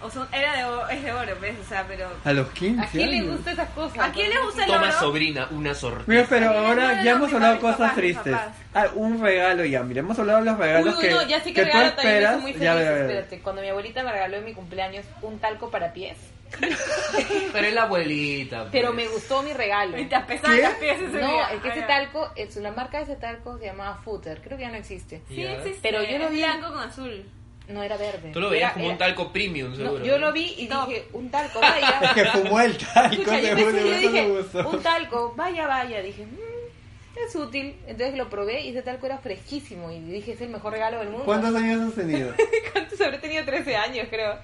O 0.00 0.08
sea, 0.10 0.28
era 0.32 0.52
de, 0.54 0.94
es 0.94 1.02
de 1.02 1.12
oro, 1.12 1.32
¿ves? 1.40 1.56
O 1.64 1.68
sea, 1.68 1.84
pero... 1.88 2.08
A 2.24 2.32
los 2.32 2.48
15 2.50 2.80
¿A 2.82 2.86
quién 2.88 3.10
le 3.10 3.22
gustan 3.22 3.54
esas 3.54 3.68
cosas? 3.70 3.98
¿A 3.98 4.12
quién 4.12 4.30
le 4.30 4.38
gusta 4.40 4.62
el 4.64 4.68
Toma, 4.70 4.82
oro? 4.88 4.92
sobrina, 5.00 5.48
una 5.50 5.74
sortija. 5.74 6.04
Mira, 6.06 6.26
pero 6.28 6.46
No, 6.46 6.52
no, 6.60 6.66
ahora 6.68 6.94
no, 6.94 7.04
ya 7.04 7.10
hemos 7.12 7.32
hablado 7.32 7.58
cosas 7.58 7.94
tristes. 7.96 8.36
Ah, 8.74 8.86
un 8.94 9.20
regalo 9.20 9.64
ya, 9.64 9.82
mira, 9.82 10.00
hemos 10.00 10.16
hablado 10.18 10.38
de 10.40 10.44
los 10.44 10.58
regalos 10.58 10.94
uy, 10.96 11.00
que, 11.02 11.10
no, 11.10 11.22
ya 11.26 11.40
sí 11.40 11.52
que, 11.52 11.62
que 11.64 11.70
tú 11.70 11.76
regalo 11.76 11.92
también 11.94 12.30
me 12.30 12.36
muy 12.36 12.52
feliz. 12.52 12.64
ya, 12.64 12.74
ya, 12.74 12.80
ya. 12.82 12.96
Espérate, 13.00 13.40
cuando 13.40 13.62
mi 13.62 13.68
abuelita 13.70 14.02
me 14.04 14.12
regaló 14.12 14.36
en 14.36 14.44
mi 14.44 14.54
cumpleaños 14.54 15.04
un 15.22 15.38
talco 15.40 15.68
para 15.70 15.92
pies. 15.92 16.16
Pero 17.52 17.66
es 17.66 17.74
la 17.74 17.82
abuelita. 17.82 18.58
pues. 18.60 18.68
Pero 18.72 18.92
me 18.92 19.06
gustó 19.08 19.42
mi 19.42 19.52
regalo. 19.52 19.98
Y 19.98 20.04
te 20.06 20.14
las 20.16 20.24
pies 20.26 20.40
ese 20.44 21.20
No, 21.20 21.26
día. 21.32 21.48
es 21.52 21.60
que 21.60 21.68
ese 21.70 21.82
talco, 21.82 22.30
es, 22.36 22.56
la 22.56 22.70
marca 22.72 22.98
de 22.98 23.04
ese 23.04 23.16
talco 23.16 23.58
se 23.58 23.66
llamaba 23.66 23.96
Footer. 24.04 24.40
Creo 24.42 24.56
que 24.56 24.62
ya 24.64 24.70
no 24.70 24.76
existe. 24.76 25.22
Sí, 25.28 25.44
existe. 25.44 25.80
Pero 25.82 26.02
yo 26.04 26.18
lo 26.18 26.30
vi- 26.30 26.38
blanco 26.42 26.68
con 26.72 26.80
azul. 26.80 27.24
No 27.68 27.82
era 27.82 27.96
verde. 27.96 28.30
Tú 28.32 28.40
lo 28.40 28.48
veías 28.50 28.64
Era- 28.70 28.72
como 28.74 28.84
era- 28.86 28.92
un 28.92 28.98
talco 28.98 29.32
premium, 29.32 29.70
No, 29.70 29.76
seguro. 29.76 30.04
yo 30.04 30.18
lo 30.18 30.32
vi 30.32 30.54
y 30.56 30.68
Top. 30.68 30.88
dije, 30.88 31.06
un 31.12 31.30
talco, 31.30 31.60
vaya. 31.60 32.00
Es 32.02 32.10
que 32.12 32.24
fumó 32.26 32.60
el 32.60 32.76
talco, 32.94 33.12
Escucha, 33.14 33.40
yo, 33.40 33.56
pensé, 33.56 33.88
yo 33.88 33.98
dije, 33.98 34.32
un 34.64 34.82
talco, 34.82 35.34
vaya, 35.36 35.66
vaya. 35.66 36.00
Dije, 36.02 36.24
"Mm, 36.24 37.26
es 37.26 37.34
útil. 37.36 37.76
Entonces 37.86 38.16
lo 38.16 38.30
probé 38.30 38.62
y 38.62 38.70
ese 38.70 38.80
talco 38.82 39.04
era 39.06 39.18
fresquísimo. 39.18 39.90
Y 39.90 40.00
dije, 40.00 40.32
es 40.32 40.40
el 40.40 40.48
mejor 40.50 40.72
regalo 40.72 40.98
del 41.00 41.10
mundo. 41.10 41.24
¿Cuántos 41.26 41.54
años 41.54 41.88
has 41.88 41.94
tenido? 41.94 42.32
¿Cuántos 42.72 43.00
habré 43.00 43.18
tenido 43.18 43.44
13 43.44 43.76
años, 43.76 44.06
creo. 44.08 44.38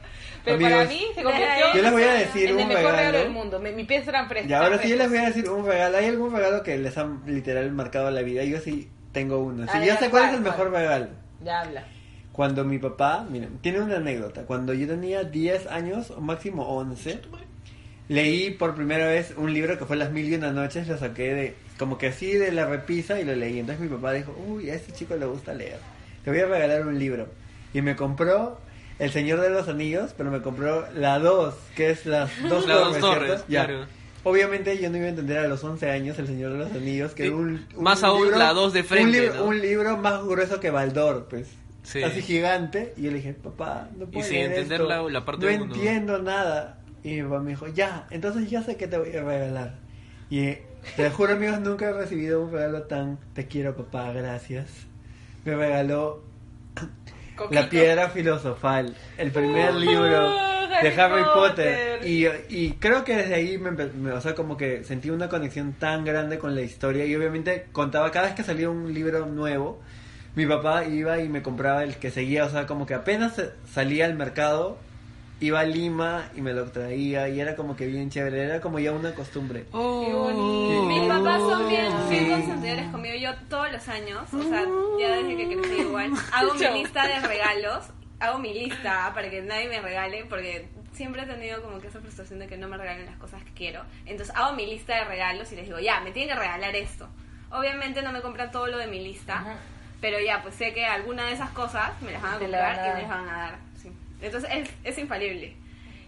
Pero 0.44 0.56
Amigos, 0.56 0.72
para 0.74 0.88
mí 0.90 1.06
se 1.14 1.22
convirtió 1.22 1.74
Yo 1.74 1.82
les 1.82 1.92
voy 1.92 2.02
a 2.02 2.12
decir 2.14 2.50
en 2.50 2.58
el 2.58 2.62
un 2.62 2.68
mejor 2.68 2.82
regalo 2.92 3.02
del 3.06 3.12
regalo. 3.12 3.30
mundo. 3.32 3.60
Mi- 3.60 3.72
Mis 3.72 3.86
pies 3.86 4.06
eran 4.06 4.28
frescos. 4.28 4.50
Y 4.50 4.52
ahora 4.54 4.76
sí 4.78 4.88
yo 4.90 4.96
les 4.96 5.08
voy 5.08 5.18
a 5.18 5.24
decir 5.26 5.48
un 5.48 5.64
regalo. 5.64 5.96
¿Hay 5.96 6.06
algún 6.06 6.34
regalo 6.34 6.62
que 6.62 6.76
les 6.76 6.98
ha 6.98 7.08
literal 7.26 7.70
marcado 7.72 8.10
la 8.10 8.20
vida? 8.20 8.44
Yo 8.44 8.58
sí 8.60 8.90
tengo 9.12 9.38
uno. 9.38 9.64
Sí, 9.64 9.78
A 9.78 9.80
yo 9.80 9.86
ver, 9.92 9.98
sé 9.98 10.10
cuál 10.10 10.24
es 10.24 10.28
¿cuál, 10.28 10.34
el 10.34 10.40
mejor 10.42 10.70
cuál? 10.70 10.82
regalo. 10.82 11.06
Ya 11.42 11.60
habla. 11.60 11.84
Cuando 12.34 12.64
mi 12.64 12.78
papá, 12.78 13.24
miren, 13.30 13.58
tiene 13.58 13.80
una 13.80 13.98
anécdota. 13.98 14.42
Cuando 14.42 14.74
yo 14.74 14.88
tenía 14.88 15.22
10 15.22 15.68
años, 15.68 16.10
o 16.10 16.20
máximo 16.20 16.64
11, 16.64 17.20
leí 18.08 18.50
por 18.50 18.74
primera 18.74 19.06
vez 19.06 19.34
un 19.36 19.54
libro 19.54 19.78
que 19.78 19.84
fue 19.84 19.94
Las 19.94 20.10
Mil 20.10 20.28
y 20.28 20.34
Una 20.34 20.50
Noches. 20.50 20.88
Lo 20.88 20.98
saqué 20.98 21.32
de, 21.32 21.54
como 21.78 21.96
que 21.96 22.08
así 22.08 22.32
de 22.32 22.50
la 22.50 22.66
repisa 22.66 23.20
y 23.20 23.24
lo 23.24 23.36
leí. 23.36 23.60
Entonces 23.60 23.88
mi 23.88 23.88
papá 23.88 24.10
dijo, 24.10 24.36
uy, 24.48 24.68
a 24.68 24.74
este 24.74 24.90
chico 24.92 25.14
le 25.14 25.26
gusta 25.26 25.54
leer. 25.54 25.78
Te 26.24 26.30
voy 26.32 26.40
a 26.40 26.46
regalar 26.46 26.84
un 26.84 26.98
libro. 26.98 27.28
Y 27.72 27.82
me 27.82 27.94
compró 27.94 28.58
El 28.98 29.12
Señor 29.12 29.40
de 29.40 29.50
los 29.50 29.68
Anillos, 29.68 30.12
pero 30.16 30.32
me 30.32 30.42
compró 30.42 30.88
la 30.92 31.20
2, 31.20 31.54
que 31.76 31.90
es 31.90 32.04
las 32.04 32.32
dos 32.48 32.66
dos 32.66 32.66
torres, 32.66 33.00
torres, 33.00 33.26
¿cierto? 33.28 33.44
Ya. 33.48 33.66
claro. 33.66 33.86
Obviamente 34.24 34.76
yo 34.78 34.90
no 34.90 34.96
iba 34.96 35.06
a 35.06 35.10
entender 35.10 35.38
a 35.38 35.46
los 35.46 35.62
11 35.62 35.88
años 35.88 36.18
El 36.18 36.26
Señor 36.26 36.54
de 36.54 36.58
los 36.58 36.72
Anillos, 36.72 37.12
que 37.12 37.24
Sí, 37.24 37.28
un, 37.28 37.64
un 37.76 37.84
más 37.84 38.02
aún 38.02 38.32
la 38.32 38.52
dos 38.54 38.72
de 38.72 38.82
frente, 38.82 39.04
un 39.04 39.12
libro, 39.12 39.34
¿no? 39.36 39.44
un 39.44 39.60
libro 39.60 39.96
más 39.98 40.24
grueso 40.24 40.58
que 40.58 40.70
Baldor, 40.70 41.26
pues. 41.30 41.46
Sí. 41.84 42.02
Así 42.02 42.20
gigante. 42.22 42.92
Y 42.96 43.02
yo 43.02 43.10
le 43.12 43.18
dije, 43.18 43.32
papá, 43.34 43.88
no 43.96 44.06
puedo 44.06 44.26
sin 44.26 44.38
leer 44.38 44.50
entender 44.52 44.80
esto. 44.80 44.88
la- 44.88 45.02
la 45.10 45.24
parte 45.24 45.46
No 45.46 45.64
entiendo 45.64 46.20
nada. 46.20 46.80
Y 47.04 47.16
mi 47.16 47.22
papá 47.22 47.40
me 47.40 47.50
dijo, 47.50 47.68
ya, 47.68 48.06
entonces 48.10 48.50
ya 48.50 48.62
sé 48.62 48.76
que 48.76 48.88
te 48.88 48.98
voy 48.98 49.14
a 49.14 49.22
regalar. 49.22 49.74
Y 50.30 50.54
te 50.96 51.10
juro, 51.10 51.34
amigos, 51.34 51.60
nunca 51.60 51.86
he 51.90 51.92
recibido 51.92 52.42
un 52.42 52.50
regalo 52.52 52.82
tan, 52.84 53.18
te 53.34 53.46
quiero, 53.46 53.76
papá, 53.76 54.10
gracias. 54.12 54.66
Me 55.44 55.54
regaló 55.54 56.24
Coquito. 57.36 57.60
La 57.60 57.68
Piedra 57.68 58.08
Filosofal, 58.10 58.94
el 59.18 59.30
primer 59.30 59.70
Oh, 59.74 59.78
libro 59.78 60.32
de 60.68 60.76
Harry 60.88 61.00
Harry 61.00 61.24
Potter. 61.24 61.98
Potter. 61.98 62.06
Y, 62.08 62.26
y 62.48 62.72
creo 62.78 63.04
que 63.04 63.16
desde 63.16 63.34
ahí 63.34 63.58
me, 63.58 63.70
me- 63.72 64.12
o 64.12 64.20
sea, 64.20 64.34
como 64.34 64.56
que 64.56 64.84
sentí 64.84 65.10
una 65.10 65.28
conexión 65.28 65.72
tan 65.74 66.04
grande 66.04 66.38
con 66.38 66.54
la 66.54 66.62
historia. 66.62 67.04
Y 67.04 67.14
obviamente 67.14 67.66
contaba 67.72 68.10
cada 68.10 68.26
vez 68.26 68.34
que 68.34 68.42
salía 68.44 68.70
un 68.70 68.92
libro 68.94 69.26
nuevo, 69.26 69.80
mi 70.34 70.46
papá 70.46 70.84
iba 70.84 71.18
y 71.20 71.28
me 71.28 71.42
compraba 71.42 71.82
el 71.84 71.96
que 71.96 72.10
seguía. 72.10 72.44
O 72.44 72.50
sea, 72.50 72.66
como 72.66 72.86
que 72.86 72.94
apenas 72.94 73.40
salía 73.72 74.04
al 74.06 74.14
mercado, 74.14 74.78
iba 75.40 75.60
a 75.60 75.64
Lima 75.64 76.30
y 76.34 76.40
me 76.40 76.52
lo 76.52 76.64
traía. 76.70 77.28
Y 77.28 77.40
era 77.40 77.56
como 77.56 77.76
que 77.76 77.86
bien 77.86 78.10
chévere, 78.10 78.42
era 78.44 78.60
como 78.60 78.78
ya 78.78 78.92
una 78.92 79.14
costumbre. 79.14 79.66
Oh. 79.72 80.04
Qué 80.06 80.12
bonito. 80.12 80.82
Mis 80.84 81.08
papás 81.08 81.40
son 81.40 81.68
bien, 81.68 81.92
bien 82.08 82.24
Sí. 82.24 82.30
consentidos 82.30 82.90
conmigo. 82.92 83.14
Yo 83.16 83.30
todos 83.48 83.70
los 83.72 83.88
años, 83.88 84.22
o 84.32 84.42
sea, 84.42 84.64
ya 85.00 85.16
desde 85.16 85.36
que 85.36 85.56
crecí 85.56 85.80
igual, 85.80 86.12
hago 86.32 86.54
mi 86.54 86.82
lista 86.82 87.06
de 87.06 87.20
regalos. 87.26 87.84
Hago 88.20 88.38
mi 88.38 88.54
lista 88.54 89.10
para 89.12 89.28
que 89.28 89.42
nadie 89.42 89.68
me 89.68 89.80
regale, 89.82 90.24
porque 90.30 90.68
siempre 90.92 91.22
he 91.22 91.26
tenido 91.26 91.60
como 91.62 91.80
que 91.80 91.88
esa 91.88 92.00
frustración 92.00 92.38
de 92.38 92.46
que 92.46 92.56
no 92.56 92.68
me 92.68 92.76
regalen 92.78 93.04
las 93.06 93.16
cosas 93.16 93.42
que 93.42 93.50
quiero. 93.52 93.82
Entonces 94.06 94.34
hago 94.34 94.54
mi 94.54 94.66
lista 94.66 94.94
de 94.96 95.04
regalos 95.04 95.52
y 95.52 95.56
les 95.56 95.66
digo, 95.66 95.78
ya, 95.80 96.00
me 96.00 96.12
tienen 96.12 96.34
que 96.34 96.40
regalar 96.40 96.74
esto. 96.76 97.08
Obviamente 97.50 98.00
no 98.02 98.12
me 98.12 98.22
compran 98.22 98.50
todo 98.50 98.68
lo 98.68 98.78
de 98.78 98.86
mi 98.86 99.00
lista, 99.02 99.40
Ajá. 99.40 99.56
Pero 100.00 100.18
ya, 100.20 100.42
pues 100.42 100.54
sé 100.54 100.72
que 100.74 100.84
alguna 100.86 101.26
de 101.26 101.32
esas 101.32 101.50
cosas 101.50 101.90
me 102.02 102.12
las 102.12 102.22
van 102.22 102.34
a 102.34 102.38
Te 102.38 102.44
comprar 102.44 102.76
van 102.76 102.84
a 102.84 102.86
y 102.88 102.94
me 102.94 103.00
las 103.02 103.10
van 103.10 103.28
a 103.28 103.36
dar. 103.38 103.54
sí. 103.80 103.90
Entonces 104.20 104.50
es, 104.52 104.70
es 104.84 104.98
infalible. 104.98 105.56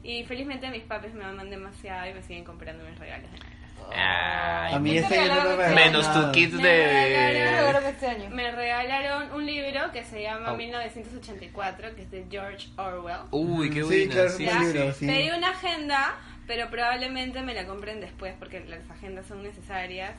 Y 0.03 0.25
felizmente 0.25 0.68
mis 0.70 0.83
papis 0.85 1.12
me 1.14 1.25
aman 1.25 1.51
demasiado 1.51 2.09
y 2.09 2.14
me 2.14 2.22
siguen 2.22 2.44
comprando 2.44 2.85
mis 2.85 2.99
regalos 2.99 3.31
de 3.33 3.38
Navidad. 3.38 3.53
Ay, 3.94 4.75
A 4.75 4.79
mí 4.79 4.90
¿qué 4.94 5.01
te 5.03 5.03
este 5.03 5.18
año 5.18 5.44
no 5.44 5.57
me 5.57 5.68
Menos 5.68 6.12
tu 6.12 6.33
kit 6.33 6.53
Me 6.55 6.62
¿Qué 6.62 6.87
regalaron- 6.88 7.72
regalo 7.75 8.20
de... 8.20 8.29
Me 8.31 8.51
regalaron 8.51 9.33
un 9.33 9.46
libro 9.46 9.92
que 9.92 10.03
se 10.05 10.22
llama 10.22 10.53
Oh. 10.53 10.57
1984, 10.57 11.94
que 11.94 12.03
es 12.03 12.11
de 12.11 12.25
George 12.31 12.68
Orwell. 12.77 13.20
Uy, 13.31 13.70
qué 13.70 13.83
Sí, 13.83 14.07
buena. 14.07 14.12
claro, 14.12 14.29
sí, 14.31 14.49
sí, 14.49 14.59
libro, 14.64 14.92
sí. 14.92 14.99
sí. 15.01 15.07
Pedí 15.07 15.31
una 15.31 15.51
agenda, 15.51 16.14
pero 16.46 16.68
probablemente 16.70 17.42
me 17.42 17.55
la 17.55 17.66
compren 17.66 18.01
después 18.01 18.35
porque 18.38 18.61
las 18.61 18.88
agendas 18.90 19.27
son 19.27 19.42
necesarias. 19.42 20.12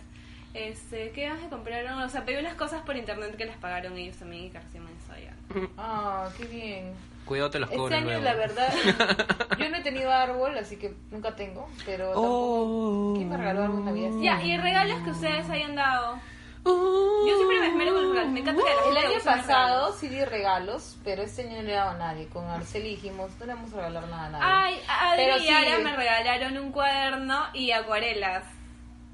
Este, 0.57 1.11
¿qué 1.11 1.29
más 1.29 1.39
me 1.41 1.49
compraron? 1.49 2.01
O 2.01 2.09
sea, 2.09 2.25
pedí 2.25 2.37
unas 2.37 2.55
cosas 2.55 2.81
por 2.81 2.95
internet 2.97 3.35
que 3.37 3.45
las 3.45 3.57
pagaron 3.57 3.97
ellos 3.97 4.17
también 4.17 4.45
y 4.45 4.49
que 4.49 4.59
recién 4.59 4.83
me 4.83 4.91
sabían. 5.07 5.35
Ah, 5.77 6.29
qué 6.37 6.45
bien. 6.45 6.93
Cuidado 7.25 7.49
te 7.51 7.59
las 7.59 7.69
Este 7.69 7.77
cobran 7.77 7.99
año, 7.99 8.07
luego. 8.07 8.23
la 8.23 8.33
verdad, 8.35 8.73
yo 9.59 9.69
no 9.69 9.77
he 9.77 9.81
tenido 9.81 10.11
árbol, 10.11 10.57
así 10.57 10.77
que 10.77 10.93
nunca 11.11 11.35
tengo, 11.35 11.67
pero 11.85 12.05
tampoco... 12.05 12.27
Oh. 12.27 13.13
¿Quién 13.17 13.29
me 13.29 13.37
regaló 13.37 13.63
algo 13.63 13.77
en 13.79 13.85
Navidad? 13.85 14.09
Ya, 14.21 14.41
y 14.41 14.57
regalos 14.57 14.99
que 15.01 15.09
ustedes 15.11 15.49
hayan 15.49 15.75
dado. 15.75 16.17
Yo 16.65 17.35
siempre 17.37 17.59
me 17.61 17.67
esmero 17.67 17.93
con 17.93 18.03
los 18.03 18.11
regalos. 18.11 18.31
Me 18.33 18.39
encanta 18.41 18.61
que 18.63 18.69
a 18.69 18.75
la 18.75 18.79
El 18.81 18.85
gente 18.87 18.99
año 19.07 19.13
los 19.15 19.23
pasado 19.23 19.75
regalos. 19.77 19.95
sí 19.99 20.07
di 20.09 20.25
regalos, 20.25 20.97
pero 21.03 21.21
este 21.21 21.41
año 21.43 21.57
no 21.57 21.61
le 21.63 21.71
he 21.71 21.75
dado 21.75 21.89
a 21.91 21.97
nadie. 21.97 22.27
Con 22.27 22.45
Arceli 22.45 22.89
dijimos, 22.89 23.31
no 23.39 23.45
le 23.45 23.53
vamos 23.53 23.73
a 23.73 23.75
regalar 23.77 24.07
nada 24.09 24.25
a 24.25 24.29
nadie. 24.29 24.45
Ay, 24.45 24.81
Adri 24.89 25.23
Pero 25.23 25.37
y 25.37 25.41
sí. 25.41 25.49
Ara 25.49 25.79
me 25.79 25.95
regalaron 25.95 26.57
un 26.57 26.71
cuaderno 26.71 27.43
y 27.53 27.71
acuarelas. 27.71 28.43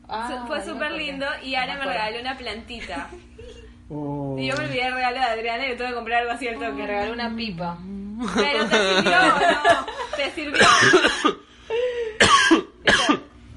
Ah, 0.10 0.44
Fue 0.48 0.64
súper 0.64 0.92
lindo 0.92 1.26
y 1.42 1.56
Ara 1.56 1.76
Me 1.78 1.86
regaló 1.86 2.20
una 2.22 2.38
plantita. 2.38 3.10
Oh. 3.90 4.38
Y 4.40 4.48
yo 4.48 4.56
me 4.56 4.64
olvidé 4.64 4.88
el 4.88 4.94
regalo 4.96 5.18
de 5.20 5.26
Adriana 5.26 5.66
y 5.66 5.70
le 5.70 5.76
tuve 5.76 5.90
que 5.90 5.94
comprar 5.94 6.22
algo 6.22 6.32
así 6.32 6.48
al 6.48 6.56
Me 6.58 6.68
toque. 6.68 6.88
regaló 6.88 7.12
una 7.14 7.36
pipa. 7.36 7.78
Pero 8.34 8.66
te 8.66 8.78
sirvió 8.80 9.20
o 9.20 9.40
no? 9.40 9.86
Te 10.16 10.32
sirvió. 10.32 10.64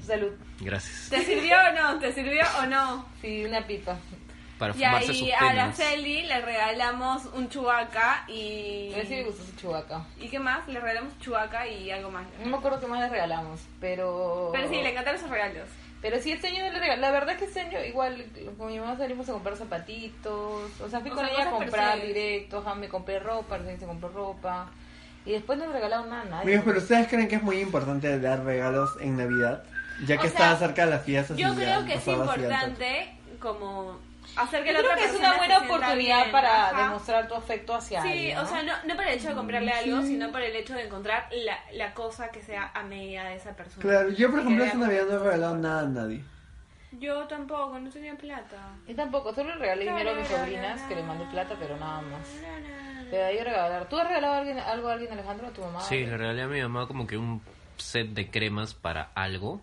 Salud. 0.05 0.31
Gracias. 0.59 1.07
¿Te 1.09 1.23
sirvió 1.23 1.55
o 1.57 1.71
no? 1.73 1.99
¿Te 1.99 2.11
sirvió 2.13 2.43
o 2.61 2.65
no? 2.65 3.05
Sí, 3.21 3.45
una 3.45 3.65
pipa. 3.65 3.97
Para 4.59 4.73
Y 4.73 4.77
fumarse 4.77 5.07
sus 5.07 5.21
ahí 5.23 5.31
a. 5.31 5.39
Araceli 5.49 6.23
le 6.23 6.41
regalamos 6.41 7.25
un 7.33 7.49
chubaca 7.49 8.23
y... 8.27 8.91
A 8.93 8.97
ver 8.97 9.07
si 9.07 9.15
me 9.15 9.23
gustó 9.23 9.43
su 9.43 9.55
chubaca. 9.55 10.05
¿Y 10.19 10.29
qué 10.29 10.39
más? 10.39 10.67
Le 10.67 10.79
regalamos 10.79 11.17
chubaca 11.19 11.67
y 11.67 11.91
algo 11.91 12.09
más. 12.11 12.25
No 12.43 12.49
me 12.49 12.57
acuerdo 12.57 12.79
qué 12.79 12.87
más 12.87 12.99
le 13.01 13.09
regalamos, 13.09 13.61
pero... 13.79 14.49
Pero 14.53 14.67
sí, 14.67 14.75
le 14.75 14.89
encantaron 14.91 15.19
esos 15.19 15.29
regalos. 15.29 15.67
Pero 16.01 16.19
sí, 16.21 16.31
este 16.31 16.47
año 16.47 16.65
no 16.65 16.71
le 16.73 16.79
regalé. 16.79 17.01
La 17.01 17.11
verdad 17.11 17.31
es 17.31 17.37
que 17.39 17.45
este 17.45 17.59
año 17.61 17.83
igual 17.83 18.25
con 18.57 18.67
mi 18.67 18.79
mamá 18.79 18.97
salimos 18.97 19.27
a 19.29 19.33
comprar 19.33 19.55
zapatitos. 19.57 20.69
O 20.79 20.89
sea, 20.89 20.99
fui 20.99 21.09
O 21.11 21.15
con 21.15 21.25
sea, 21.25 21.33
ella 21.33 21.47
a 21.47 21.51
comprar 21.51 21.71
personales. 21.71 22.07
directo. 22.07 22.57
Ajá, 22.59 22.75
me 22.75 22.87
compré 22.87 23.19
ropa, 23.19 23.57
recién 23.57 23.79
se 23.79 23.85
compró 23.85 24.09
ropa. 24.09 24.69
Y 25.25 25.31
después 25.31 25.57
no 25.59 25.65
le 25.67 25.73
regalaron 25.73 26.09
nada 26.09 26.21
a 26.21 26.25
nadie. 26.25 26.43
Amigos, 26.43 26.63
pero 26.65 26.77
¿ustedes 26.79 27.07
creen 27.07 27.27
que 27.27 27.35
es 27.35 27.43
muy 27.43 27.59
importante 27.59 28.19
dar 28.19 28.43
regalos 28.45 28.91
en 29.01 29.17
Navidad? 29.17 29.63
Ya 30.05 30.17
que 30.17 30.23
O 30.23 30.27
está 30.27 30.55
sea, 30.55 30.67
cerca 30.67 30.85
de 30.85 30.91
las 30.91 31.03
fiestas. 31.03 31.35
Yo 31.37 31.53
creo 31.55 31.83
que 31.85 31.95
es 31.95 32.07
importante 32.07 33.13
como 33.39 33.99
hacer 34.37 34.63
que 34.63 34.69
Yo 34.69 34.73
la 34.73 34.79
creo 34.79 34.91
otra 34.91 35.03
que 35.03 35.09
es 35.11 35.19
una 35.19 35.37
buena 35.37 35.57
oportunidad 35.59 36.19
bien, 36.23 36.31
para 36.31 36.69
ajá. 36.69 36.83
demostrar 36.83 37.27
tu 37.27 37.35
afecto 37.35 37.75
hacia 37.75 38.01
Sí, 38.01 38.07
alguien. 38.09 38.37
o 38.37 38.41
¿no? 38.43 38.47
sea, 38.49 38.63
no, 38.63 38.73
no 38.85 38.95
por 38.95 39.03
el 39.07 39.13
hecho 39.17 39.29
de 39.29 39.35
comprarle 39.35 39.71
algo, 39.73 40.01
sino 40.03 40.31
por 40.31 40.41
el 40.41 40.55
hecho 40.55 40.73
de 40.73 40.83
encontrar 40.85 41.27
la, 41.31 41.59
la 41.73 41.93
cosa 41.93 42.29
que 42.29 42.41
sea 42.41 42.71
a 42.73 42.83
medida 42.83 43.23
de 43.25 43.35
esa 43.35 43.55
persona. 43.55 43.81
Claro, 43.81 44.09
yo 44.09 44.29
por 44.31 44.39
ejemplo 44.39 44.63
esta 44.65 44.77
Navidad 44.77 45.05
no 45.09 45.15
he 45.15 45.19
regalado 45.19 45.57
nada 45.57 45.81
a 45.81 45.85
nadie. 45.85 46.23
Yo 46.93 47.27
tampoco, 47.27 47.77
no 47.79 47.89
tenía 47.89 48.15
plata. 48.15 48.57
Yo 48.87 48.95
tampoco, 48.95 49.33
solo 49.33 49.49
le 49.49 49.55
regalé 49.57 49.83
dinero 49.85 50.11
a 50.11 50.13
mis 50.13 50.27
sobrinas 50.27 50.81
que 50.83 50.95
le 50.95 51.03
mandé 51.03 51.25
plata, 51.25 51.55
pero 51.59 51.75
nada 51.77 52.01
más. 52.01 52.27
Pero 53.11 53.25
ahí 53.25 53.39
regalar. 53.43 53.87
¿Tú 53.89 53.97
has 53.99 54.07
regalado 54.07 54.33
a 54.33 54.37
alguien, 54.39 54.57
algo 54.59 54.87
a 54.89 54.93
alguien, 54.93 55.11
Alejandro, 55.11 55.47
a 55.47 55.51
tu 55.51 55.61
mamá? 55.61 55.81
Sí, 55.81 56.05
le 56.05 56.17
regalé 56.17 56.41
a 56.43 56.47
mi 56.47 56.61
mamá 56.61 56.87
como 56.87 57.05
que 57.05 57.17
un 57.17 57.41
set 57.77 58.07
de 58.09 58.29
cremas 58.31 58.73
para 58.73 59.11
algo. 59.15 59.61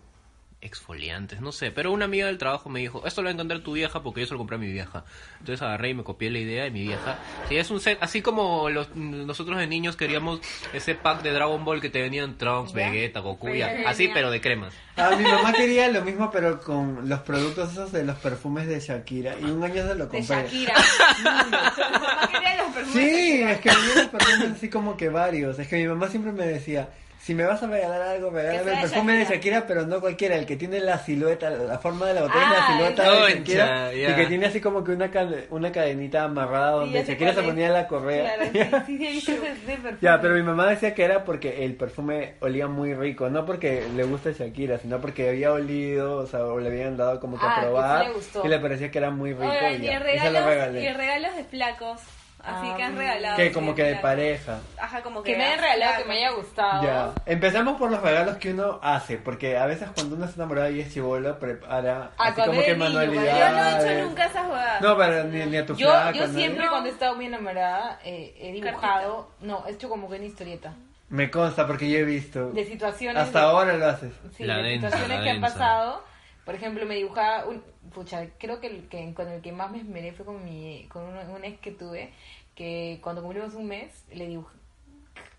Exfoliantes, 0.65 1.41
no 1.41 1.51
sé. 1.51 1.71
Pero 1.71 1.91
una 1.91 2.05
amiga 2.05 2.25
del 2.25 2.37
trabajo 2.37 2.69
me 2.69 2.79
dijo, 2.79 3.05
esto 3.05 3.21
lo 3.21 3.27
va 3.27 3.29
a 3.29 3.33
encontrar 3.33 3.61
tu 3.61 3.73
vieja 3.73 4.01
porque 4.01 4.21
yo 4.21 4.27
se 4.27 4.33
lo 4.33 4.39
compré 4.39 4.55
a 4.55 4.59
mi 4.59 4.71
vieja. 4.71 5.05
Entonces 5.39 5.61
agarré 5.61 5.89
y 5.89 5.93
me 5.93 6.03
copié 6.03 6.31
la 6.31 6.39
idea 6.39 6.63
de 6.63 6.71
mi 6.71 6.81
vieja. 6.81 7.19
Sí, 7.47 7.57
es 7.57 7.69
un 7.69 7.79
set, 7.79 7.97
así 8.01 8.21
como 8.21 8.69
los, 8.69 8.95
nosotros 8.95 9.57
de 9.59 9.67
niños 9.67 9.95
queríamos 9.95 10.41
ese 10.73 10.95
pack 10.95 11.21
de 11.21 11.31
Dragon 11.31 11.63
Ball 11.63 11.81
que 11.81 11.89
te 11.89 12.01
venían 12.01 12.37
Trunks. 12.37 12.73
Vegeta, 12.73 13.19
Goku, 13.19 13.49
ya. 13.49 13.83
Así, 13.87 14.09
pero 14.13 14.31
de 14.31 14.41
cremas. 14.41 14.73
Ah, 14.97 15.15
mi 15.17 15.23
mamá 15.23 15.51
quería 15.51 15.89
lo 15.89 16.01
mismo, 16.03 16.31
pero 16.31 16.61
con 16.61 17.07
los 17.09 17.19
productos 17.21 17.71
esos 17.73 17.91
de 17.91 18.03
los 18.05 18.15
perfumes 18.17 18.65
de 18.67 18.79
Shakira. 18.79 19.35
Y 19.39 19.43
un 19.45 19.63
año 19.63 19.85
se 19.87 19.95
lo 19.95 20.07
De 20.07 20.17
compré. 20.19 20.35
Shakira. 20.43 20.73
Mi 21.17 21.23
mamá 21.23 22.29
quería 22.31 22.55
los 22.57 22.73
perfumes 22.73 22.93
Sí, 22.93 23.37
de 23.37 23.51
es 23.51 23.59
que 23.59 23.69
venían 23.69 23.95
los 23.97 24.07
perfumes 24.07 24.51
así 24.55 24.69
como 24.69 24.95
que 24.97 25.09
varios. 25.09 25.59
Es 25.59 25.67
que 25.67 25.75
mi 25.77 25.87
mamá 25.87 26.07
siempre 26.07 26.31
me 26.31 26.45
decía, 26.47 26.89
si 27.21 27.33
me 27.33 27.43
vas 27.43 27.61
a 27.63 27.67
regalar 27.67 28.01
algo, 28.03 28.29
regálame 28.29 28.73
el 28.73 28.81
perfume 28.81 29.13
de 29.17 29.25
Shakira. 29.25 29.65
Pero 29.67 29.85
no 29.87 29.99
cualquiera, 29.99 30.35
el 30.35 30.45
que 30.45 30.55
tiene 30.57 30.79
la 30.79 30.99
silueta, 30.99 31.49
la 31.49 31.79
forma 31.79 32.05
de 32.05 32.13
la 32.13 32.21
botella, 32.21 32.43
Ah, 32.45 32.53
la 32.59 32.67
silueta 32.95 33.11
de 33.25 33.33
Shakira, 33.33 33.93
ya. 33.93 34.09
y 34.11 34.15
que 34.15 34.25
tiene 34.27 34.45
así 34.45 34.61
como 34.61 34.83
que 34.83 34.91
una, 34.91 35.09
una 35.49 35.71
cadenita 35.71 36.23
amarrada 36.23 36.73
Sí, 36.73 36.79
donde 36.79 36.99
ya 36.99 37.05
sé 37.05 37.11
Shakira 37.13 37.33
se 37.33 37.41
ponía 37.43 37.69
la 37.69 37.87
correa. 37.87 38.35
Claro, 38.51 38.85
sí, 38.85 38.97
sí, 38.99 39.21
sí, 39.21 39.31
perfume. 39.33 39.97
Ya, 40.01 40.21
pero 40.21 40.35
mi 40.35 40.43
mamá 40.43 40.67
decía 40.67 40.93
que 40.93 41.03
era 41.03 41.23
porque 41.25 41.65
el 41.65 41.73
perfume 41.75 42.35
olía 42.41 42.67
muy 42.67 42.93
rico, 42.93 43.27
no 43.29 43.43
porque 43.45 43.83
le 43.95 44.03
gusta 44.03 44.29
Shakira, 44.31 44.77
sino 44.85 45.01
porque 45.01 45.27
había 45.29 45.51
olido, 45.51 46.17
o 46.17 46.27
sea, 46.27 46.41
o 46.45 46.59
le 46.59 46.69
habían 46.69 46.95
dado 46.95 47.19
como 47.19 47.39
que 47.39 47.45
Ah, 47.47 47.49
a 47.49 47.55
que 47.55 47.61
sí 47.61 47.65
probar 47.65 48.05
y 48.43 48.47
le 48.47 48.59
parecía 48.59 48.91
que 48.91 48.97
era 48.99 49.09
muy 49.09 49.33
rico 49.33 49.45
y 49.71 49.75
y, 49.75 49.81
ya, 49.81 49.93
y 49.93 49.97
se 49.97 49.99
lo 49.99 49.99
regalos, 50.05 50.45
regalé. 50.45 50.83
y 50.83 50.93
regalos 50.93 51.35
de 51.35 51.43
flacos. 51.43 52.01
Así 52.43 52.67
Ah, 52.71 52.73
que 52.77 52.83
han 52.83 52.95
regalado. 52.95 53.37
que 53.37 53.51
como 53.51 53.73
que 53.73 53.81
de 53.81 53.95
pareja. 53.95 54.59
Ajá, 54.79 55.01
como 55.01 55.23
que. 55.23 55.31
Que 55.31 55.37
me 55.39 55.45
hayan 55.45 55.59
regalado, 55.61 56.03
que 56.03 56.07
me 56.07 56.17
haya 56.17 56.29
gustado. 56.29 56.83
Ya, 56.83 57.13
empezamos 57.25 57.79
por 57.79 57.89
los 57.89 57.99
regalos 58.03 58.37
que 58.37 58.51
uno 58.51 58.79
hace, 58.83 59.17
porque 59.17 59.57
a 59.57 59.65
veces 59.65 59.89
cuando 59.95 60.15
uno 60.15 60.25
está 60.25 60.35
enamorado 60.43 60.69
y 60.69 60.81
es 60.81 60.93
chivolo, 60.93 61.39
prepara 61.39 62.11
Ah, 62.19 62.27
así 62.27 62.41
como 62.41 62.61
que 62.61 62.75
niño, 62.75 62.85
Yo 62.85 62.91
no 62.93 63.01
he 63.01 63.07
manualidades. 63.07 63.85
hecho 63.97 64.05
nunca 64.07 64.25
esas 64.27 64.45
jugadas. 64.45 64.79
No, 64.81 64.95
pero 64.95 65.23
ni, 65.23 65.43
ni 65.47 65.57
a 65.57 65.65
tu 65.65 65.75
Yo, 65.75 65.89
flaca, 65.89 66.11
yo 66.11 66.27
siempre 66.27 66.65
No. 66.65 66.69
cuando 66.69 66.89
he 66.89 66.91
estado 66.91 67.15
muy 67.15 67.25
enamorada 67.25 67.99
eh, 68.05 68.35
he 68.39 68.51
dibujado, 68.51 69.27
no, 69.41 69.63
he 69.67 69.71
hecho 69.71 69.89
como 69.89 70.07
que 70.07 70.17
una 70.17 70.25
historieta 70.25 70.71
Me 71.09 71.29
consta 71.29 71.67
porque 71.67 71.89
yo 71.89 71.99
he 71.99 72.03
visto. 72.03 72.51
de 72.51 72.65
situaciones. 72.65 73.21
Hasta 73.21 73.39
de- 73.39 73.45
ahora 73.45 73.73
lo 73.77 73.85
haces. 73.87 74.13
Sí, 74.35 74.43
La 74.43 74.57
de 74.57 74.63
densa, 74.69 74.87
situaciones 74.89 75.17
la 75.19 75.23
que 75.23 75.29
han 75.31 75.41
pasado. 75.41 76.03
Por 76.45 76.55
ejemplo, 76.55 76.85
me 76.85 76.95
dibujaba 76.95 77.45
un... 77.45 77.63
Pucha, 77.93 78.27
creo 78.39 78.59
que, 78.59 78.67
el, 78.67 78.87
que 78.89 79.13
con 79.13 79.27
el 79.29 79.41
que 79.41 79.51
más 79.51 79.71
me 79.71 79.79
esmeré 79.79 80.11
fue 80.13 80.25
con 80.25 80.43
mi 80.43 80.87
con 80.89 81.03
un, 81.03 81.17
un 81.17 81.43
ex 81.43 81.59
que 81.59 81.71
tuve, 81.71 82.13
que 82.55 82.99
cuando 83.01 83.21
cumplimos 83.21 83.53
un 83.53 83.67
mes, 83.67 84.03
le 84.11 84.27
dibujé... 84.27 84.55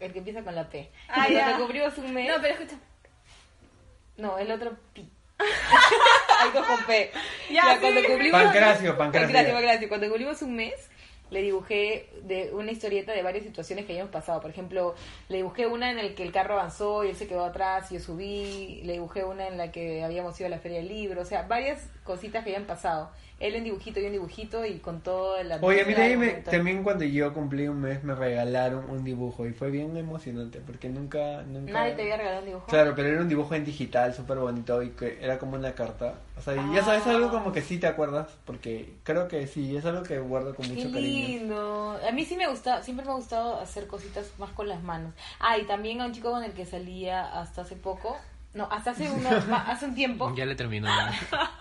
El 0.00 0.12
que 0.12 0.18
empieza 0.18 0.42
con 0.42 0.54
la 0.54 0.68
P. 0.68 0.90
Ah, 1.08 1.26
cuando 1.30 1.32
ya. 1.34 1.56
cumplimos 1.58 1.98
un 1.98 2.12
mes... 2.14 2.28
No, 2.28 2.40
pero 2.42 2.54
escucha. 2.54 2.76
No, 4.16 4.38
el 4.38 4.50
otro 4.50 4.76
pi. 4.92 5.08
Algo 6.40 6.66
con 6.66 6.84
P. 6.86 7.10
Ya, 7.52 7.74
sí. 7.74 7.80
cuando 7.80 8.02
cumplimos... 8.04 8.42
Pancracio, 8.42 8.96
pancracio. 8.96 9.26
Pancracio, 9.28 9.54
pancracio. 9.54 9.88
Cuando 9.88 10.06
cumplimos 10.08 10.42
un 10.42 10.56
mes, 10.56 10.90
le 11.30 11.42
dibujé 11.42 12.08
de 12.22 12.52
una 12.52 12.70
historieta 12.70 13.12
de 13.12 13.22
varias 13.22 13.44
situaciones 13.44 13.84
que 13.84 13.92
habíamos 13.92 14.12
pasado. 14.12 14.40
Por 14.40 14.50
ejemplo, 14.50 14.94
le 15.28 15.38
dibujé 15.38 15.66
una 15.66 15.90
en 15.90 15.96
la 15.96 16.14
que 16.14 16.22
el 16.22 16.32
carro 16.32 16.54
avanzó 16.54 17.04
y 17.04 17.08
él 17.08 17.16
se 17.16 17.26
quedó 17.26 17.44
atrás 17.44 17.90
y 17.90 17.94
yo 17.94 18.00
subí. 18.00 18.82
Le 18.84 18.94
dibujé 18.94 19.24
una 19.24 19.48
en 19.48 19.58
la 19.58 19.72
que 19.72 20.04
habíamos 20.04 20.38
ido 20.38 20.46
a 20.46 20.50
la 20.50 20.58
feria 20.58 20.78
del 20.78 20.88
libro. 20.88 21.22
O 21.22 21.24
sea, 21.24 21.42
varias 21.42 21.88
cositas 22.04 22.44
que 22.44 22.50
habían 22.50 22.66
pasado. 22.66 23.10
Él 23.38 23.54
en 23.54 23.64
dibujito, 23.64 24.00
yo 24.00 24.06
en 24.06 24.12
dibujito 24.12 24.64
y 24.64 24.78
con 24.78 25.02
todo 25.02 25.36
el... 25.36 25.52
Oye, 25.60 25.84
me- 25.84 26.16
momento. 26.16 26.50
también 26.50 26.82
cuando 26.82 27.04
yo 27.04 27.34
cumplí 27.34 27.68
un 27.68 27.80
mes 27.82 28.02
me 28.02 28.14
regalaron 28.14 28.88
un 28.88 29.04
dibujo 29.04 29.46
y 29.46 29.52
fue 29.52 29.70
bien 29.70 29.94
emocionante 29.96 30.60
porque 30.66 30.88
nunca, 30.88 31.42
nunca... 31.42 31.70
Nadie 31.72 31.92
te 31.92 32.02
había 32.02 32.16
regalado 32.16 32.40
un 32.40 32.46
dibujo. 32.46 32.66
Claro, 32.66 32.94
pero 32.96 33.08
era 33.08 33.20
un 33.20 33.28
dibujo 33.28 33.54
en 33.54 33.64
digital 33.66 34.14
súper 34.14 34.38
bonito 34.38 34.82
y 34.82 34.88
que 34.90 35.18
era 35.22 35.38
como 35.38 35.56
una 35.56 35.74
carta. 35.74 36.14
O 36.38 36.40
sea, 36.40 36.54
y 36.54 36.78
eso 36.78 36.92
es 36.94 37.06
Ah. 37.06 37.10
algo 37.10 37.30
como 37.30 37.52
que 37.52 37.60
sí 37.60 37.76
te 37.78 37.86
acuerdas 37.86 38.28
porque 38.46 38.94
creo 39.02 39.28
que 39.28 39.46
sí, 39.46 39.76
es 39.76 39.84
algo 39.84 40.02
que 40.02 40.18
guardo 40.18 40.54
con 40.54 40.66
Qué 40.66 40.72
mucho 40.72 40.90
cariño. 40.92 41.28
lindo. 41.28 42.00
A 42.08 42.12
mí 42.12 42.24
sí 42.24 42.36
me 42.36 42.48
gusta, 42.48 42.82
siempre 42.82 43.04
me 43.04 43.12
ha 43.12 43.16
gustado 43.16 43.60
hacer 43.60 43.86
cositas 43.86 44.32
más 44.38 44.48
con 44.52 44.66
las 44.66 44.82
manos. 44.82 45.12
Ah, 45.40 45.58
y 45.58 45.64
también 45.64 46.00
a 46.00 46.06
un 46.06 46.12
chico 46.12 46.30
con 46.30 46.42
el 46.42 46.52
que 46.52 46.64
salía 46.64 47.38
hasta 47.38 47.60
hace 47.62 47.76
poco. 47.76 48.16
No, 48.54 48.66
hasta 48.70 48.92
hace, 48.92 49.10
uno, 49.10 49.28
ma- 49.50 49.66
hace 49.70 49.84
un 49.84 49.94
tiempo. 49.94 50.34
Ya 50.34 50.46
le 50.46 50.54
terminó. 50.54 50.88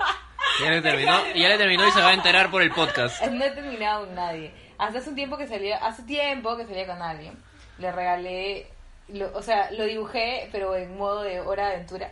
Ya 0.64 0.70
le 0.72 0.82
terminó, 0.82 1.14
ya 1.36 1.50
le 1.50 1.58
terminó 1.58 1.88
y 1.88 1.92
se 1.92 2.00
va 2.02 2.10
a 2.10 2.14
enterar 2.14 2.50
por 2.50 2.62
el 2.62 2.72
podcast. 2.72 3.22
No 3.26 3.44
he 3.44 3.52
terminado 3.52 4.06
con 4.06 4.16
nadie. 4.16 4.54
Hasta 4.78 5.00
hace 5.00 5.10
un 5.10 5.16
tiempo 5.16 5.38
que 5.38 5.48
salía, 5.48 5.78
hace 5.78 6.04
tiempo 6.04 6.56
que 6.58 6.66
salía 6.66 6.88
con 6.88 7.02
alguien. 7.02 7.38
Le 7.78 7.92
regalé, 7.92 8.68
lo- 9.10 9.32
o 9.36 9.42
sea, 9.42 9.70
lo 9.72 9.84
dibujé, 9.86 10.50
pero 10.52 10.76
en 10.76 10.98
modo 10.98 11.24
de 11.24 11.42
hora 11.42 11.68
de 11.68 11.74
aventura. 11.76 12.12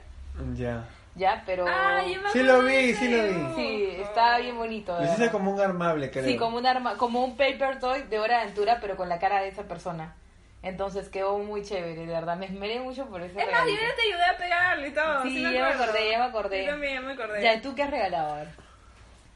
Ya. 0.56 0.86
Ya, 1.16 1.44
pero... 1.46 1.66
Ah, 1.68 2.02
yo 2.06 2.22
me 2.22 2.30
Sí 2.32 2.42
lo 2.44 2.62
vi, 2.64 2.94
sí 2.96 3.08
lo 3.08 3.24
vi. 3.24 3.56
Sí, 3.56 3.98
está 4.02 4.40
bien 4.40 4.58
bonito. 4.58 4.98
Lo 5.00 5.06
hice 5.06 5.30
como 5.30 5.52
un 5.52 5.62
armable, 5.62 6.10
creo. 6.10 6.26
Sí, 6.26 6.38
como 6.38 6.58
un 6.58 6.66
arma, 6.66 6.98
como 6.98 7.24
un 7.24 7.38
paper 7.38 7.80
toy 7.80 8.02
de 8.04 8.20
hora 8.20 8.38
de 8.38 8.42
aventura, 8.44 8.80
pero 8.82 8.98
con 8.98 9.08
la 9.10 9.20
cara 9.20 9.42
de 9.42 9.50
esa 9.50 9.64
persona. 9.64 10.16
Entonces 10.64 11.10
quedó 11.10 11.38
muy 11.40 11.62
chévere, 11.62 12.06
de 12.06 12.06
verdad. 12.14 12.38
Me 12.38 12.46
esmeré 12.46 12.80
mucho 12.80 13.06
por 13.08 13.22
ese 13.22 13.40
Es 13.40 13.52
más, 13.52 13.68
yo 13.68 13.74
ya 13.76 13.96
te 13.96 14.02
ayudé 14.02 14.24
a 14.26 14.38
pegarle 14.38 14.88
y 14.88 14.92
todo. 14.94 15.24
Sí, 15.24 15.30
Sí, 15.36 15.42
ya 15.44 15.50
me 15.52 15.60
acordé, 15.62 16.10
ya 16.12 16.18
me 16.20 16.26
acordé. 16.26 16.64
Yo 16.66 16.72
también, 16.72 16.94
ya 16.94 17.02
me 17.02 17.12
acordé. 17.14 17.44
Ya, 17.44 17.62
¿tú 17.62 17.76
qué 17.76 17.84
has 17.84 17.92
regalado? 17.92 18.34
A 18.34 18.38
ver. 18.38 18.48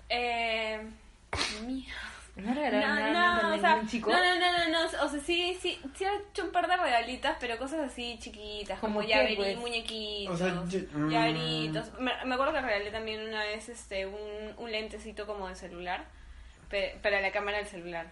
Eh. 0.09 0.79
mía. 1.65 1.93
¿No 2.37 2.51
has 2.51 2.55
No, 2.55 2.61
regalado 2.61 2.95
nada 3.13 3.41
no, 3.41 3.47
a 3.49 3.55
o 3.55 3.59
sea, 3.59 3.69
ningún 3.73 3.87
chico? 3.89 4.11
no, 4.11 4.17
no, 4.17 4.35
no, 4.39 4.57
no, 4.57 4.69
no, 4.69 5.05
o 5.05 5.09
sea, 5.09 5.19
sí, 5.19 5.57
sí, 5.59 5.81
sí 5.95 6.05
he 6.05 6.15
hecho 6.29 6.43
un 6.43 6.51
par 6.51 6.67
de 6.67 6.77
regalitas, 6.77 7.35
pero 7.39 7.57
cosas 7.57 7.79
así 7.91 8.17
chiquitas, 8.19 8.79
como 8.79 8.99
¿Cómo 8.99 9.07
qué, 9.07 9.13
llaveri- 9.15 9.35
pues? 9.35 9.57
muñequitos, 9.57 10.35
O 10.35 10.37
sea, 10.37 10.63
yo- 10.69 10.79
mm. 10.93 11.09
llaveritos. 11.09 11.91
Me, 11.99 12.11
me 12.25 12.35
acuerdo 12.35 12.53
que 12.53 12.61
regalé 12.61 12.91
también 12.91 13.27
una 13.27 13.43
vez 13.43 13.69
este 13.69 14.05
un, 14.05 14.53
un 14.57 14.71
lentecito 14.71 15.25
como 15.25 15.47
de 15.49 15.55
celular, 15.55 16.05
pe- 16.69 16.95
para 17.01 17.19
la 17.21 17.31
cámara 17.31 17.57
del 17.57 17.65
celular. 17.67 18.05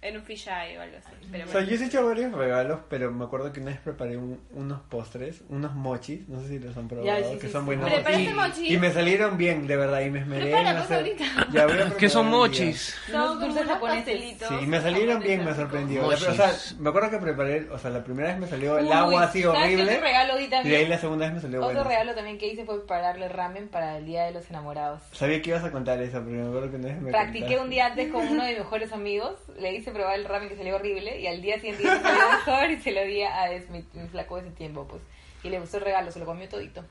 En 0.00 0.16
un 0.16 0.22
fisheye 0.22 0.78
o 0.78 0.82
algo 0.82 0.96
así. 0.96 1.08
Pero 1.32 1.44
O 1.44 1.46
sea, 1.48 1.60
bueno. 1.60 1.76
yo 1.76 1.82
he 1.84 1.86
hecho 1.88 2.06
varios 2.06 2.32
regalos, 2.32 2.78
pero 2.88 3.10
me 3.10 3.24
acuerdo 3.24 3.52
que 3.52 3.58
una 3.60 3.70
vez 3.72 3.80
preparé 3.80 4.16
un- 4.16 4.40
unos 4.52 4.80
postres, 4.82 5.42
unos 5.48 5.74
mochis, 5.74 6.28
no 6.28 6.40
sé 6.40 6.46
si 6.48 6.58
los 6.60 6.76
han 6.76 6.86
probado, 6.86 7.06
Ya, 7.20 7.28
sí, 7.28 7.34
que 7.38 7.46
sí, 7.48 7.52
son 7.52 7.62
sí. 7.62 7.66
buenos. 7.66 7.90
¿Preparaste 7.90 8.22
y, 8.22 8.28
mochis? 8.32 8.70
y 8.70 8.76
me 8.78 8.92
salieron 8.92 9.36
bien, 9.36 9.66
de 9.66 9.76
verdad, 9.76 10.00
y 10.02 10.10
me 10.10 10.20
esmeré 10.20 10.44
en 10.44 10.50
Prepáralos 10.52 10.82
hacer... 10.84 10.96
ahorita. 10.98 11.24
Ya 11.52 11.66
voy 11.66 11.78
a 11.78 11.90
¿Qué 11.96 12.08
son 12.08 12.28
mochis? 12.28 12.94
Son 13.10 13.40
dulces 13.40 13.66
japoneses. 13.66 14.38
Sí, 14.48 14.66
me 14.66 14.80
salieron 14.80 15.20
bien, 15.20 15.44
me 15.44 15.52
sorprendió. 15.54 16.02
Mochis. 16.02 16.28
O 16.28 16.32
sea, 16.34 16.52
me 16.78 16.90
acuerdo 16.90 17.10
que 17.10 17.18
preparé, 17.18 17.68
o 17.70 17.78
sea, 17.78 17.90
la 17.90 18.04
primera 18.04 18.28
vez 18.28 18.38
me 18.38 18.46
salió 18.46 18.78
el 18.78 18.86
Uy, 18.86 18.92
agua 18.92 19.24
así 19.24 19.42
¿sabes 19.42 19.58
qué 19.58 19.64
horrible, 19.64 19.92
otro 19.94 20.00
regalo 20.06 20.36
di 20.36 20.44
y 20.44 20.46
de 20.48 20.56
ahí 20.56 20.62
también? 20.62 20.90
la 20.90 20.98
segunda 20.98 21.24
vez 21.26 21.34
me 21.34 21.40
salió 21.40 21.58
Otro 21.60 21.74
bueno. 21.74 21.88
regalo 21.90 22.14
también 22.14 22.38
que 22.38 22.46
hice 22.46 22.64
fue 22.64 22.78
prepararle 22.78 23.28
ramen 23.28 23.66
para 23.68 23.98
el 23.98 24.06
Día 24.06 24.24
de 24.26 24.30
los 24.30 24.48
Enamorados. 24.48 25.02
Sabía 25.12 25.42
que 25.42 25.50
ibas 25.50 25.64
a 25.64 25.72
contar 25.72 26.00
eso, 26.00 26.22
pero 26.24 26.42
me 26.44 26.48
acuerdo 26.48 26.70
que 26.70 26.76
una 26.76 26.86
vez 26.88 27.00
me 27.00 27.10
Practiqué 27.10 27.40
contaste. 27.40 27.64
un 27.64 27.70
día 27.70 27.86
antes 27.86 28.12
con 28.12 28.28
uno 28.28 28.44
de 28.44 28.50
mis 28.50 28.58
mejores 28.60 28.92
amigos, 28.92 29.34
le 29.58 29.74
hice 29.74 29.87
probar 29.90 30.18
el 30.18 30.24
ramen 30.24 30.48
que 30.48 30.56
salió 30.56 30.76
horrible 30.76 31.18
y 31.20 31.26
al 31.26 31.40
día 31.42 31.56
siguiente 31.56 31.82
ya 31.84 31.94
me 31.96 32.02
salió 32.02 32.28
mejor 32.46 32.70
y 32.70 32.80
se 32.80 32.92
lo 32.92 33.04
di 33.04 33.22
a 33.22 33.50
Es, 33.52 33.68
mi, 33.70 33.84
mi 33.94 34.08
flaco 34.08 34.36
de 34.36 34.48
ese 34.48 34.56
tiempo, 34.56 34.86
pues. 34.88 35.02
Y 35.42 35.50
le 35.50 35.60
gustó 35.60 35.78
el 35.78 35.84
regalo, 35.84 36.10
se 36.10 36.18
lo 36.18 36.26
comió 36.26 36.48
todito. 36.48 36.84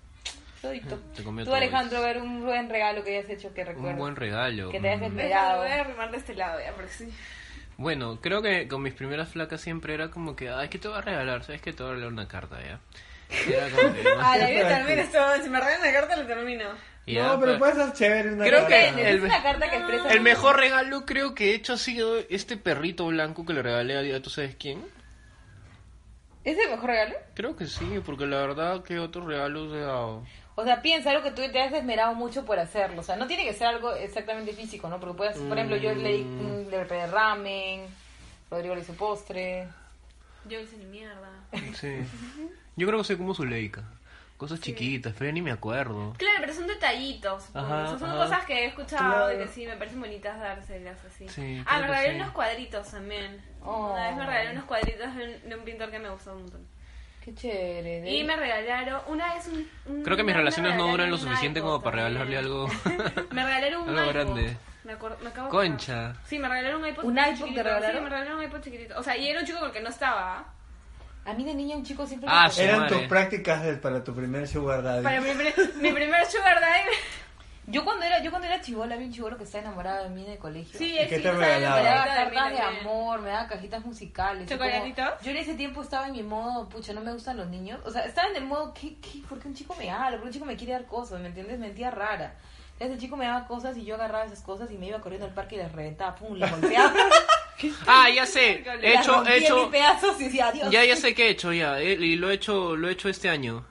Todito. 0.62 1.00
Se 1.14 1.24
comió 1.24 1.44
Tú, 1.44 1.50
todo 1.50 1.56
Alejandro, 1.58 1.98
a 2.00 2.02
ver 2.02 2.18
un 2.22 2.44
buen 2.44 2.68
regalo 2.70 3.04
que 3.04 3.18
hayas 3.18 3.30
hecho 3.30 3.54
que 3.54 3.62
Un 3.62 3.68
recuerdes. 3.68 3.98
buen 3.98 4.16
regalo. 4.16 4.70
Que 4.72 4.80
te 4.80 4.90
hayas 4.90 5.04
esmerado. 5.04 5.62
voy 5.62 5.70
a 5.72 5.82
arrimar 5.82 6.10
de 6.12 6.18
este 6.18 6.34
lado 6.36 6.60
ya, 6.60 6.74
porque 6.74 6.90
sí. 6.92 7.10
Bueno, 7.78 8.20
creo 8.22 8.42
que 8.42 8.68
con 8.68 8.82
mis 8.82 8.96
primeras 8.96 9.30
flacas 9.30 9.62
siempre 9.62 9.94
era 9.94 10.10
como 10.10 10.36
que, 10.36 10.50
ay, 10.50 10.68
¿qué 10.70 10.80
te 10.80 10.88
voy 10.88 10.98
a 10.98 11.02
regalar? 11.02 11.44
¿Sabes 11.44 11.62
que 11.62 11.74
te 11.74 11.84
voy 11.84 11.92
a 11.92 11.96
regalar 11.96 12.14
una 12.14 12.28
carta 12.28 12.58
ya? 12.60 12.80
Era 13.30 13.70
como 13.70 13.94
que, 13.94 14.04
¿no? 14.04 14.10
Ah, 14.20 14.38
la 14.38 14.48
vida 14.50 14.68
termina 14.68 15.02
esto. 15.02 15.20
Si 15.44 15.50
me 15.50 15.60
regalan 15.60 15.82
la 15.82 15.94
carta, 15.94 16.16
la 16.16 16.28
termino. 16.28 16.64
No, 17.08 17.40
pero 17.40 17.58
puede 17.58 17.74
ser 17.76 17.94
chévere 17.94 18.34
una 18.34 18.46
Creo 18.46 18.68
que 18.68 18.74
carta. 18.86 19.02
el- 19.02 19.18
Es 19.18 19.24
una 19.24 19.42
carta 19.44 19.70
que 19.70 19.76
expresa... 19.78 20.10
El 20.12 20.20
mejor 20.22 20.58
regalo 20.58 21.06
creo 21.06 21.34
que 21.36 21.52
he 21.52 21.56
hecho 21.56 21.74
ha 21.74 21.78
sido 21.78 22.18
este 22.30 22.58
perrito 22.58 23.06
blanco 23.08 23.46
que 23.46 23.54
le 23.54 23.62
regalé 23.62 24.14
a, 24.16 24.22
¿tú 24.22 24.30
sabes 24.30 24.56
quién? 24.60 24.84
¿Es 26.44 26.58
el 26.58 26.70
mejor 26.70 26.90
regalo? 26.90 27.16
Creo 27.34 27.56
que 27.56 27.66
sí, 27.68 28.02
porque 28.06 28.26
la 28.26 28.38
verdad 28.38 28.84
que 28.84 29.00
otros 29.00 29.26
regalos 29.26 29.74
he 29.74 29.80
dado. 29.80 30.24
O 30.56 30.64
sea, 30.64 30.82
piensa 30.82 31.12
algo 31.12 31.24
que 31.24 31.32
tú 31.32 31.42
te 31.52 31.62
has 31.62 31.72
esmerado 31.74 32.14
mucho 32.16 32.46
por 32.46 32.58
hacerlo. 32.60 33.02
O 33.02 33.04
sea, 33.04 33.16
no 33.16 33.28
tiene 33.28 33.44
que 33.46 33.54
ser 33.54 33.68
algo 33.68 33.94
exactamente 33.94 34.54
físico, 34.54 34.90
¿no? 34.90 35.00
Porque 35.00 35.16
puedes, 35.18 35.38
por 35.38 35.58
ejemplo, 35.58 35.78
yo 35.78 35.94
le, 35.94 36.10
di- 36.18 36.24
Mm. 36.24 36.70
le 36.70 36.78
preparé 36.80 37.08
ramen, 37.08 37.86
Rodrigo 38.50 38.76
le 38.76 38.82
hizo 38.82 38.94
postre. 38.94 39.68
Yo 40.50 40.60
hice 40.60 40.78
ni 40.78 40.86
mierda. 40.86 41.30
Sí. 41.74 41.90
Yo 42.78 42.88
creo 42.88 43.00
que 43.00 43.04
soy 43.06 43.18
como 43.18 43.34
Zuleika. 43.34 43.84
Cosas 44.38 44.62
chiquitas, 44.62 45.14
pero 45.18 45.26
ya 45.30 45.34
ni 45.34 45.42
me 45.42 45.52
acuerdo. 45.52 46.14
Claro, 46.18 46.38
pero 46.42 46.54
son 46.54 46.68
detallitos. 46.68 47.44
supongo. 47.46 47.66
Ajá, 47.66 47.84
O 47.86 47.88
sea, 47.90 47.98
son 48.00 48.10
ajá. 48.12 48.18
cosas 48.20 48.46
que 48.46 48.54
he 48.54 48.66
escuchado 48.68 49.10
Claro. 49.26 49.34
y 49.34 49.38
que 49.44 49.48
sí, 49.52 49.66
me 49.66 49.76
parecen 49.78 50.00
bonitas 50.00 50.40
dárselas 50.40 51.04
así. 51.06 51.28
Sí, 51.28 51.64
ah, 51.66 51.80
me 51.80 51.88
regalé 51.88 52.10
sí. 52.12 52.16
unos 52.18 52.32
cuadritos 52.32 52.92
también. 52.92 53.42
Oh. 53.64 53.92
Una 53.94 54.08
vez 54.08 54.16
me 54.16 54.26
regalé 54.28 54.52
unos 54.52 54.66
cuadritos 54.66 55.16
de 55.16 55.24
un, 55.44 55.50
de 55.50 55.56
un 55.56 55.66
pintor 55.66 55.90
que 55.90 55.98
me 55.98 56.10
gustó 56.12 56.34
un 56.34 56.44
montón. 56.44 56.68
Qué 57.26 57.34
chévere. 57.34 58.02
de- 58.02 58.12
Y 58.12 58.24
me 58.24 58.36
regalaron, 58.36 59.02
una 59.08 59.34
vez 59.34 59.48
un... 59.48 59.68
un- 59.88 60.04
Creo 60.04 60.16
que 60.16 60.24
mis 60.24 60.36
relaciones 60.36 60.76
no 60.78 60.88
duran 60.88 61.10
lo 61.10 61.18
suficiente 61.18 61.60
como 61.60 61.82
para 61.82 62.04
también. 62.04 62.28
regalarle 62.28 62.38
algo. 62.38 62.68
Me 63.32 63.44
regalaron 63.44 63.82
un 63.82 63.90
Algo 63.98 64.02
iPod. 64.12 64.14
grande. 64.14 64.58
Me, 64.84 64.94
acuerdo, 64.94 65.18
me 65.24 65.30
acabo 65.30 65.48
de 65.48 65.52
Concha. 65.52 66.10
acordar. 66.10 66.26
Sí, 66.28 66.38
me 66.40 66.48
regalaron 66.48 66.82
un 66.84 66.88
iPod. 66.90 67.04
¿Un 67.06 67.18
iPod 67.18 67.26
te 67.32 67.34
chiquitito. 67.38 67.64
regalaron? 67.64 67.98
Sí, 67.98 68.04
me 68.04 68.10
regalaron 68.10 68.38
un 68.38 68.44
iPod 68.46 68.62
chiquitito. 68.62 69.00
O 69.00 69.04
sea, 69.04 69.18
y 69.18 69.28
era 69.28 69.40
un 69.40 69.46
chico 69.48 69.58
con 69.60 69.68
el 69.70 69.74
que 69.74 69.82
no 69.82 69.90
estaba. 69.90 70.54
A 71.28 71.34
mí 71.34 71.44
de 71.44 71.54
niña 71.54 71.76
un 71.76 71.84
chico 71.84 72.08
siempre 72.08 72.30
Ah, 72.32 72.50
me 72.56 72.64
Eran 72.64 72.88
tus 72.88 73.02
prácticas 73.04 73.64
de- 73.64 73.74
para 73.76 74.04
tu 74.04 74.16
primer 74.16 74.48
sugar 74.48 74.82
daddy. 74.82 75.04
Para 75.04 75.22
mi, 75.22 75.30
mi 75.82 75.92
primer 75.92 76.26
sugar 76.26 76.60
daddy. 76.62 76.90
Yo 77.70 77.84
cuando 77.84 78.06
era, 78.06 78.24
yo 78.24 78.30
cuando 78.32 78.48
era 78.48 78.62
chivola, 78.62 78.96
vi 78.96 79.04
un 79.04 79.12
chivolo 79.12 79.38
que 79.38 79.44
estaba 79.44 79.66
enamorado 79.66 80.06
de 80.06 80.10
mí 80.12 80.24
en 80.24 80.32
el 80.32 80.38
colegio. 80.38 80.80
Sí, 80.80 80.92
¿Y 80.94 81.00
él 81.00 81.10
qué 81.10 81.18
sí 81.18 81.22
te 81.24 81.32
regalaba? 81.34 81.76
me 81.76 81.84
daba 81.84 82.06
cartas 82.06 82.52
de 82.54 82.60
amor, 82.62 83.20
me 83.22 83.30
daba 83.30 83.48
cajitas 83.50 83.84
musicales. 83.86 84.48
como- 84.50 84.64
¿Chocolatitos? 84.64 85.22
Yo 85.22 85.32
en 85.32 85.38
ese 85.38 85.54
tiempo 85.56 85.82
estaba 85.82 86.08
en 86.08 86.14
mi 86.14 86.24
modo, 86.24 86.70
pucha, 86.70 86.94
no 86.94 87.02
me 87.02 87.12
gustan 87.12 87.36
los 87.36 87.48
niños. 87.50 87.82
O 87.84 87.92
sea, 87.92 88.06
estaba 88.06 88.30
en 88.30 88.38
el 88.38 88.46
modo, 88.46 88.74
¿qué, 88.74 88.96
qué? 89.02 89.20
¿Por 89.28 89.40
qué 89.42 89.50
un 89.50 89.54
chico 89.54 89.76
me 89.78 89.92
habla? 89.92 90.12
¿Por 90.12 90.22
qué 90.22 90.28
un 90.28 90.32
chico 90.34 90.46
me 90.46 90.56
quiere 90.56 90.72
dar 90.72 90.86
cosas? 90.86 91.20
¿Me 91.20 91.28
entiendes? 91.28 91.60
Mentira 91.60 91.92
rara. 91.92 92.36
Ese 92.80 92.98
chico 92.98 93.18
me 93.18 93.26
daba 93.26 93.46
cosas 93.48 93.76
y 93.76 93.84
yo 93.84 93.96
agarraba 93.96 94.24
esas 94.24 94.40
cosas 94.40 94.72
y 94.72 94.78
me 94.78 94.88
iba 94.88 95.02
corriendo 95.02 95.28
al 95.28 95.34
parque 95.34 95.56
y 95.56 95.58
las 95.58 95.74
reventaba, 95.74 96.16
pum, 96.16 96.38
las 96.38 96.50
golpeaba. 96.50 96.94
Ah, 97.88 98.10
ya 98.14 98.26
sé. 98.26 98.64
He 98.82 98.94
hecho, 98.96 99.26
he 99.26 99.38
hecho. 99.38 99.56
mil 99.64 99.70
pedazos 99.72 100.20
y 100.22 100.26
decía 100.26 100.48
adiós. 100.50 100.70
Ya, 100.72 100.86
ya 100.86 100.96
sé 100.96 101.14
qué 101.16 101.28
he 101.28 101.30
hecho, 101.32 101.52
ya. 101.54 101.80
eh, 101.82 101.94
Y 101.94 102.16
lo 102.16 102.30
he 102.30 102.36
hecho, 102.36 102.76
lo 102.76 102.90
he 102.90 102.92
hecho 102.92 103.10
este 103.10 103.30
año. 103.30 103.66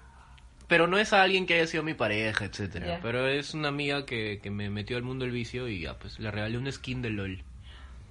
Pero 0.69 0.89
no 0.89 0.99
es 0.99 1.13
a 1.13 1.23
alguien 1.23 1.47
que 1.47 1.55
haya 1.55 1.67
sido 1.69 1.85
mi 1.85 1.95
pareja, 1.95 2.45
etcétera. 2.45 2.99
Pero 3.01 3.29
es 3.29 3.55
una 3.55 3.69
amiga 3.69 4.05
que, 4.05 4.41
que 4.43 4.51
me 4.51 4.69
metió 4.69 4.97
al 4.97 5.05
mundo 5.05 5.25
del 5.25 5.33
vicio 5.33 5.69
y 5.69 5.81
ya, 5.83 5.95
pues 5.99 6.19
le 6.19 6.29
regalé 6.31 6.59
un 6.59 6.71
skin 6.73 7.03
de 7.03 7.11
LOL. 7.11 7.43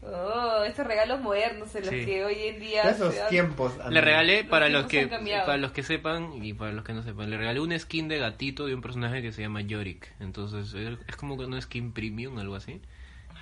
Oh, 0.08 0.64
estos 0.64 0.86
regalos 0.86 1.20
modernos 1.20 1.74
en 1.76 1.82
los 1.82 1.90
Sí. 1.90 2.06
que 2.06 2.24
hoy 2.24 2.36
en 2.44 2.60
día... 2.60 2.84
Esos 2.84 3.14
se 3.14 3.20
dan- 3.22 3.30
tiempos. 3.30 3.74
Le 3.90 4.00
regalé, 4.02 4.44
para 4.44 4.70
los, 4.70 4.86
que 4.86 5.08
para 5.08 5.58
los 5.58 5.72
que 5.72 5.82
sepan 5.82 6.44
y 6.46 6.54
para 6.54 6.72
los 6.74 6.86
que 6.86 6.94
no 6.94 7.02
sepan, 7.02 7.30
le 7.32 7.38
regalé 7.38 7.60
un 7.60 7.78
skin 7.78 8.08
de 8.08 8.20
gatito 8.20 8.68
de 8.68 8.76
un 8.76 8.82
personaje 8.82 9.22
que 9.24 9.32
se 9.32 9.42
llama 9.42 9.62
Yorick. 9.62 10.12
Entonces 10.20 10.74
es 10.76 11.00
es 11.08 11.16
como 11.16 11.34
un 11.34 11.60
skin 11.62 11.92
premium, 11.92 12.38
algo 12.38 12.56
así. 12.56 12.80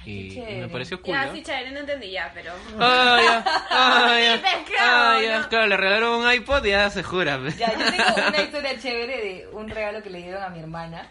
Y, 0.06 0.44
me 0.60 0.68
pareció 0.68 1.02
cool. 1.02 1.14
Ya, 1.14 1.26
¿eh? 1.26 1.30
sí, 1.34 1.44
chévere, 1.44 1.72
no 1.72 1.80
entendí 1.80 2.12
ya, 2.12 2.32
pero... 2.34 2.54
Ah, 2.80 3.20
ya, 3.22 3.44
ah, 3.70 4.20
ya, 4.20 4.42
ah, 4.80 5.22
ya, 5.22 5.40
¿no? 5.40 5.50
claro, 5.50 5.68
le 5.68 5.78
regalaron 5.78 6.24
un 6.24 6.32
iPod 6.32 6.66
y 6.66 6.70
ya 6.70 6.90
se 6.90 7.04
jura. 7.04 7.40
Ya, 7.58 7.72
yo 7.72 7.92
tengo 7.92 8.28
una 8.28 8.42
historia 8.42 8.80
chévere 8.80 9.18
de 9.18 9.48
un 9.54 9.70
regalo 9.70 10.04
que 10.04 10.10
le 10.10 10.20
dieron 10.20 10.44
a 10.44 10.50
mi 10.50 10.60
hermana 10.60 11.10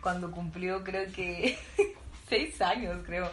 cuando 0.00 0.30
cumplió, 0.30 0.84
creo 0.84 1.10
que, 1.12 1.58
seis 2.28 2.60
años, 2.60 2.96
creo. 3.06 3.30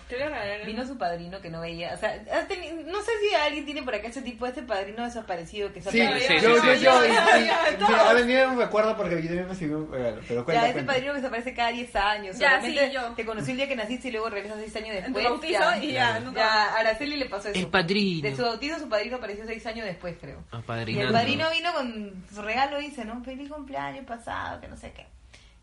Vino 0.65 0.85
su 0.85 0.97
padrino 0.97 1.41
que 1.41 1.49
no 1.49 1.61
veía. 1.61 1.93
O 1.93 1.97
sea, 1.97 2.11
has 2.31 2.47
teni- 2.47 2.83
no 2.85 3.01
sé 3.01 3.11
si 3.27 3.33
alguien 3.35 3.65
tiene 3.65 3.81
por 3.83 3.95
acá 3.95 4.07
ese 4.07 4.21
tipo, 4.21 4.45
este 4.45 4.61
padrino 4.63 5.03
desaparecido 5.03 5.73
que 5.73 5.81
se 5.81 5.89
Sí, 5.91 6.01
ha 6.01 6.17
Sí, 6.19 6.25
yo, 6.41 6.55
sí, 6.61 6.65
yo, 6.65 6.77
sí, 6.77 6.83
yo, 6.83 7.95
ha 7.95 8.13
venido 8.13 8.49
un 8.51 8.57
recuerdo 8.59 8.95
porque 8.95 9.15
yo 9.15 9.27
también 9.27 9.49
recibí 9.49 9.73
un 9.73 9.91
regalo, 9.91 10.21
pero 10.27 10.45
cuenta, 10.45 10.61
Ya, 10.61 10.67
ese 10.67 10.73
cuenta. 10.73 10.93
padrino 10.93 11.13
que 11.13 11.21
se 11.21 11.27
aparece 11.27 11.53
cada 11.53 11.69
10 11.71 11.95
años. 11.95 12.37
Ya, 12.37 12.61
sí, 12.61 12.77
yo. 12.93 13.01
Te 13.15 13.25
conocí 13.25 13.51
el 13.51 13.57
día 13.57 13.67
que 13.67 13.75
naciste 13.75 14.09
y 14.09 14.11
luego 14.11 14.29
regresas 14.29 14.57
6 14.59 14.75
años 14.75 14.89
En 14.95 15.05
tu 15.13 15.19
después. 15.19 15.25
bautizo 15.25 15.83
y 15.83 15.91
ya, 15.93 16.19
nunca 16.19 16.39
Ya, 16.41 16.63
a 16.75 16.79
Araceli 16.79 17.17
le 17.17 17.25
pasó 17.25 17.49
eso. 17.49 17.59
El 17.59 17.67
padrino. 17.67 18.29
De 18.29 18.35
su 18.35 18.43
bautizo, 18.43 18.79
su 18.79 18.89
padrino 18.89 19.17
apareció 19.17 19.45
6 19.45 19.65
años 19.65 19.85
después, 19.85 20.15
creo. 20.21 20.43
Y 20.87 20.99
el 20.99 21.11
padrino 21.11 21.49
vino 21.51 21.73
con 21.73 22.23
su 22.33 22.41
regalo 22.41 22.79
y 22.79 22.85
dice, 22.89 23.05
¿no? 23.05 23.23
Feliz 23.23 23.49
cumpleaños 23.49 24.05
pasado, 24.05 24.61
que 24.61 24.67
no 24.67 24.77
sé 24.77 24.91
qué. 24.91 25.05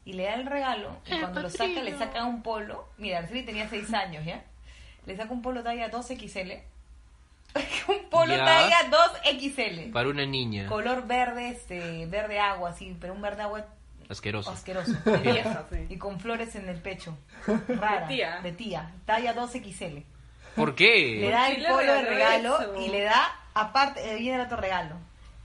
Y 0.04 0.14
le 0.14 0.24
da 0.24 0.34
el 0.34 0.46
regalo 0.46 0.96
y 1.06 1.18
cuando 1.20 1.42
lo 1.42 1.50
saca 1.50 1.82
le 1.82 1.96
saca 1.96 2.24
un 2.24 2.42
polo. 2.42 2.88
Mira, 2.98 3.18
Araceli 3.18 3.42
tenía 3.44 3.68
6 3.68 3.92
años, 3.94 4.24
¿ya? 4.24 4.42
Le 5.06 5.16
saca 5.16 5.32
un 5.32 5.42
polo 5.42 5.62
talla 5.62 5.90
2XL. 5.90 6.60
un 7.88 8.08
polo 8.10 8.34
Ya. 8.36 8.44
talla 8.44 8.76
2XL. 8.90 9.92
Para 9.92 10.08
una 10.08 10.24
niña. 10.24 10.66
Color 10.68 11.06
verde, 11.06 11.50
este, 11.50 12.06
verde 12.06 12.38
agua, 12.38 12.70
así, 12.70 12.96
pero 13.00 13.12
un 13.12 13.20
verde 13.22 13.42
agua 13.42 13.66
Asqueroso. 14.08 14.50
asqueroso. 14.50 14.92
Vieja, 15.22 15.66
sí. 15.70 15.86
y 15.88 15.96
con 15.98 16.18
flores 16.18 16.54
en 16.56 16.68
el 16.68 16.80
pecho. 16.80 17.16
Rara. 17.68 18.00
De 18.06 18.14
tía. 18.14 18.40
De 18.42 18.52
tía. 18.52 18.92
Talla 19.04 19.34
2XL. 19.34 20.02
¿Por 20.56 20.70
Le 20.70 20.74
qué? 20.74 21.30
da 21.30 21.46
qué 21.46 21.54
el 21.56 21.62
le 21.62 21.68
polo 21.68 21.92
de 21.92 22.02
regalo 22.02 22.60
eso? 22.60 22.80
y 22.80 22.88
le 22.88 23.02
da, 23.02 23.38
aparte, 23.54 24.00
eh, 24.12 24.16
viene 24.16 24.36
el 24.40 24.46
otro 24.46 24.56
regalo. 24.56 24.96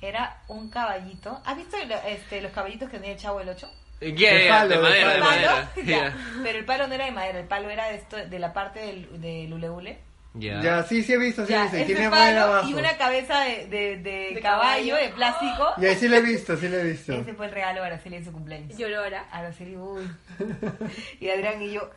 Era 0.01 0.41
un 0.47 0.70
caballito. 0.70 1.41
¿Has 1.45 1.56
visto 1.58 1.78
este, 2.08 2.41
los 2.41 2.51
caballitos 2.51 2.89
que 2.89 2.97
tenía 2.97 3.14
el 3.14 3.20
chavo 3.20 3.39
del 3.39 3.49
8? 3.49 3.70
Yeah, 4.02 4.34
De 4.34 4.50
palo, 4.50 4.70
de 4.70 4.76
de 4.76 4.82
madera, 4.82 5.14
de 5.14 5.20
madera. 5.20 5.72
Yeah. 5.86 6.18
Pero 6.43 6.60
el 6.60 6.66
palo 6.66 6.88
no 6.88 6.93
era 6.96 7.06
de 7.06 7.12
madera, 7.12 7.39
el 7.39 7.48
palo 7.48 7.70
era 7.70 7.88
de, 7.88 7.96
esto, 7.96 8.18
de 8.18 8.39
la 8.39 8.54
parte 8.54 8.80
del, 8.82 9.22
del 9.22 9.54
hule 9.54 9.70
hule. 9.70 10.00
Ya. 10.38 10.62
Ya, 10.62 10.84
sí, 10.84 11.02
sí 11.02 11.14
he 11.14 11.18
visto, 11.18 11.46
sí 11.46 11.54
he 11.54 11.62
visto. 11.62 11.78
Tiene 11.86 12.10
madera 12.10 12.41
palo 12.41 12.54
abajo. 12.54 12.70
y 12.70 12.74
una 12.74 12.98
cabeza 12.98 13.39
de, 13.39 13.68
de, 13.68 13.98
de 13.98 14.32
De 14.36 14.41
caballo, 14.41 14.89
caballo. 14.89 14.96
de 14.98 15.10
plástico. 15.16 15.74
Y 15.78 15.86
ahí 15.86 15.96
sí 15.96 16.08
lo 16.10 16.18
he 16.18 16.22
visto, 16.22 16.58
sí 16.58 16.68
lo 16.68 16.78
he 16.78 16.84
visto. 16.84 17.14
Ese 17.14 17.34
fue 17.34 17.46
el 17.46 17.52
regalo 17.54 17.80
de 17.82 17.88
Araceli 17.88 18.18
en 18.18 18.26
su 18.26 18.34
cumpleaños. 18.34 18.78
Llorora. 18.78 19.26
Araceli, 19.32 19.78
uy. 19.78 20.06
Y 21.22 21.30
Adrián 21.30 21.62
y 21.62 21.72
yo, 21.72 21.89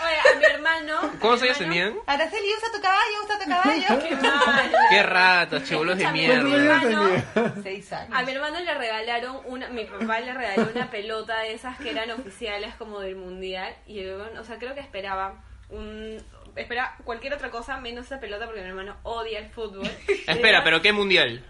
Oye, 0.00 0.16
a 0.32 0.38
mi 0.38 0.44
hermano... 0.44 1.00
¿Cuántos 1.20 1.42
a 1.42 1.44
mi 1.44 1.48
años 1.50 1.60
hermano- 1.60 1.80
tenían? 1.82 1.94
Araceli, 2.06 2.46
usa 2.56 2.68
tu 2.72 2.80
caballo, 2.80 3.24
usa 3.24 3.38
tu 3.38 3.48
caballo. 3.50 4.08
Qué 4.08 4.16
mal. 4.16 4.72
Qué 4.98 5.02
ratas, 5.06 5.64
chibolos 5.64 5.96
de 5.98 6.04
Escúchame, 6.04 6.26
¿Cuántos 6.28 6.50
mierda. 6.50 6.76
años 6.80 6.92
hermano- 6.92 7.22
tenía? 7.34 7.62
Seis 7.62 7.92
años. 7.92 8.10
A 8.18 8.22
mi 8.24 8.32
hermano 8.32 8.60
le 8.60 8.74
regalaron 8.74 9.36
una, 9.44 9.68
mi 9.68 9.84
papá 9.84 10.20
le 10.20 10.34
regaló 10.34 10.68
una 10.74 10.90
pelota 10.90 11.38
de 11.40 11.52
esas 11.52 11.78
que 11.78 11.90
eran 11.90 12.10
oficiales 12.10 12.74
como 12.76 13.00
del 13.00 13.16
mundial 13.16 13.74
y 13.86 14.04
o 14.06 14.44
sea, 14.44 14.58
creo 14.58 14.74
que 14.74 14.80
esperaba 14.80 15.42
un 15.70 16.16
espera 16.56 16.96
cualquier 17.04 17.34
otra 17.34 17.50
cosa 17.50 17.76
menos 17.78 18.06
esa 18.06 18.18
pelota 18.18 18.46
porque 18.46 18.62
mi 18.62 18.66
hermano 18.68 18.96
odia 19.04 19.38
el 19.38 19.48
fútbol. 19.50 19.88
Espera, 20.26 20.64
pero 20.64 20.82
¿qué 20.82 20.92
mundial? 20.92 21.44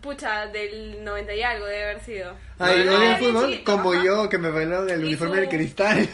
Pucha, 0.00 0.46
del 0.48 1.02
90 1.02 1.34
y 1.34 1.42
algo 1.42 1.64
debe 1.66 1.84
haber 1.84 2.00
sido. 2.00 2.34
Ay, 2.58 2.78
No, 2.78 2.84
yo 2.84 2.98
no, 2.98 3.02
en 3.04 3.18
fútbol 3.18 3.50
chiquito, 3.50 3.72
como 3.72 3.92
ajá. 3.92 4.04
yo, 4.04 4.28
que 4.28 4.38
me 4.38 4.50
bailaron 4.50 4.90
el 4.90 5.02
Y 5.02 5.06
uniforme 5.08 5.34
su- 5.36 5.40
del 5.40 5.48
cristal. 5.48 6.08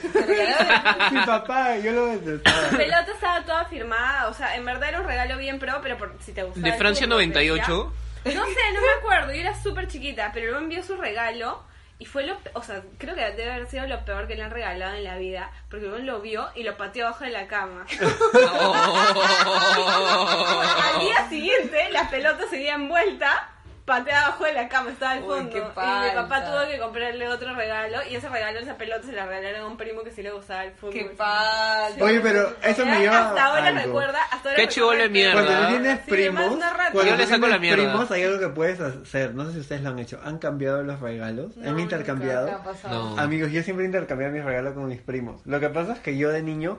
Mi 1.13 1.21
papá, 1.27 1.77
yo 1.79 1.93
lo 1.93 2.07
detestaba. 2.07 2.63
La 2.71 2.77
pelota 2.79 3.13
estaba 3.13 3.45
toda 3.45 3.65
firmada, 3.67 4.29
o 4.29 4.35
sea, 4.35 4.55
en 4.57 4.65
verdad 4.65 4.91
era 4.91 5.01
un 5.01 5.07
regalo 5.07 5.37
bien 5.39 5.59
pro, 5.59 5.81
pero 5.83 5.99
por, 5.99 6.15
si 6.21 6.33
te 6.33 6.43
gustaba 6.45 6.67
¿De 6.67 6.73
Francia 6.79 7.07
fútbol, 7.07 7.17
98? 7.19 7.93
decía. 8.25 8.41
No 8.41 8.47
sé, 8.47 8.61
no 8.75 8.81
me 8.81 8.91
acuerdo, 8.99 9.33
yo 9.33 9.41
era 9.41 9.61
súper 9.63 9.89
chiquita, 9.89 10.31
pero 10.35 10.47
luego 10.47 10.61
envió 10.61 10.83
su 10.83 10.97
regalo 10.97 11.63
Y 12.01 12.07
fue 12.07 12.27
lo, 12.27 12.37
o 12.55 12.63
sea, 12.63 12.83
creo 12.97 13.15
que 13.15 13.21
debe 13.21 13.53
haber 13.53 13.69
sido 13.69 13.87
lo 13.87 14.03
peor 14.07 14.27
que 14.27 14.35
le 14.35 14.43
han 14.43 14.51
regalado 14.51 14.97
en 14.97 15.05
la 15.05 15.19
vida, 15.19 15.51
porque 15.69 15.87
uno 15.87 15.99
lo 15.99 16.23
vio 16.23 16.49
y 16.57 16.63
lo 16.63 16.79
pateó 16.79 17.07
abajo 17.07 17.25
de 17.25 17.31
la 17.31 17.47
cama. 17.47 17.85
Al 20.95 21.01
día 21.01 21.29
siguiente, 21.29 21.91
la 21.93 22.09
pelota 22.09 22.49
seguía 22.49 22.75
envuelta, 22.75 23.51
pateada 23.91 24.27
abajo 24.27 24.45
de 24.45 24.53
la 24.53 24.69
cama, 24.69 24.91
estaba 24.91 25.13
al 25.13 25.23
Uy, 25.23 25.29
fondo. 25.29 25.51
qué 25.51 25.59
y 25.59 25.61
mi 25.61 26.15
papá 26.15 26.45
tuvo 26.45 26.69
que 26.71 26.79
comprarle 26.79 27.29
otro 27.29 27.55
regalo, 27.55 27.99
y 28.09 28.15
ese 28.15 28.29
regalo, 28.29 28.59
esa 28.61 28.77
pelota, 28.77 29.03
se 29.07 29.13
la 29.13 29.27
regalaron 29.27 29.61
a 29.63 29.67
un 29.67 29.77
primo 29.77 30.03
que 30.03 30.11
sí 30.13 30.23
le 30.23 30.31
gustaba 30.31 30.65
el 30.65 30.73
fútbol. 30.73 30.95
Qué 30.95 31.05
falta. 31.17 32.05
Oye, 32.05 32.21
pero 32.21 32.55
eso 32.63 32.87
me 32.87 33.01
lleva 33.01 33.29
Hasta 33.29 33.45
ahora 33.47 33.67
algo. 33.67 33.81
recuerda, 33.83 34.19
hasta 34.31 34.51
ahora 34.51 34.63
Qué 34.63 34.69
chivolo 34.69 35.03
de 35.03 35.09
mierda. 35.09 35.33
Cuando 35.43 35.61
tú 35.63 35.69
tienes 35.69 35.99
primos, 36.01 36.57
cuando 36.93 37.05
Yo 37.11 37.17
le 37.17 37.27
saco 37.27 37.47
la 37.49 37.59
mierda. 37.59 37.85
primos, 37.85 38.11
hay 38.11 38.23
algo 38.23 38.39
que 38.39 38.49
puedes 38.49 38.81
hacer. 38.81 39.35
No 39.35 39.47
sé 39.47 39.53
si 39.55 39.61
ustedes 39.61 39.83
lo 39.83 39.91
han 39.91 39.99
hecho. 39.99 40.21
Han 40.25 40.39
cambiado 40.39 40.83
los 40.83 41.01
regalos, 41.01 41.57
No, 41.57 41.71
han 41.71 41.79
intercambiado. 41.81 42.47
¿qué 42.47 42.53
ha 42.53 42.63
pasado? 42.63 43.11
No. 43.17 43.21
Amigos, 43.21 43.51
yo 43.51 43.63
siempre 43.63 43.85
intercambiaba 43.85 44.33
mis 44.33 44.45
regalos 44.45 44.75
con 44.75 44.87
mis 44.89 45.01
primos. 45.01 45.41
Lo 45.45 45.59
que 45.61 45.69
pasa 45.69 45.93
es 45.95 45.99
que 46.01 46.17
yo 46.17 46.31
de 46.31 46.43
niño, 46.43 46.79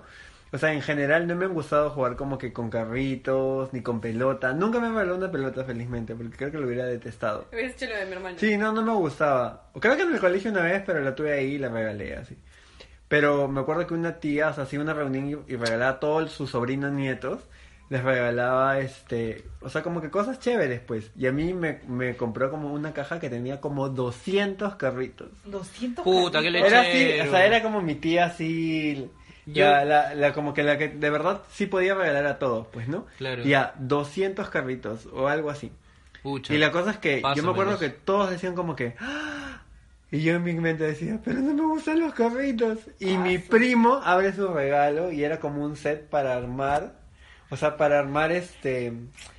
o 0.54 0.58
sea, 0.58 0.74
en 0.74 0.82
general 0.82 1.28
no 1.28 1.36
me 1.36 1.46
han 1.46 1.54
gustado 1.54 1.92
jugar 1.92 2.18
como 2.18 2.38
que 2.38 2.52
con 2.52 2.70
carritos, 2.70 3.72
ni 3.72 3.82
con 3.82 4.02
pelota. 4.02 4.52
Nunca 4.54 4.82
me 4.82 4.90
regaló 4.90 5.16
una 5.16 5.32
pelota, 5.32 5.64
felizmente, 5.64 6.14
porque 6.14 6.36
creo 6.36 6.52
que 6.52 6.58
lo 6.58 6.68
hubiera 6.68 6.86
detestado. 6.86 7.48
Hubiese 7.54 7.86
hecho 7.86 7.94
lo 7.94 8.00
de 8.00 8.06
mi 8.06 8.12
hermano. 8.14 8.38
Sí, 8.38 8.58
no, 8.58 8.74
no 8.74 8.82
me 8.82 8.94
gustaba. 8.94 9.70
Creo 9.80 9.96
que 9.96 10.04
en 10.04 10.14
el 10.14 10.20
colegio 10.20 10.52
una 10.52 10.64
vez, 10.64 10.84
pero 10.86 11.00
la 11.00 11.16
tuve 11.16 11.32
ahí 11.32 11.54
y 11.54 11.58
la 11.58 11.70
regalé 11.70 12.18
así. 12.18 12.38
Pero 13.08 13.48
me 13.48 13.62
acuerdo 13.62 13.88
que 13.88 13.94
una 13.94 14.20
tía, 14.20 14.50
o 14.50 14.54
sea, 14.54 14.66
hacía 14.66 14.82
una 14.82 14.94
reunión 14.94 15.46
y, 15.48 15.56
regalaba 15.56 15.92
a 15.92 16.00
todos 16.00 16.32
sus 16.32 16.50
sobrinos 16.50 16.92
nietos. 16.92 17.40
Les 17.90 18.04
regalaba, 18.04 18.80
este, 18.80 19.44
o 19.62 19.70
sea, 19.70 19.84
como 19.84 20.02
que 20.02 20.10
cosas 20.10 20.40
chéveres, 20.40 20.82
pues. 20.82 21.12
Y 21.18 21.28
a 21.28 21.32
mí 21.34 21.54
me, 21.54 21.80
me 21.88 22.16
compró 22.16 22.50
como 22.50 22.74
una 22.74 22.94
caja 22.94 23.20
que 23.20 23.30
tenía 23.30 23.62
como 23.62 23.88
200 23.90 24.76
carritos. 24.76 25.30
200 25.46 26.04
Puta, 26.04 26.42
qué 26.42 26.48
carritos. 26.48 26.72
Era 26.72 26.82
así, 26.82 26.98
lechero. 26.98 27.30
o 27.30 27.32
sea, 27.32 27.46
era 27.46 27.62
como 27.62 27.82
mi 27.82 27.96
tía 27.96 28.26
así, 28.26 29.10
Yo- 29.46 29.66
la, 29.66 30.14
la, 30.16 30.34
como 30.34 30.54
que 30.54 30.64
la 30.64 30.78
que 30.78 30.88
de 30.90 31.10
verdad 31.10 31.42
sí 31.52 31.66
podía 31.66 31.94
regalar 31.96 32.26
a 32.28 32.40
todos, 32.40 32.68
pues, 32.68 32.88
¿no? 32.88 33.06
Claro. 33.18 33.44
Ya, 33.44 33.74
200 33.80 34.50
carritos 34.50 35.08
o 35.12 35.28
algo 35.28 35.50
así. 35.50 35.72
Pucha. 36.24 36.54
Y 36.54 36.58
la 36.60 36.72
cosa 36.72 36.92
es 36.92 36.98
que 36.98 37.22
yo 37.36 37.44
me 37.44 37.50
acuerdo 37.52 37.80
que 37.80 37.90
todos 37.90 38.30
decían 38.30 38.54
como 38.56 38.76
que... 38.76 38.96
"Ah", 39.00 39.62
Y 40.12 40.22
yo 40.24 40.36
en 40.36 40.44
mi 40.44 40.54
mente 40.54 40.84
decía, 40.84 41.20
pero 41.24 41.40
no 41.40 41.54
me 41.54 41.64
gustan 41.64 42.00
los 42.00 42.14
carritos. 42.14 42.80
Y 43.00 43.18
mi 43.18 43.38
primo 43.38 44.02
abre 44.04 44.34
su 44.34 44.48
regalo 44.50 45.12
y 45.12 45.24
era 45.24 45.40
como 45.40 45.64
un 45.64 45.76
set 45.78 46.08
para 46.10 46.36
armar. 46.36 46.94
O 47.50 47.56
sea, 47.58 47.78
para 47.78 47.98
armar 48.00 48.32
este... 48.32 48.94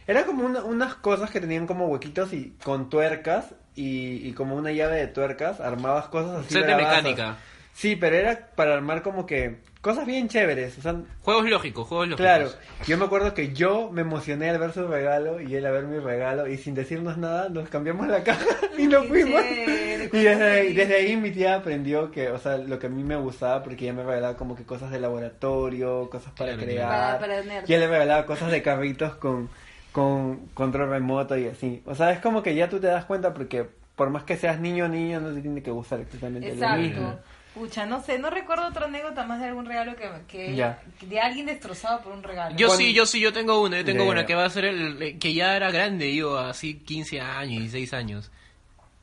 Era 0.07 0.25
como 0.27 0.45
una- 0.45 0.65
unas 0.65 0.95
cosas 0.95 1.31
que 1.31 1.41
tenían 1.41 1.67
como 1.67 1.87
huequitos 1.89 2.33
y 2.33 2.57
con 2.65 2.91
tuercas 2.91 3.55
y, 3.77 4.27
y 4.27 4.33
como 4.33 4.57
una 4.57 4.73
llave 4.73 4.97
de 4.97 5.07
tuercas. 5.09 5.61
Armabas 5.61 6.07
cosas 6.09 6.45
así. 6.47 6.55
Set 6.55 6.67
de 6.67 6.75
mecánica. 6.75 7.37
Sí, 7.75 7.95
pero 7.97 8.17
era 8.17 8.49
para 8.57 8.75
armar 8.75 9.03
como 9.03 9.25
que 9.27 9.59
cosas 9.83 10.07
bien 10.07 10.29
chéveres. 10.29 10.79
O 10.79 10.81
sea, 10.81 10.95
Juegos 11.23 11.51
lógicos, 11.51 11.87
juegos 11.87 12.09
lógicos. 12.09 12.25
Claro, 12.27 12.51
yo 12.87 12.97
me 12.97 13.05
acuerdo 13.05 13.35
que 13.35 13.53
yo 13.53 13.91
me 13.93 14.01
emocioné 14.01 14.49
al 14.49 14.59
ver 14.59 14.73
su 14.73 14.87
regalo 14.87 15.41
y 15.41 15.55
él 15.55 15.67
a 15.67 15.71
ver 15.71 15.85
mi 15.85 15.99
regalo 15.99 16.47
y 16.49 16.57
sin 16.57 16.75
decirnos 16.75 17.19
nada 17.19 17.49
nos 17.51 17.69
cambiamos 17.69 18.07
la 18.09 18.23
caja 18.25 18.47
y 18.79 18.87
nos 18.87 19.07
fuimos. 19.07 19.43
chévere, 19.43 20.05
Y 20.13 20.23
desde 20.23 20.45
ahí, 20.51 20.73
desde 20.73 20.95
ahí 20.97 21.17
mi 21.17 21.31
tía 21.33 21.57
aprendió 21.57 22.11
que, 22.11 22.31
o 22.31 22.39
sea, 22.39 22.57
lo 22.57 22.79
que 22.79 22.87
a 22.87 22.91
mí 22.91 23.03
me 23.05 23.17
gustaba 23.17 23.63
porque 23.63 23.85
ella 23.85 23.93
me 23.95 24.05
regalaba 24.05 24.37
como 24.37 24.57
que 24.57 24.63
cosas 24.65 24.91
de 24.91 25.01
laboratorio, 25.01 26.09
cosas 26.11 26.33
para 26.33 26.53
Claro, 26.55 26.63
crear. 26.63 27.19
Para- 27.19 27.43
para 27.43 27.63
y 27.67 27.73
él 27.75 27.81
le 27.81 27.89
regalaba 27.89 28.25
cosas 28.25 28.51
de 28.51 28.63
carritos 28.63 29.15
con, 29.17 29.49
con 29.91 30.47
control 30.55 30.91
remoto 30.91 31.37
y 31.37 31.49
así. 31.49 31.83
O 31.87 31.95
sea, 31.95 32.13
es 32.13 32.21
como 32.21 32.43
que 32.43 32.55
ya 32.55 32.69
tú 32.69 32.79
te 32.81 32.87
das 32.87 33.05
cuenta 33.05 33.35
porque 33.35 33.67
por 33.97 34.11
más 34.11 34.23
que 34.25 34.37
seas 34.37 34.59
niño 34.59 34.87
o 34.87 34.89
niña 34.89 35.21
no 35.21 35.35
te 35.35 35.41
tiene 35.43 35.63
que 35.63 35.71
gustar 35.71 36.01
exactamente 36.01 36.49
lo 36.55 36.69
mismo. 36.79 37.19
Pucha, 37.55 37.85
no 37.85 38.03
sé, 38.03 38.19
no 38.19 38.31
recuerdo 38.31 38.67
otra 38.69 38.87
anécdota 38.87 39.25
más 39.27 39.39
de 39.41 39.47
algún 39.49 39.67
regalo 39.67 39.95
que, 39.95 40.09
que 40.27 40.55
Ya. 40.57 40.83
de 41.03 41.21
alguien 41.21 41.45
destrozado 41.47 42.01
por 42.01 42.13
un 42.13 42.23
regalo. 42.23 42.57
Yo 42.57 42.71
sí, 42.71 42.95
yo 42.95 43.05
sí, 43.05 43.21
yo 43.21 43.33
tengo 43.33 43.61
una, 43.61 43.79
yo 43.79 43.85
tengo 43.85 44.05
Ya, 44.05 44.11
una 44.11 44.27
que 44.27 44.35
va 44.35 44.47
a 44.47 44.51
ser 44.51 44.65
el, 44.65 45.19
que 45.19 45.35
ya 45.35 45.55
era 45.57 45.71
grande, 45.71 46.15
yo, 46.15 46.39
así 46.39 46.75
15 46.75 47.21
años, 47.21 47.61
16 47.61 47.93
años. 47.93 48.31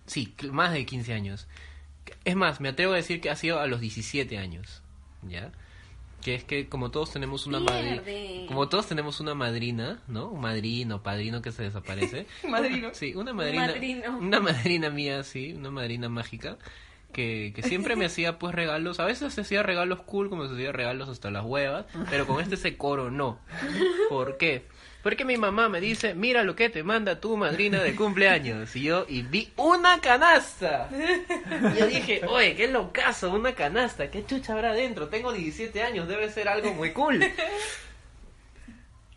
Sí, 0.08 0.34
más 0.52 0.74
de 0.74 0.86
15 0.86 1.14
años. 1.14 1.48
Es 2.26 2.36
más, 2.36 2.60
me 2.60 2.70
atrevo 2.70 2.94
a 2.94 2.96
decir 2.96 3.22
que 3.22 3.30
ha 3.30 3.36
sido 3.36 3.60
a 3.60 3.68
los 3.68 3.82
17 3.82 4.38
años, 4.40 4.82
¿ya? 5.22 5.52
Que 6.24 6.34
es 6.36 6.44
que 6.44 6.68
como 6.68 6.90
todos 6.92 7.14
tenemos 7.14 7.46
una 7.46 7.60
madrina, 7.60 8.02
como 8.48 8.68
todos 8.68 8.88
tenemos 8.88 9.20
una 9.20 9.36
madrina, 9.36 10.02
¿no? 10.08 10.28
Un 10.30 10.42
madrino, 10.42 11.02
padrino 11.04 11.42
que 11.44 11.52
se 11.52 11.64
desaparece. 11.64 12.26
Madrino. 12.50 12.90
Sí, 12.94 13.14
una 13.16 13.32
madrina. 13.32 13.68
madrino. 13.68 14.18
Una 14.18 14.40
madrina 14.40 14.90
mía, 14.90 15.24
sí, 15.24 15.54
una 15.54 15.70
madrina 15.70 16.10
mágica. 16.10 16.58
Que, 17.12 17.54
que 17.56 17.64
siempre 17.64 17.96
me 17.96 18.06
hacía 18.08 18.38
pues 18.38 18.54
regalos, 18.54 19.00
a 19.00 19.06
veces 19.06 19.34
se 19.34 19.42
hacía 19.42 19.64
regalos 19.64 20.02
cool, 20.04 20.30
como 20.30 20.48
se 20.48 20.54
hacía 20.54 20.72
regalos 20.72 21.10
hasta 21.10 21.32
las 21.32 21.44
huevas, 21.44 21.86
pero 22.10 22.28
con 22.28 22.42
este 22.42 22.58
se 22.58 22.78
coronó. 22.78 23.40
¿Por 24.10 24.38
qué? 24.38 24.66
Porque 25.02 25.24
mi 25.24 25.38
mamá 25.38 25.70
me 25.70 25.80
dice, 25.80 26.14
mira 26.14 26.44
lo 26.44 26.58
que 26.58 26.70
te 26.70 26.84
manda 26.84 27.22
tu 27.22 27.38
madrina 27.38 27.82
de 27.82 27.96
cumpleaños. 27.96 28.76
Y 28.76 28.84
yo, 28.84 29.06
y 29.08 29.22
vi 29.22 29.52
una 29.56 30.02
canasta. 30.02 30.90
Y 30.92 31.80
yo 31.80 31.88
dije, 31.88 32.22
oye, 32.28 32.56
qué 32.56 32.68
locazo, 32.68 33.32
una 33.32 33.56
canasta, 33.56 34.12
qué 34.12 34.26
chucha 34.26 34.54
habrá 34.54 34.74
dentro. 34.74 35.08
Tengo 35.08 35.32
17 35.32 35.82
años, 35.84 36.08
debe 36.10 36.30
ser 36.30 36.50
algo 36.50 36.74
muy 36.74 36.92
cool. 36.92 37.24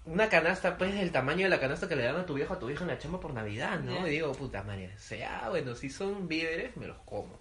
Una 0.04 0.28
canasta, 0.28 0.78
pues, 0.78 0.94
del 0.94 1.10
tamaño 1.10 1.44
de 1.44 1.50
la 1.50 1.58
canasta 1.58 1.88
que 1.88 1.96
le 1.96 2.04
dan 2.04 2.16
a 2.16 2.26
tu 2.26 2.34
viejo 2.34 2.54
a 2.54 2.58
tu 2.60 2.66
vieja 2.66 2.82
en 2.82 2.88
la 2.88 2.98
chamba 2.98 3.18
por 3.18 3.32
Navidad, 3.34 3.80
¿no? 3.80 4.06
Y 4.06 4.10
digo, 4.10 4.30
puta 4.32 4.62
madre, 4.62 4.96
sea, 4.98 5.48
bueno, 5.48 5.74
si 5.74 5.90
son 5.90 6.28
víveres, 6.28 6.76
me 6.76 6.86
los 6.86 6.98
como. 6.98 7.40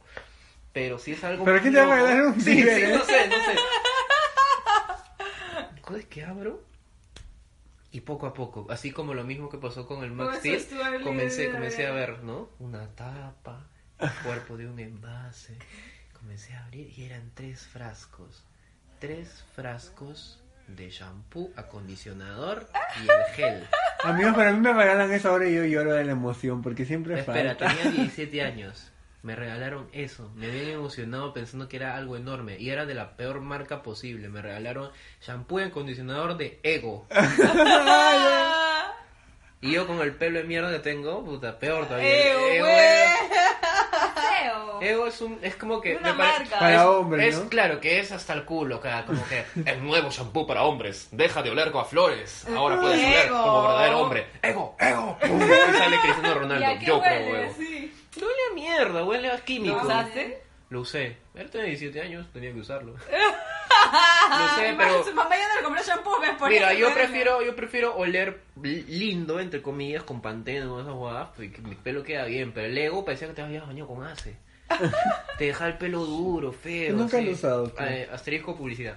Pero 0.73 0.97
si 0.99 1.11
es 1.13 1.23
algo 1.23 1.43
¿Pero 1.43 1.55
muy 1.57 1.61
quién 1.61 1.73
te 1.73 1.79
va 1.85 1.93
a 1.93 1.97
regalar 1.97 2.25
un 2.27 2.41
Sí, 2.41 2.55
víver, 2.55 2.75
sí, 2.75 2.81
eh? 2.83 2.95
no 2.97 3.03
sé, 3.03 3.27
no 3.27 3.35
sé. 3.35 3.55
¿Cómo 5.81 5.97
es 5.97 6.05
que 6.05 6.23
abro? 6.23 6.63
Y 7.91 8.01
poco 8.01 8.25
a 8.25 8.33
poco, 8.33 8.67
así 8.69 8.91
como 8.91 9.13
lo 9.13 9.25
mismo 9.25 9.49
que 9.49 9.57
pasó 9.57 9.85
con 9.85 10.03
el 10.03 10.11
Max 10.11 10.37
Steel, 10.39 10.65
comencé, 11.03 11.51
comencé 11.51 11.87
a 11.87 11.91
ver, 11.91 12.23
¿no? 12.23 12.49
Una 12.59 12.87
tapa, 12.95 13.67
el 13.99 14.09
cuerpo 14.23 14.55
de 14.55 14.67
un 14.67 14.79
envase. 14.79 15.57
Comencé 16.17 16.53
a 16.53 16.63
abrir 16.65 16.97
y 16.97 17.03
eran 17.03 17.31
tres 17.33 17.67
frascos. 17.67 18.45
Tres 18.99 19.43
frascos 19.55 20.41
de 20.67 20.89
shampoo, 20.89 21.51
acondicionador 21.57 22.69
y 23.03 23.09
el 23.09 23.35
gel. 23.35 23.67
Amigos, 24.05 24.35
para 24.35 24.53
mí 24.53 24.59
me 24.61 24.71
regalan 24.71 25.11
eso 25.11 25.29
ahora 25.29 25.49
y 25.49 25.55
yo 25.55 25.65
lloro 25.65 25.93
de 25.93 26.05
la 26.05 26.11
emoción 26.13 26.61
porque 26.61 26.85
siempre 26.85 27.19
Espera, 27.19 27.55
falta. 27.55 27.67
tenía 27.75 27.91
17 27.91 28.41
años. 28.41 28.89
Me 29.23 29.35
regalaron 29.35 29.87
eso. 29.93 30.31
Me 30.35 30.47
habían 30.47 30.69
emocionado 30.71 31.31
pensando 31.33 31.67
que 31.69 31.77
era 31.77 31.95
algo 31.95 32.17
enorme. 32.17 32.57
Y 32.57 32.69
era 32.71 32.85
de 32.87 32.95
la 32.95 33.15
peor 33.17 33.39
marca 33.41 33.83
posible. 33.83 34.29
Me 34.29 34.41
regalaron 34.41 34.89
shampoo 35.21 35.59
y 35.59 35.63
acondicionador 35.63 36.37
de 36.37 36.59
Ego. 36.63 37.05
y 39.61 39.71
yo 39.73 39.85
con 39.85 40.01
el 40.01 40.15
pelo 40.15 40.39
de 40.39 40.45
mierda 40.45 40.71
que 40.71 40.79
tengo, 40.79 41.23
puta, 41.23 41.59
peor 41.59 41.85
todavía. 41.85 42.31
Ego, 42.33 42.47
Ego. 42.47 42.67
Ego 44.81 45.05
es 45.05 45.21
un, 45.21 45.37
es 45.43 45.55
como 45.55 45.79
que 45.79 45.97
Una 45.97 46.13
me 46.13 46.17
pare- 46.17 46.39
marca. 46.39 46.57
Para 46.59 46.73
es, 46.75 46.81
hombres, 46.81 47.35
es 47.35 47.43
¿no? 47.43 47.49
claro 47.49 47.79
que 47.79 47.99
es 47.99 48.11
hasta 48.11 48.33
el 48.33 48.45
culo, 48.45 48.77
acá, 48.77 49.05
como 49.05 49.23
que 49.27 49.45
el 49.69 49.83
nuevo 49.83 50.09
shampoo 50.09 50.47
para 50.47 50.63
hombres, 50.63 51.07
deja 51.11 51.43
de 51.43 51.51
oler 51.51 51.71
con 51.71 51.85
flores, 51.85 52.47
ahora 52.57 52.81
puedes 52.81 52.97
oler 52.97 53.25
Ego. 53.27 53.43
como 53.43 53.61
verdadero 53.67 53.99
hombre. 53.99 54.25
Ego, 54.41 54.75
ego. 54.79 55.17
Y 55.23 55.27
sale 55.77 55.97
Cristiano 56.01 56.33
Ronaldo, 56.33 56.65
¿Y 56.65 56.73
a 56.73 56.79
qué 56.79 56.85
yo 56.87 56.97
huele? 56.97 57.15
pruebo 57.19 57.35
ego. 57.43 57.53
Sí. 57.55 57.70
Huele 58.15 58.33
a 58.51 58.53
mierda, 58.53 59.03
huele 59.03 59.31
a 59.31 59.37
químico. 59.43 59.75
¿Lo 59.75 59.83
usaste? 59.83 60.43
Lo 60.69 60.81
usé. 60.81 61.17
Él 61.35 61.49
tenía 61.49 61.67
17 61.67 62.01
años, 62.01 62.27
tenía 62.31 62.53
que 62.53 62.59
usarlo. 62.59 62.93
Lo 64.29 64.49
sé, 64.55 64.73
pero 64.77 65.03
Su 65.03 65.13
mamá 65.13 65.35
ya 65.37 65.47
no 65.49 65.55
le 65.55 65.63
compró 65.63 65.83
shampoo, 65.83 66.19
¿ves? 66.19 66.31
Por 66.37 66.49
mira, 66.49 66.73
yo 66.73 66.93
prefiero, 66.93 67.41
yo 67.41 67.55
prefiero 67.55 67.95
oler 67.95 68.41
li- 68.61 68.83
lindo, 68.83 69.39
entre 69.39 69.61
comillas, 69.61 70.03
con 70.03 70.21
pantene 70.21 70.65
o 70.65 70.79
esas 70.81 70.93
guadas, 70.93 71.29
porque 71.35 71.51
mi 71.61 71.75
pelo 71.75 72.03
queda 72.03 72.25
bien, 72.25 72.51
pero 72.53 72.67
el 72.67 72.77
ego 72.77 73.03
parecía 73.03 73.27
que 73.27 73.33
te 73.33 73.41
habías 73.41 73.65
bañado 73.67 73.87
con 73.87 74.03
ace. 74.05 74.35
te 75.37 75.45
deja 75.45 75.67
el 75.67 75.77
pelo 75.77 76.05
duro, 76.05 76.51
feo. 76.53 76.95
Nunca 76.95 77.17
así. 77.17 77.25
lo 77.25 77.31
he 77.31 77.33
usado. 77.35 77.73
Eh, 77.79 78.09
asterisco 78.11 78.55
publicidad. 78.55 78.95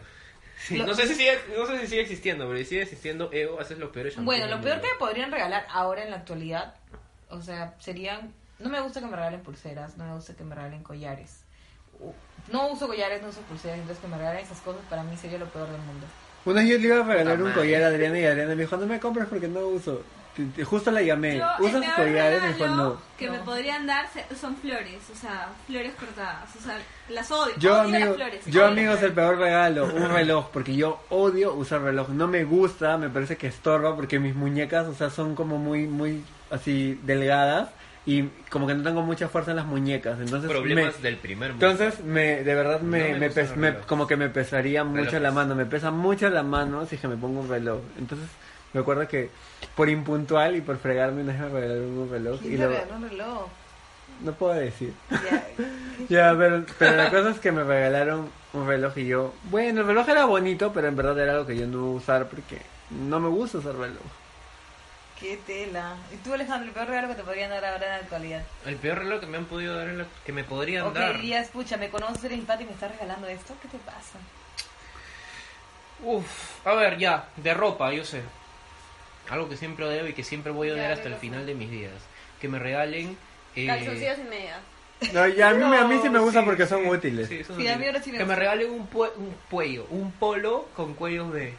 Sí, 0.59 0.77
Lo- 0.77 0.87
no 0.87 0.95
sé 0.95 1.07
si 1.09 1.15
sigue, 1.17 1.37
no 1.57 1.67
sé 1.67 1.81
si 1.81 1.87
sigue 1.89 2.03
existiendo, 2.03 2.47
pero 2.47 2.59
si 2.59 2.65
sigue 2.67 2.83
existiendo, 2.83 3.31
ego 3.33 3.59
haces 3.61 3.79
los 3.79 3.91
peores 3.91 4.15
shampoos 4.15 4.27
Bueno, 4.37 4.47
lo 4.55 4.61
peor 4.63 4.81
que 4.81 4.89
me 4.93 4.99
podrían 4.99 5.33
regalar 5.33 5.67
ahora 5.71 6.05
en 6.05 6.11
la 6.11 6.17
actualidad, 6.19 6.75
o 7.31 7.41
sea, 7.41 7.75
serían... 7.81 8.33
No 8.59 8.71
me 8.71 8.81
gusta 8.81 9.01
que 9.01 9.07
me 9.07 9.17
regalen 9.17 9.41
pulseras, 9.41 9.97
no 9.97 10.05
me 10.05 10.15
gusta 10.15 10.35
que 10.35 10.45
me 10.45 10.55
regalen 10.55 10.83
collares. 10.83 11.41
No 12.51 12.69
uso 12.69 12.87
collares, 12.87 13.23
no 13.23 13.29
uso 13.29 13.41
pulseras, 13.43 13.79
entonces 13.79 14.03
que 14.03 14.09
me 14.09 14.19
regalen 14.19 14.45
esas 14.45 14.61
cosas 14.61 14.83
para 14.89 15.03
mí 15.03 15.17
sería 15.17 15.39
lo 15.39 15.47
peor 15.47 15.69
del 15.69 15.81
mundo. 15.81 16.07
Una 16.45 16.61
vez 16.61 16.71
yo 16.71 16.79
le 16.79 16.87
iba 16.87 17.01
a 17.01 17.03
regalar 17.03 17.43
un 17.43 17.53
collar 17.53 17.83
a 17.83 17.87
Adriana 17.87 18.19
y 18.19 18.25
Adriana 18.25 18.55
me 18.55 18.63
dijo, 18.63 18.77
no 18.77 18.87
me 18.87 19.01
compres 19.01 19.27
porque 19.29 19.49
no 19.49 19.61
uso. 19.61 20.03
Justo 20.65 20.91
la 20.91 21.01
llamé, 21.01 21.39
Yo, 21.39 21.47
¿usas 21.61 21.85
collares? 21.95 22.43
Me 22.43 22.53
dijo, 22.55 22.67
no. 22.67 23.01
que 23.17 23.31
me 23.31 23.39
podrían 23.39 23.87
dar 23.87 24.07
son 24.39 24.57
flores, 24.57 25.01
o 25.13 25.15
sea, 25.15 25.49
flores 25.67 25.95
cortadas, 25.95 26.57
o 26.57 26.61
sea, 26.61 26.77
las 27.09 27.31
odio. 27.31 27.55
Yo, 27.57 27.75
odio 27.75 27.83
amigo, 27.83 28.07
las 28.07 28.17
flores. 28.17 28.47
yo 28.47 28.67
amigos, 28.67 29.03
el 29.03 29.13
peor 29.13 29.39
regalo, 29.39 29.85
un 29.85 30.09
reloj, 30.13 30.51
porque 30.53 30.75
yo 30.75 31.01
odio 31.09 31.55
usar 31.55 31.83
reloj, 31.83 32.09
no 32.09 32.27
me 32.27 32.43
gusta, 32.43 32.99
me 32.99 33.11
parece 33.11 33.37
que 33.37 33.47
estorba, 33.47 33.95
porque 33.95 34.19
mis 34.19 34.35
muñecas, 34.35 34.89
o 34.89 34.95
sea, 34.95 35.09
son 35.09 35.37
como 35.37 35.59
muy, 35.59 35.87
muy, 35.87 36.25
así, 36.51 37.01
delgadas, 37.05 37.69
y 38.07 38.25
como 38.51 38.67
que 38.67 38.75
no 38.75 38.83
tengo 38.83 39.03
mucha 39.03 39.29
fuerza 39.29 39.53
en 39.53 39.57
las 39.57 39.67
muñecas, 39.67 40.19
entonces 40.21 40.51
Problemas 40.51 40.97
me- 40.97 41.03
del 41.03 41.17
primer 41.19 41.51
mundo. 41.53 41.67
entonces 41.71 42.05
me 42.05 42.43
de 42.45 42.55
verdad 42.55 42.81
me, 42.81 42.99
No 43.01 43.09
me 43.15 43.19
me 43.21 43.31
pes- 43.31 43.57
me- 43.57 43.75
como 43.87 44.07
que 44.07 44.17
me 44.17 44.29
pesaría 44.29 44.85
mucho 44.85 44.99
Relojes. 45.03 45.23
la 45.23 45.31
mano, 45.31 45.55
me 45.55 45.65
pesa 45.67 45.91
mucho 45.91 46.29
la 46.29 46.43
mano 46.43 46.85
si 46.87 46.97
es 46.97 47.01
que 47.01 47.09
me 47.09 47.17
pongo 47.17 47.41
un 47.41 47.49
reloj. 47.49 47.81
Entonces 47.99 48.29
me 48.75 48.81
acuerdo 48.81 49.09
que 49.09 49.31
por 49.75 49.89
impuntual 49.89 50.57
y 50.57 50.61
por 50.61 50.77
fregarme 50.79 51.23
una 51.23 51.33
vez 51.33 51.41
me 51.41 51.49
regalaron 51.61 51.99
un 51.99 52.11
reloj 52.11 52.41
y 52.43 52.49
¿Quién 52.49 52.57
te 52.61 52.65
lo, 52.65 52.71
regaló 52.71 52.97
un 52.97 53.09
reloj? 53.09 53.49
no 54.23 54.33
puedo 54.33 54.55
decir. 54.55 54.93
Ya. 55.11 55.47
Ya, 56.09 56.35
pero, 56.37 56.65
pero 56.77 56.97
la 56.97 57.09
cosa 57.09 57.31
es 57.31 57.39
que 57.39 57.53
me 57.53 57.63
regalaron 57.63 58.29
un 58.53 58.67
reloj 58.67 58.99
y 58.99 59.07
yo, 59.07 59.33
bueno, 59.45 59.83
el 59.83 59.87
reloj 59.87 60.09
era 60.09 60.25
bonito, 60.27 60.73
pero 60.73 60.89
en 60.89 60.97
verdad 60.97 61.17
era 61.21 61.33
algo 61.35 61.47
que 61.47 61.57
yo 61.57 61.67
no 61.69 61.79
iba 61.79 61.87
a 61.87 61.91
usar 61.93 62.29
porque 62.29 62.61
no 62.91 63.21
me 63.21 63.29
gusta 63.29 63.59
usar 63.59 63.77
reloj. 63.77 64.03
Qué 65.25 65.39
tela. 65.47 65.97
¿Y 66.13 66.17
tú, 66.19 66.35
Alejandro, 66.35 66.69
el 66.69 66.75
peor 66.75 66.87
regalo 66.87 67.09
que 67.09 67.15
te 67.15 67.23
podrían 67.23 67.49
dar 67.49 67.65
ahora 67.65 67.87
en 67.87 67.93
la 67.93 67.97
actualidad? 67.97 68.43
El 68.67 68.77
peor 68.77 68.99
reloj 68.99 69.21
que 69.21 69.27
me 69.27 69.39
han 69.39 69.47
podido 69.47 69.75
dar, 69.75 69.89
en 69.89 69.97
la- 69.97 70.07
que 70.27 70.33
me 70.35 70.45
podrían 70.45 70.85
O 70.85 70.93
que 70.93 70.99
dar. 70.99 71.17
dirías, 71.17 71.49
pucha, 71.49 71.79
me 71.79 71.89
conoces, 71.89 72.25
eres 72.25 72.41
pata 72.41 72.63
y 72.63 72.67
me 72.67 72.73
estás 72.73 72.91
regalando 72.93 73.27
esto. 73.29 73.55
¿Qué 73.63 73.69
te 73.69 73.79
pasa? 73.79 74.19
Uf, 76.03 76.67
a 76.67 76.75
ver, 76.75 76.99
ya, 76.99 77.31
de 77.37 77.55
ropa, 77.55 77.91
yo 77.95 78.05
sé. 78.05 78.21
Algo 79.31 79.49
que 79.49 79.57
siempre 79.57 79.87
odio 79.87 80.07
y 80.07 80.13
que 80.13 80.23
siempre 80.25 80.53
voy 80.53 80.69
a 80.69 80.73
Ya, 80.73 80.75
odiar 80.77 80.89
¿qué 80.89 80.93
hasta 80.93 81.09
el 81.09 81.17
final 81.17 81.47
de 81.47 81.55
mis 81.55 81.71
días. 81.71 81.93
Que 82.39 82.49
me 82.49 82.59
regalen... 82.59 83.17
eh, 83.57 83.67
Calzoncillos 83.67 84.19
y 84.19 84.25
medias. 84.25 84.61
No, 85.15 85.27
ya 85.27 85.49
a 85.49 85.55
mí, 85.55 85.65
me- 85.65 85.79
a 85.79 85.85
mí 85.87 85.99
sí 86.03 86.11
me 86.11 86.19
gusta 86.19 86.41
sí, 86.41 86.45
porque 86.45 86.67
son 86.67 86.83
sí, 86.83 86.91
útiles. 86.91 87.29
sí, 87.31 87.45
son 87.45 87.57
Sí, 87.57 87.67
a 87.67 87.79
mí 87.79 87.85
útiles. 87.85 87.87
ahora 87.95 88.03
sí 88.05 88.13
me 88.13 88.19
Que 88.19 88.25
me 88.27 88.35
regalen 88.37 88.71
un, 88.71 88.91
pue- 88.91 89.13
un 89.17 89.35
cuello, 89.51 89.87
un 89.89 90.13
polo 90.13 90.69
con 90.77 90.93
cuellos 90.93 91.33
de... 91.33 91.55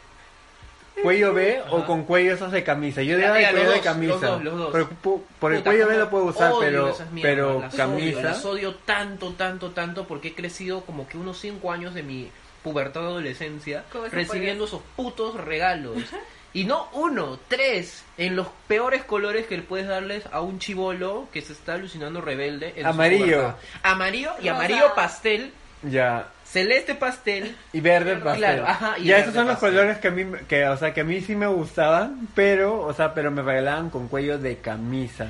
Cuello 1.02 1.34
B 1.34 1.62
o 1.70 1.84
con 1.84 2.04
cuello 2.04 2.34
esos 2.34 2.52
de 2.52 2.64
camisa. 2.64 3.02
Yo 3.02 3.16
diría 3.16 3.32
de 3.32 3.42
cuello 3.50 3.64
los 3.64 3.74
de 3.74 3.80
camisa. 3.80 4.12
los 4.12 4.20
dos, 4.20 4.42
los 4.44 4.58
dos. 4.58 4.70
Por, 4.70 5.52
el 5.52 5.58
Puta, 5.58 5.70
cuello 5.70 5.88
B 5.88 5.98
lo 5.98 6.10
puedo 6.10 6.24
usar, 6.26 6.52
odio 6.52 6.60
pero, 6.60 6.88
esas 6.90 7.12
mierdas, 7.12 7.34
pero 7.34 7.60
las 7.60 7.74
camisa. 7.74 8.18
Odio, 8.18 8.28
las 8.28 8.44
odio 8.44 8.74
tanto, 8.76 9.32
tanto, 9.32 9.70
tanto 9.70 10.06
porque 10.06 10.28
he 10.28 10.34
crecido 10.34 10.82
como 10.82 11.06
que 11.06 11.18
unos 11.18 11.38
5 11.38 11.70
años 11.70 11.94
de 11.94 12.02
mi 12.02 12.30
pubertad 12.62 13.04
adolescencia 13.04 13.84
recibiendo 14.10 14.64
esos 14.64 14.82
putos 14.96 15.36
regalos. 15.36 15.98
Y 16.52 16.64
no 16.64 16.88
uno, 16.94 17.38
tres, 17.48 18.02
en 18.16 18.34
los 18.34 18.46
peores 18.66 19.04
colores 19.04 19.46
que 19.46 19.58
le 19.58 19.62
puedes 19.62 19.86
darles 19.86 20.24
a 20.32 20.40
un 20.40 20.58
chivolo 20.58 21.28
que 21.30 21.42
se 21.42 21.52
está 21.52 21.74
alucinando 21.74 22.22
rebelde. 22.22 22.72
en 22.76 22.86
Amarillo. 22.86 23.54
Amarillo 23.82 24.30
y 24.40 24.48
Rosa. 24.48 24.54
amarillo 24.54 24.94
pastel, 24.94 25.52
Ya. 25.82 26.28
Celeste 26.56 26.94
pastel. 26.94 27.56
Y 27.72 27.80
verde 27.80 28.16
pastel. 28.16 28.36
Claro, 28.38 28.64
ajá, 28.66 28.94
y 28.98 29.04
ya 29.04 29.18
esos 29.18 29.34
son 29.34 29.46
los 29.46 29.54
pastel. 29.56 29.70
colores 29.70 29.98
que 29.98 30.08
a 30.08 30.10
mí, 30.10 30.26
que, 30.48 30.66
o 30.66 30.76
sea, 30.76 30.92
que 30.94 31.00
a 31.02 31.04
mí 31.04 31.20
sí 31.20 31.36
me 31.36 31.46
gustaban, 31.46 32.28
pero, 32.34 32.80
o 32.80 32.92
sea, 32.92 33.14
pero 33.14 33.30
me 33.30 33.42
regalaban 33.42 33.90
con 33.90 34.08
cuello 34.08 34.38
de 34.38 34.58
camisa. 34.58 35.28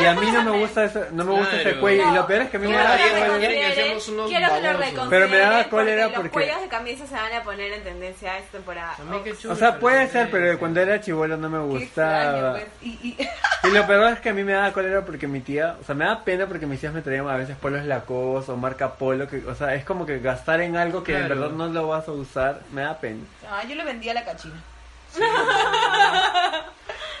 Y 0.00 0.04
a 0.04 0.14
mí 0.14 0.30
no 0.30 0.42
me 0.44 0.58
gusta 0.58 0.84
eso, 0.84 1.04
no 1.12 1.24
me 1.24 1.32
gusta 1.32 1.54
ese 1.56 1.62
Claro. 1.64 1.80
cuello. 1.80 2.10
Y 2.10 2.14
lo 2.14 2.26
peor 2.26 2.42
es 2.42 2.50
que 2.50 2.56
a 2.56 2.60
mí 2.60 2.66
me 2.68 2.74
Quiero 2.74 2.88
da 2.88 2.96
que 2.96 3.02
lo 3.02 3.08
Quieren- 3.10 3.28
cólera. 3.28 5.06
Pero 5.08 5.28
me 5.28 5.38
daba 5.38 5.56
porque 5.58 5.70
cólera 5.70 6.04
los 6.04 6.12
porque- 6.12 6.30
cuellos 6.30 6.60
de 6.60 6.68
camisa 6.68 7.06
se 7.06 7.14
van 7.14 7.32
a 7.32 7.42
poner 7.42 7.72
en 7.72 7.82
tendencia 7.82 8.38
esta 8.38 8.52
temporada. 8.52 8.96
Chulo 9.40 9.54
O 9.54 9.56
sea, 9.56 9.78
puede 9.78 10.08
ser, 10.08 10.30
pero 10.30 10.58
cuando 10.58 10.80
era 10.80 11.00
chivolo 11.00 11.36
no 11.36 11.48
me 11.48 11.78
Qué 11.78 11.84
extraño, 11.84 12.30
gustaba. 12.30 12.50
pues. 12.52 12.66
Y, 12.82 12.88
y... 13.02 13.16
Y 13.64 13.70
lo 13.72 13.84
peor 13.88 14.12
es 14.12 14.20
que 14.20 14.28
a 14.28 14.32
mí 14.32 14.44
me 14.44 14.52
da 14.52 14.72
cólera 14.72 15.04
porque 15.04 15.26
mi 15.26 15.40
tía, 15.40 15.76
o 15.80 15.84
sea, 15.84 15.94
me 15.94 16.04
da 16.04 16.22
pena 16.24 16.46
porque 16.46 16.64
mis 16.66 16.78
tías 16.80 16.92
me 16.94 17.02
traían 17.02 17.28
a 17.28 17.36
veces 17.36 17.56
polos 17.56 17.84
Lacoste 17.84 18.52
o 18.52 18.56
marca 18.56 18.94
Polo, 18.94 19.26
que, 19.26 19.38
o 19.46 19.54
sea, 19.54 19.74
es 19.74 19.84
como 19.84 20.06
que 20.06 20.20
gastar 20.20 20.57
en 20.60 20.76
algo 20.76 21.02
que 21.04 21.12
en 21.12 21.26
Claro. 21.26 21.34
verdad 21.40 21.50
no 21.56 21.66
lo 21.68 21.88
vas 21.88 22.06
a 22.08 22.12
usar, 22.12 22.60
me 22.72 22.82
da 22.82 22.98
pena. 22.98 23.22
Ah, 23.50 23.62
yo 23.68 23.74
le 23.74 23.84
vendía 23.84 24.12
a 24.12 24.14
la 24.14 24.24
cachina. 24.24 24.62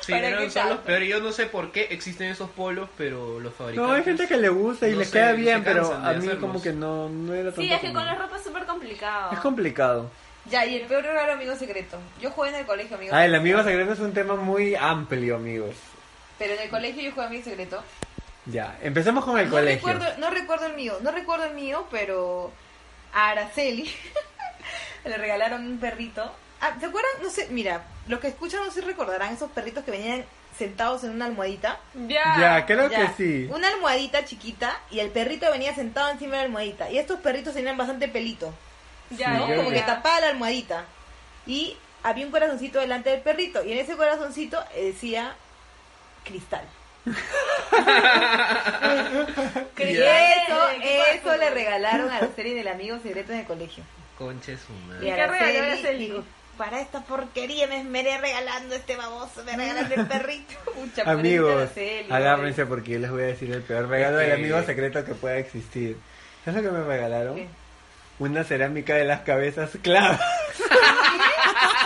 Sí, 0.00 0.12
¿Para 0.12 0.28
eran 0.28 0.40
qué 0.44 0.50
son 0.50 0.62
los 0.62 0.68
tanto? 0.76 0.84
peores. 0.84 1.08
Yo 1.08 1.20
no 1.20 1.32
sé 1.32 1.46
por 1.46 1.70
qué 1.70 1.88
existen 1.90 2.30
esos 2.30 2.48
polos, 2.50 2.88
pero 2.96 3.40
los 3.40 3.52
fabricantes... 3.54 3.90
No, 3.90 3.94
hay 3.96 4.04
gente 4.04 4.26
que 4.26 4.36
le 4.38 4.48
gusta 4.48 4.88
y 4.88 4.92
no 4.92 4.98
les 5.00 5.08
sé, 5.08 5.18
queda 5.18 5.30
se 5.32 5.36
bien, 5.36 5.62
pero 5.64 5.82
cansan 5.82 6.02
de 6.02 6.08
a 6.08 6.12
mí 6.12 6.18
hacerlos. 6.18 6.38
como 6.40 6.62
que 6.62 6.72
no, 6.72 7.08
no 7.10 7.34
era 7.34 7.50
tanto 7.50 7.60
Sí, 7.60 7.72
es 7.72 7.80
que 7.80 7.92
con 7.92 8.06
la 8.06 8.14
ropa 8.14 8.36
es 8.36 8.42
súper 8.44 8.64
complicado. 8.64 9.32
Es 9.32 9.38
complicado. 9.40 10.10
Ya, 10.46 10.64
y 10.64 10.76
el 10.76 10.86
peor 10.86 11.02
regalo, 11.04 11.32
amigo 11.34 11.54
secreto. 11.56 11.98
Yo 12.22 12.30
jugué 12.30 12.48
en 12.50 12.54
el 12.54 12.64
colegio, 12.66 12.96
amigo 12.96 13.14
Ah, 13.14 13.24
el 13.26 13.34
amigo 13.34 13.62
secreto 13.62 13.92
es 13.92 13.98
un 14.00 14.14
tema 14.14 14.34
muy 14.36 14.74
amplio, 14.74 15.36
amigos. 15.36 15.74
Pero 16.38 16.54
en 16.54 16.60
el 16.60 16.70
colegio 16.70 17.02
yo 17.02 17.10
jugué 17.12 17.26
amigo 17.26 17.44
secreto. 17.44 17.82
Ya, 18.46 18.78
empecemos 18.80 19.26
con 19.26 19.38
el 19.38 19.46
no 19.46 19.50
colegio. 19.56 19.86
Recuerdo, 19.88 20.16
no 20.18 20.30
recuerdo 20.30 20.66
el 20.66 20.72
mío, 20.74 20.96
no 21.02 21.10
recuerdo 21.10 21.44
el 21.44 21.54
mío, 21.54 21.86
pero 21.90 22.50
a 23.12 23.30
Araceli 23.30 23.90
le 25.04 25.16
regalaron 25.16 25.66
un 25.66 25.78
perrito. 25.78 26.34
Ah, 26.60 26.74
¿Se 26.80 26.86
acuerdan? 26.86 27.12
No 27.22 27.30
sé, 27.30 27.48
mira, 27.50 27.84
los 28.08 28.20
que 28.20 28.28
escuchan 28.28 28.60
no 28.64 28.70
sé 28.70 28.80
si 28.80 28.86
recordarán 28.86 29.32
esos 29.32 29.50
perritos 29.50 29.84
que 29.84 29.90
venían 29.92 30.24
sentados 30.56 31.04
en 31.04 31.10
una 31.10 31.26
almohadita. 31.26 31.78
Ya. 32.08 32.36
Ya, 32.40 32.66
creo 32.66 32.88
Ya, 32.90 33.06
que 33.06 33.12
sí. 33.16 33.48
Una 33.52 33.68
almohadita 33.68 34.24
chiquita 34.24 34.76
y 34.90 34.98
el 34.98 35.10
perrito 35.10 35.50
venía 35.52 35.74
sentado 35.74 36.10
encima 36.10 36.32
de 36.32 36.38
la 36.38 36.42
almohadita. 36.44 36.90
Y 36.90 36.98
estos 36.98 37.20
perritos 37.20 37.54
tenían 37.54 37.76
bastante 37.76 38.08
pelito, 38.08 38.52
Ya, 39.10 39.30
¿no? 39.34 39.46
Sí, 39.46 39.54
Como 39.54 39.70
ya. 39.70 39.76
que 39.76 39.82
tapaba 39.82 40.20
la 40.20 40.28
almohadita. 40.30 40.84
Y 41.46 41.76
había 42.02 42.26
un 42.26 42.32
corazoncito 42.32 42.80
delante 42.80 43.10
del 43.10 43.20
perrito. 43.20 43.64
Y 43.64 43.72
en 43.72 43.78
ese 43.78 43.96
corazoncito 43.96 44.62
eh, 44.74 44.86
decía 44.86 45.36
cristal. 46.24 46.64
Eso, 49.76 50.66
¿Qué 50.80 51.00
eso 51.14 51.36
le 51.36 51.50
regalaron 51.50 52.10
a 52.10 52.20
la 52.20 52.28
serie 52.34 52.54
del 52.54 52.68
amigo 52.68 52.98
secreto 53.00 53.32
en 53.32 53.40
el 53.40 53.46
colegio. 53.46 53.84
Conche 54.16 54.56
su 54.56 54.72
Y. 55.00 55.04
¿Qué 55.04 55.26
regaló 55.26 56.24
para 56.58 56.80
esta 56.80 57.00
porquería 57.02 57.68
me 57.68 57.78
esmeré 57.78 58.18
regalando 58.18 58.74
este 58.74 58.96
baboso, 58.96 59.44
me 59.44 59.56
regalaron 59.56 59.92
el 59.92 60.06
perrito. 60.06 60.54
Pobrecita 60.64 61.10
Amigos, 61.10 61.54
Araceli, 61.54 62.12
agárrense 62.12 62.66
porque 62.66 62.92
yo 62.92 62.98
les 62.98 63.10
voy 63.10 63.22
a 63.22 63.26
decir 63.26 63.52
el 63.52 63.62
peor 63.62 63.88
regalo 63.88 64.18
del 64.18 64.32
amigo 64.32 64.60
secreto 64.64 65.04
que 65.04 65.14
pueda 65.14 65.38
existir. 65.38 65.96
¿Sabes 66.44 66.62
lo 66.62 66.70
que 66.70 66.76
me 66.76 66.84
regalaron? 66.84 67.36
¿Qué? 67.36 67.48
Una 68.18 68.42
cerámica 68.42 68.96
de 68.96 69.04
las 69.04 69.20
cabezas 69.20 69.70
clavas. 69.80 70.20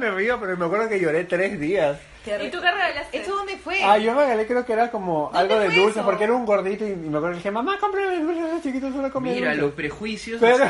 Me 0.00 0.10
río, 0.10 0.40
pero 0.40 0.56
me 0.56 0.64
acuerdo 0.64 0.88
que 0.88 0.98
lloré 0.98 1.24
tres 1.24 1.60
días. 1.60 1.98
¿Y 2.26 2.50
tú 2.50 2.60
qué 2.60 2.70
regalaste? 2.70 3.16
¿Esto 3.18 3.34
dónde 3.34 3.56
fue? 3.56 3.82
Ah, 3.82 3.96
yo 3.96 4.14
regalé 4.14 4.46
creo 4.46 4.64
que 4.66 4.74
era 4.74 4.90
como 4.90 5.30
¿Dónde 5.32 5.38
algo 5.54 5.58
de 5.58 5.68
dulce, 5.74 6.00
eso? 6.00 6.04
porque 6.04 6.24
era 6.24 6.34
un 6.34 6.44
gordito 6.44 6.86
y, 6.86 6.94
me 6.94 7.16
acuerdo 7.16 7.30
que 7.30 7.36
dije, 7.36 7.50
mamá, 7.50 7.78
cómprame 7.80 8.18
dulces, 8.20 8.44
ese 8.44 8.62
chiquito 8.62 8.92
solo 8.92 9.10
come 9.10 9.30
Mira, 9.32 9.46
dulces". 9.48 9.62
los 9.62 9.72
prejuicios 9.72 10.38
Pero- 10.38 10.64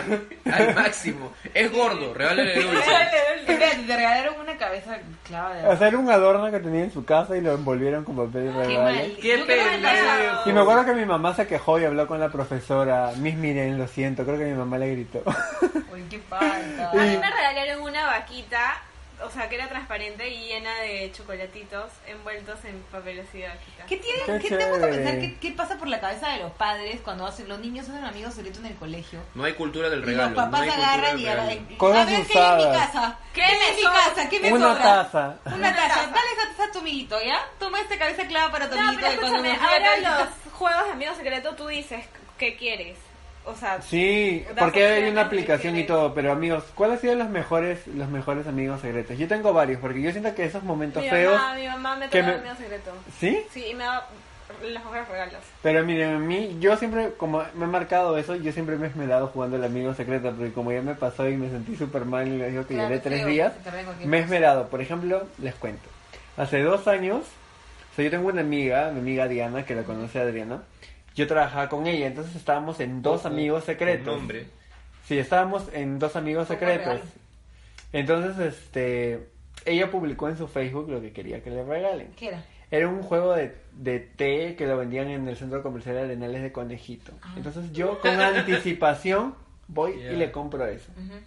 al 0.45 0.74
máximo. 0.76 1.33
Es 1.53 1.72
gordo, 1.72 2.14
regálale 2.14 2.55
dulce. 2.55 2.78
Espérate, 3.49 3.83
te 3.85 3.97
regalaron 3.97 4.41
una 4.41 4.57
cabeza 4.57 4.99
clava 5.26 5.55
de 5.57 5.66
O 5.68 5.76
sea, 5.76 5.89
era 5.89 5.99
un 5.99 6.09
adorno 6.09 6.51
que 6.53 6.61
tenía 6.61 6.85
en 6.85 6.93
su 6.93 7.05
casa 7.05 7.37
y 7.37 7.41
lo 7.41 7.53
envolvieron 7.53 8.05
con 8.05 8.14
papel 8.16 8.45
de 8.47 8.53
Qué 8.53 8.59
regalo. 8.78 9.01
Qué 9.20 9.39
pendejo. 9.39 10.49
Y 10.51 10.53
me 10.53 10.61
acuerdo 10.61 10.85
que 10.85 10.93
mi 10.95 11.05
mamá 11.05 11.35
se 11.35 11.49
quejó 11.49 11.81
y 11.81 11.85
habló 11.85 12.07
con 12.07 12.20
la 12.20 12.28
profesora. 12.28 13.11
Miss 13.16 13.35
Miren, 13.35 13.76
lo 13.76 13.89
siento, 13.89 14.24
creo 14.24 14.39
que 14.39 14.45
mi 14.45 14.55
mamá 14.55 14.78
le 14.78 14.93
gritó. 14.93 15.22
Uy, 15.93 16.05
qué 16.09 16.20
falta. 16.20 16.91
A 16.93 16.95
mí 16.95 17.16
me 17.18 17.31
regalaron 17.31 17.83
una 17.83 18.07
vaquita, 18.07 18.81
o 19.22 19.30
sea, 19.30 19.48
que 19.48 19.56
era 19.56 19.68
transparente 19.68 20.28
y 20.28 20.48
llena 20.48 20.74
de 20.80 21.10
chocolatitos 21.12 21.90
envueltos 22.06 22.64
en 22.64 22.80
papel 22.90 23.18
vaquita. 23.18 23.86
¿Qué, 23.88 23.96
tiene, 23.96 24.18
Qué 24.26 24.48
¿qué 24.48 24.56
te 24.56 24.64
gusta 24.70 24.86
chévere. 24.86 24.96
pensar? 24.96 25.18
¿Qué, 25.20 25.38
qué 25.40 25.50
pasa 25.52 25.76
por 25.78 25.88
la 25.88 26.00
cabeza 26.00 26.28
de 26.30 26.38
los 26.38 26.52
padres 26.52 27.00
cuando 27.02 27.26
hacen, 27.26 27.48
los 27.48 27.58
niños 27.60 27.88
hacen 27.88 28.04
amigos 28.04 28.34
secretos 28.34 28.60
en 28.60 28.66
el 28.66 28.76
colegio? 28.76 29.20
No 29.34 29.44
hay 29.44 29.52
cultura 29.54 29.88
del 29.90 30.00
Y 30.02 30.06
regalo. 30.06 30.30
los 30.30 30.44
papás 30.44 30.66
no 30.66 30.72
agarran 30.72 31.18
y 31.18 31.26
agarran. 31.26 31.64
Cosas 31.76 32.06
a 32.08 32.10
ver, 32.10 32.26
¿qué 32.26 32.38
hay 32.38 32.52
en 32.52 32.58
mi 32.58 32.76
casa? 32.76 33.18
¿Qué 33.32 33.40
¿Qué 33.40 33.42
hay 33.44 33.58
me 33.58 33.68
en 33.68 33.76
mi 33.76 33.82
sobra? 33.82 33.98
casa? 34.04 34.28
¿Qué 34.28 34.40
me 34.40 34.52
Una 34.52 34.68
sobra? 34.68 34.82
taza. 34.82 35.36
Una 35.54 35.76
taza. 35.76 36.00
Dale 36.06 36.32
esa 36.36 36.48
taza 36.50 36.64
a 36.64 36.72
tu 36.72 36.78
amiguito, 36.80 37.22
¿ya? 37.22 37.40
Toma 37.58 37.80
esta 37.80 37.98
cabeza 37.98 38.26
clava 38.26 38.50
para 38.52 38.68
tu 38.70 38.76
No, 38.76 38.82
amiguito. 38.82 39.06
pero 39.08 39.14
y 39.14 39.18
cuando 39.30 39.36
escúchame, 39.48 39.66
ahora 39.72 39.96
los 40.20 40.52
juegos 40.52 40.84
de 40.86 40.92
amigos 40.92 41.16
secreto 41.16 41.54
tú 41.54 41.66
dices 41.68 42.04
qué 42.38 42.56
quieres. 42.56 42.98
O 43.45 43.55
sea, 43.55 43.80
Sí, 43.80 44.45
porque 44.59 44.84
hay 44.86 45.11
una 45.11 45.22
aplicación 45.22 45.76
y 45.76 45.84
todo, 45.84 46.12
pero 46.14 46.30
amigos, 46.32 46.64
¿cuáles 46.74 46.97
han 46.97 47.01
sido 47.01 47.14
los 47.16 47.28
mejores, 47.30 47.86
los 47.86 48.09
mejores 48.09 48.47
amigos 48.47 48.80
secretos? 48.82 49.18
Yo 49.18 49.26
tengo 49.28 49.53
varios, 49.53 49.80
porque 49.80 50.03
yo 50.03 50.11
siento 50.12 50.34
que 50.34 50.45
esos 50.45 50.62
momentos 50.62 51.03
mi 51.03 51.09
feos, 51.09 51.34
mamá, 51.41 51.55
mi 51.55 51.66
mamá 51.66 51.97
me 51.97 52.09
trae 52.09 52.22
me- 52.22 52.32
amigos 52.34 52.59
secreto. 52.59 52.93
¿sí? 53.18 53.43
Sí, 53.53 53.66
y 53.70 53.74
me 53.74 53.84
da 53.84 54.07
los 54.62 54.72
mejores 54.84 55.09
regalos. 55.09 55.41
Pero 55.62 55.84
miren, 55.84 56.14
a 56.14 56.18
mí, 56.18 56.59
yo 56.61 56.76
siempre, 56.76 57.12
como 57.16 57.43
me 57.55 57.64
he 57.64 57.68
marcado 57.68 58.18
eso, 58.18 58.36
yo 58.36 58.53
siempre 58.53 58.76
me 58.76 58.86
he 58.86 58.91
esmerado 58.91 59.28
jugando 59.28 59.57
el 59.57 59.64
amigo 59.64 59.95
secreto, 59.95 60.32
porque 60.36 60.53
como 60.53 60.70
ya 60.72 60.82
me 60.82 60.95
pasó 60.95 61.26
y 61.28 61.36
me 61.36 61.49
sentí 61.49 61.76
súper 61.76 62.05
mal 62.05 62.28
y 62.28 62.36
les 62.36 62.51
digo 62.53 62.66
que 62.66 62.74
Claro, 62.74 62.88
lloré 62.91 63.01
tres 63.01 63.26
días, 63.26 63.53
me 64.05 64.18
he 64.18 64.20
esmerado. 64.20 64.68
Por 64.68 64.80
ejemplo, 64.82 65.26
les 65.38 65.55
cuento. 65.55 65.88
Hace 66.36 66.61
dos 66.62 66.86
años, 66.88 67.22
o 67.93 67.97
sea, 67.97 68.05
yo 68.05 68.11
tengo 68.11 68.28
una 68.28 68.43
amiga, 68.43 68.91
mi 68.93 69.01
amiga 69.01 69.28
Diana, 69.28 69.64
que 69.64 69.74
la 69.74 69.82
conoce 69.82 70.20
Adriana, 70.20 70.62
yo 71.20 71.26
trabajaba 71.26 71.68
con 71.68 71.86
ella, 71.86 72.06
entonces 72.06 72.34
estábamos 72.34 72.80
en 72.80 73.02
dos 73.02 73.26
amigos 73.26 73.64
secretos. 73.64 74.06
con 74.06 74.16
nombre. 74.18 74.46
Sí, 75.06 75.18
estábamos 75.18 75.68
en 75.72 75.98
dos 75.98 76.16
amigos 76.16 76.48
secretos. 76.48 77.00
Entonces, 77.92 78.38
este, 78.38 79.28
ella 79.64 79.90
publicó 79.90 80.28
en 80.28 80.38
su 80.38 80.48
Facebook 80.48 80.88
lo 80.88 81.00
que 81.00 81.12
quería 81.12 81.42
que 81.42 81.50
le 81.50 81.62
regalen. 81.62 82.12
¿Qué 82.16 82.28
era? 82.28 82.44
Era 82.70 82.88
un 82.88 83.02
juego 83.02 83.34
de, 83.34 83.54
de 83.72 83.98
té 83.98 84.54
que 84.56 84.66
lo 84.66 84.76
vendían 84.78 85.08
en 85.08 85.28
el 85.28 85.36
centro 85.36 85.62
comercial 85.62 85.98
Arenales 85.98 86.42
de 86.42 86.52
Conejito. 86.52 87.12
Ah. 87.20 87.34
Entonces 87.36 87.72
yo 87.72 88.00
con 88.00 88.18
anticipación 88.20 89.34
voy 89.68 89.92
y 90.00 90.16
le 90.16 90.30
compro 90.30 90.64
eso. 90.66 90.90
Ujú. 90.92 91.18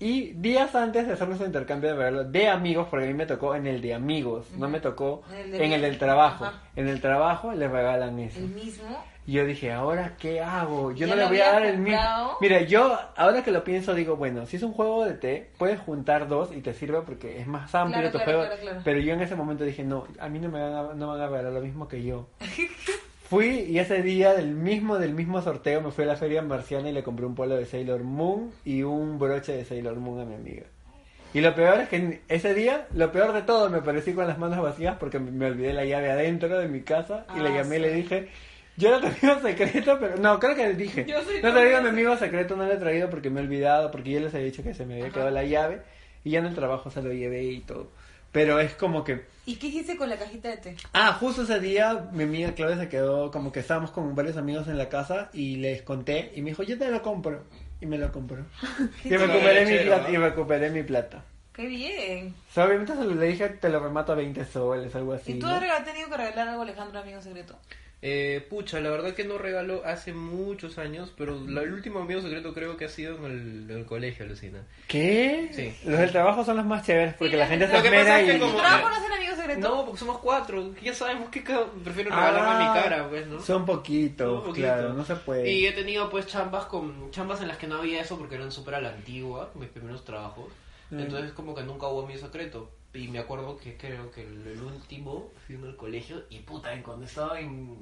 Y 0.00 0.32
días 0.32 0.74
antes 0.74 1.06
de 1.06 1.12
hacer 1.14 1.26
nuestro 1.28 1.46
intercambio 1.46 1.90
de 1.90 1.96
regalos 1.96 2.32
de 2.32 2.48
amigos, 2.48 2.88
porque 2.90 3.06
a 3.06 3.08
mí 3.08 3.14
me 3.14 3.26
tocó 3.26 3.54
en 3.54 3.66
el 3.66 3.80
de 3.80 3.94
amigos, 3.94 4.50
no 4.58 4.68
me 4.68 4.80
tocó 4.80 5.22
En 5.32 5.36
el 5.38 5.50
de 5.52 5.64
en 5.64 5.72
el 5.72 5.80
del 5.82 5.98
trabajo. 5.98 6.44
Ajá. 6.46 6.62
En 6.76 6.88
el 6.88 7.00
trabajo 7.00 7.52
le 7.52 7.68
regalan 7.68 8.18
eso. 8.18 8.38
El 8.40 8.48
mismo. 8.48 9.04
Y 9.26 9.32
yo 9.32 9.46
dije, 9.46 9.72
¿ahora 9.72 10.16
qué 10.18 10.42
hago? 10.42 10.92
Yo 10.92 11.06
no 11.06 11.16
le 11.16 11.24
voy 11.26 11.40
a 11.40 11.52
dar 11.52 11.64
el 11.64 11.78
mismo. 11.78 12.36
Mira, 12.42 12.60
yo 12.62 12.98
ahora 13.16 13.42
que 13.42 13.52
lo 13.52 13.64
pienso 13.64 13.94
digo, 13.94 14.16
bueno, 14.16 14.44
si 14.44 14.56
es 14.56 14.62
un 14.62 14.72
juego 14.74 15.04
de 15.06 15.14
té, 15.14 15.50
puedes 15.56 15.80
juntar 15.80 16.28
dos 16.28 16.52
y 16.52 16.60
te 16.60 16.74
sirve 16.74 17.00
porque 17.00 17.40
es 17.40 17.46
más 17.46 17.74
amplio 17.74 18.02
Claro, 18.02 18.18
tu 18.18 18.18
claro, 18.24 18.40
juego. 18.40 18.60
claro. 18.60 18.80
Pero 18.84 19.00
yo 19.00 19.14
en 19.14 19.22
ese 19.22 19.34
momento 19.36 19.64
dije, 19.64 19.82
no, 19.84 20.04
a 20.20 20.28
mí 20.28 20.38
no 20.40 20.50
me 20.50 20.60
van 20.60 20.72
a, 20.74 20.82
no 20.94 21.06
van 21.06 21.20
a 21.22 21.28
regalar 21.28 21.52
lo 21.54 21.60
mismo 21.62 21.88
que 21.88 22.02
yo. 22.02 22.26
Fui 23.28 23.60
y 23.68 23.78
ese 23.78 24.02
día 24.02 24.34
del 24.34 24.48
mismo 24.54 24.98
del 24.98 25.14
mismo 25.14 25.40
sorteo 25.40 25.80
me 25.80 25.90
fui 25.90 26.04
a 26.04 26.08
la 26.08 26.16
feria 26.16 26.42
marciana 26.42 26.90
y 26.90 26.92
le 26.92 27.02
compré 27.02 27.24
un 27.24 27.34
polo 27.34 27.56
de 27.56 27.64
Sailor 27.64 28.02
Moon 28.02 28.50
y 28.64 28.82
un 28.82 29.18
broche 29.18 29.52
de 29.56 29.64
Sailor 29.64 29.96
Moon 29.96 30.20
a 30.20 30.24
mi 30.24 30.34
amiga. 30.34 30.64
Y 31.32 31.40
lo 31.40 31.54
peor 31.54 31.80
es 31.80 31.88
que 31.88 32.20
ese 32.28 32.54
día, 32.54 32.86
lo 32.94 33.10
peor 33.10 33.32
de 33.32 33.42
todo, 33.42 33.68
me 33.70 33.80
parecí 33.82 34.12
con 34.12 34.26
las 34.28 34.38
manos 34.38 34.60
vacías 34.62 34.96
porque 35.00 35.18
me- 35.18 35.46
olvidé 35.46 35.72
la 35.72 35.84
llave 35.84 36.10
adentro 36.10 36.58
de 36.58 36.68
mi 36.68 36.82
casa 36.82 37.26
y 37.36 37.40
le 37.40 37.48
Ah, 37.48 37.62
llamé 37.62 37.76
y 37.76 37.80
le 37.80 37.92
dije, 37.94 38.28
yo 38.76 38.88
era 38.88 39.00
tu 39.00 39.06
amigo 39.06 39.40
secreto, 39.40 39.96
pero 39.98 40.16
no, 40.18 40.38
creo 40.38 40.54
que 40.54 40.66
le 40.68 40.74
dije, 40.74 41.04
Yo 41.08 41.20
soy 41.22 41.42
no 41.42 41.52
te 41.52 41.64
digo 41.66 41.80
mi 41.82 41.88
amigo 41.88 42.16
secreto, 42.16 42.54
no 42.56 42.66
le 42.66 42.74
he 42.74 42.78
traído 42.78 43.10
porque 43.10 43.30
me 43.30 43.40
he 43.40 43.44
olvidado, 43.44 43.90
porque 43.90 44.10
yo 44.12 44.20
les 44.20 44.32
había 44.34 44.46
dicho 44.46 44.62
que 44.62 44.74
se 44.74 44.84
me 44.86 44.94
había 44.94 45.10
quedado 45.10 45.30
la 45.30 45.42
llave 45.44 45.80
y 46.22 46.30
ya 46.30 46.38
en 46.40 46.46
el 46.46 46.54
trabajo 46.54 46.90
se 46.90 47.02
lo 47.02 47.12
llevé 47.12 47.42
y 47.44 47.60
todo. 47.60 47.88
Pero 48.34 48.58
es 48.60 48.74
como 48.74 49.02
que 49.04 49.24
¿Y 49.46 49.56
qué 49.56 49.68
hiciste 49.68 49.96
con 49.96 50.08
la 50.10 50.16
cajita 50.18 50.48
de 50.48 50.56
té? 50.56 50.76
Ah, 50.92 51.12
justo 51.20 51.42
ese 51.42 51.60
día 51.60 52.08
mi 52.12 52.24
amiga 52.24 52.52
Claudia 52.54 52.76
se 52.78 52.88
quedó 52.88 53.30
como 53.30 53.52
que 53.52 53.60
estábamos 53.60 53.90
con 53.92 54.14
varios 54.14 54.36
amigos 54.36 54.66
en 54.68 54.76
la 54.76 54.88
casa 54.88 55.30
y 55.32 55.56
les 55.56 55.82
conté 55.82 56.32
y 56.34 56.42
me 56.42 56.50
dijo, 56.50 56.62
yo 56.64 56.76
te 56.76 56.90
lo 56.90 57.00
compro. 57.00 57.44
Y 57.80 57.86
me 57.86 57.96
lo 57.98 58.10
compró. 58.10 58.44
y, 59.04 59.08
Qué 59.10 59.18
recuperé 59.18 59.66
mi 59.66 59.84
plata, 59.86 60.10
y 60.10 60.16
recuperé 60.16 60.70
mi 60.70 60.82
plata. 60.82 61.24
Qué 61.52 61.66
bien. 61.66 62.34
O 62.50 62.52
sea, 62.52 62.64
obviamente 62.64 62.94
se 62.94 63.04
lo- 63.04 63.14
le 63.14 63.26
dije, 63.28 63.48
te 63.50 63.68
lo 63.68 63.78
remato 63.80 64.12
a 64.12 64.16
20 64.16 64.44
soles, 64.46 64.94
algo 64.96 65.12
así. 65.12 65.32
¿Y 65.32 65.38
tú 65.38 65.46
¿no? 65.46 65.52
has 65.54 65.60
rega- 65.60 65.84
tenido 65.84 66.08
que 66.08 66.16
regalar 66.16 66.48
algo 66.48 66.62
a 66.62 66.64
Alejandro, 66.64 66.98
amigo 67.00 67.22
secreto? 67.22 67.56
Eh, 68.06 68.46
pucha, 68.50 68.80
la 68.80 68.90
verdad 68.90 69.14
que 69.14 69.24
no 69.24 69.38
regaló 69.38 69.80
hace 69.86 70.12
muchos 70.12 70.76
años, 70.76 71.10
pero 71.16 71.40
la- 71.48 71.62
el 71.62 71.72
último 71.72 72.00
amigo 72.00 72.20
secreto 72.20 72.52
creo 72.52 72.76
que 72.76 72.84
ha 72.84 72.88
sido 72.90 73.16
en 73.16 73.24
el, 73.24 73.70
en 73.70 73.78
el 73.78 73.86
colegio, 73.86 74.26
Lucina. 74.26 74.62
¿Qué? 74.88 75.48
Sí. 75.52 75.74
Los 75.88 75.98
del 76.00 76.12
trabajo 76.12 76.44
son 76.44 76.58
los 76.58 76.66
más 76.66 76.84
chéveres 76.84 77.14
porque 77.14 77.30
Sí, 77.32 77.36
la 77.38 77.46
gente 77.46 77.66
se 77.66 77.72
gente- 77.72 77.88
Lo 77.88 77.90
que 77.94 77.98
esmera 78.00 78.16
pasa 78.18 78.20
es 78.20 78.28
y... 78.28 78.32
que 78.32 78.38
¿Tu 78.38 78.44
como- 78.44 78.58
trabajo 78.58 78.88
no 78.90 78.94
es 78.96 79.04
el 79.06 79.12
amigo 79.12 79.36
secreto? 79.36 79.60
No, 79.60 79.84
porque 79.86 79.98
somos 80.00 80.18
cuatro, 80.18 80.74
ya 80.82 80.92
sabemos 80.92 81.30
que 81.30 81.40
prefiero 81.82 82.10
Ah, 82.12 82.26
regalarme 82.28 82.50
a 82.50 82.58
mi 82.74 82.80
cara, 82.82 83.08
pues, 83.08 83.26
¿no? 83.26 83.40
Son 83.40 83.64
poquitos, 83.64 84.40
poquito. 84.44 84.66
claro, 84.66 84.92
no 84.92 85.04
se 85.06 85.16
puede. 85.16 85.50
Y 85.50 85.66
he 85.66 85.72
tenido 85.72 86.10
pues 86.10 86.26
chambas 86.26 86.66
con 86.66 87.10
chambas 87.10 87.40
en 87.40 87.48
las 87.48 87.56
que 87.56 87.66
no 87.66 87.76
había 87.78 88.02
eso 88.02 88.18
porque 88.18 88.34
eran 88.34 88.52
súper 88.52 88.74
a 88.74 88.80
la 88.82 88.90
antigua, 88.90 89.50
mis 89.54 89.70
primeros 89.70 90.04
trabajos. 90.04 90.52
Mm. 90.90 91.00
Entonces 91.00 91.32
como 91.32 91.54
que 91.54 91.62
nunca 91.62 91.86
hubo 91.86 92.06
mi 92.06 92.18
secreto. 92.18 92.70
Y 92.94 93.08
me 93.08 93.18
acuerdo 93.18 93.56
que 93.56 93.76
creo 93.76 94.10
que 94.12 94.22
el, 94.22 94.46
el 94.46 94.62
último 94.62 95.30
fui 95.46 95.56
en 95.56 95.64
el 95.64 95.76
colegio 95.76 96.22
y 96.30 96.38
puta, 96.40 96.72
en 96.72 96.82
cuando 96.82 97.04
estaba 97.06 97.40
en 97.40 97.76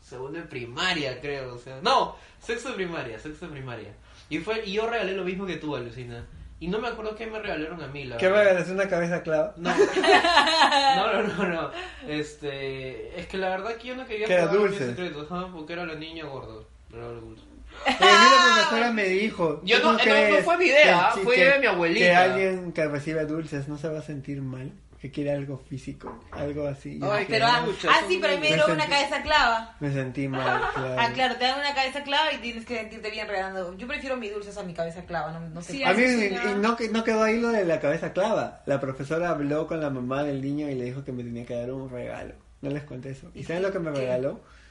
segundo 0.00 0.38
de 0.38 0.44
primaria 0.46 1.20
creo, 1.20 1.54
o 1.54 1.58
sea, 1.58 1.80
no, 1.82 2.16
sexto 2.40 2.70
de 2.70 2.74
primaria, 2.76 3.18
sexto 3.18 3.46
de 3.46 3.52
primaria. 3.52 3.92
Y 4.30 4.38
fue 4.38 4.64
y 4.64 4.72
yo 4.74 4.88
regalé 4.88 5.14
lo 5.14 5.24
mismo 5.24 5.44
que 5.46 5.56
tú, 5.56 5.74
Alucina. 5.76 6.24
Y 6.60 6.68
no 6.68 6.78
me 6.78 6.86
acuerdo 6.86 7.16
qué 7.16 7.26
me 7.26 7.40
regalaron 7.40 7.82
a 7.82 7.88
mí, 7.88 8.04
la 8.04 8.18
¿Qué 8.18 8.28
verdad. 8.28 8.44
regalas? 8.44 8.70
¿Una 8.70 8.88
cabeza 8.88 9.22
clava? 9.24 9.52
No. 9.56 9.74
no, 10.96 11.22
no, 11.22 11.22
no, 11.36 11.48
no. 11.48 11.70
Este, 12.06 13.18
es 13.18 13.26
que 13.26 13.36
la 13.36 13.48
verdad 13.48 13.76
que 13.76 13.88
yo 13.88 13.96
no 13.96 14.06
quería 14.06 14.26
Que 14.28 14.34
era 14.34 14.46
dulce. 14.46 14.86
secretos, 14.90 15.30
ajá, 15.30 15.48
porque 15.52 15.72
era 15.72 15.84
la 15.84 15.96
niña 15.96 16.24
gorda. 16.26 16.62
Era 16.92 17.08
dulce. 17.08 17.42
Pero 17.84 18.10
a 18.10 18.18
mí 18.20 18.26
la 18.30 18.54
profesora 18.54 18.92
me 18.92 19.04
dijo... 19.04 19.60
Yo 19.64 19.80
¿tú 19.80 19.86
no- 19.88 19.92
no- 19.98 20.28
no 20.30 20.36
fue 20.42 20.58
mi 20.58 20.64
idea, 20.66 21.10
que- 21.14 21.20
fue 21.22 21.34
que- 21.34 21.40
idea 21.40 21.52
de 21.54 21.58
mi 21.60 21.66
abuelita. 21.66 22.04
Que 22.06 22.14
alguien 22.14 22.72
que 22.72 22.86
recibe 22.88 23.24
dulces 23.26 23.68
no 23.68 23.78
se 23.78 23.88
va 23.88 23.98
a 23.98 24.02
sentir 24.02 24.40
mal, 24.42 24.72
que 25.00 25.10
quiere 25.10 25.32
algo 25.32 25.58
físico, 25.58 26.20
algo 26.30 26.68
así. 26.68 27.00
Ay, 27.02 27.26
Pero, 27.28 27.46
ah, 27.46 27.64
ah, 27.88 28.00
sí, 28.06 28.18
pero 28.20 28.34
a 28.34 28.36
mí 28.36 28.40
me 28.42 28.46
dieron 28.46 28.70
una 28.70 28.84
sentí- 28.84 28.88
cabeza 28.90 29.22
clava. 29.22 29.76
Me 29.80 29.92
sentí 29.92 30.28
mal, 30.28 30.62
claro. 30.74 30.96
Ah, 30.96 31.10
claro, 31.12 31.34
te 31.36 31.44
dan 31.44 31.58
una 31.58 31.74
cabeza 31.74 32.04
clava 32.04 32.32
y 32.32 32.38
tienes 32.38 32.64
que 32.64 32.76
sentirte 32.78 33.10
bien 33.10 33.26
regalando. 33.26 33.76
Yo 33.76 33.88
prefiero 33.88 34.16
mis 34.16 34.32
dulces 34.32 34.56
a 34.56 34.62
mi 34.62 34.74
cabeza 34.74 35.04
clava, 35.04 35.32
no, 35.32 35.40
no 35.40 35.60
sé. 35.60 35.72
Sí, 35.72 35.82
A 35.82 35.92
mí 35.92 36.04
así 36.04 36.26
y- 36.26 36.30
no. 36.30 36.50
y 36.52 36.54
no, 36.60 36.76
que- 36.76 36.88
no 36.88 37.02
quedó 37.02 37.24
ahí 37.24 37.40
lo 37.40 37.48
de 37.48 37.64
la 37.64 37.80
cabeza 37.80 38.12
clava. 38.12 38.62
La 38.66 38.78
profesora 38.80 39.30
habló 39.30 39.66
con 39.66 39.80
la 39.80 39.90
mamá 39.90 40.22
del 40.22 40.40
niño 40.40 40.70
y 40.70 40.76
le 40.76 40.84
dijo 40.84 41.04
que 41.04 41.10
me 41.10 41.24
tenía 41.24 41.44
que 41.46 41.56
dar 41.56 41.72
un 41.72 41.90
regalo. 41.90 42.34
No 42.60 42.70
les 42.70 42.84
conté 42.84 43.10
eso. 43.10 43.28
¿Y 43.34 43.42
saben 43.42 43.62
lo 43.62 43.72
que 43.72 43.80
me 43.80 43.90
regaló? 43.90 44.34
La 44.34 44.61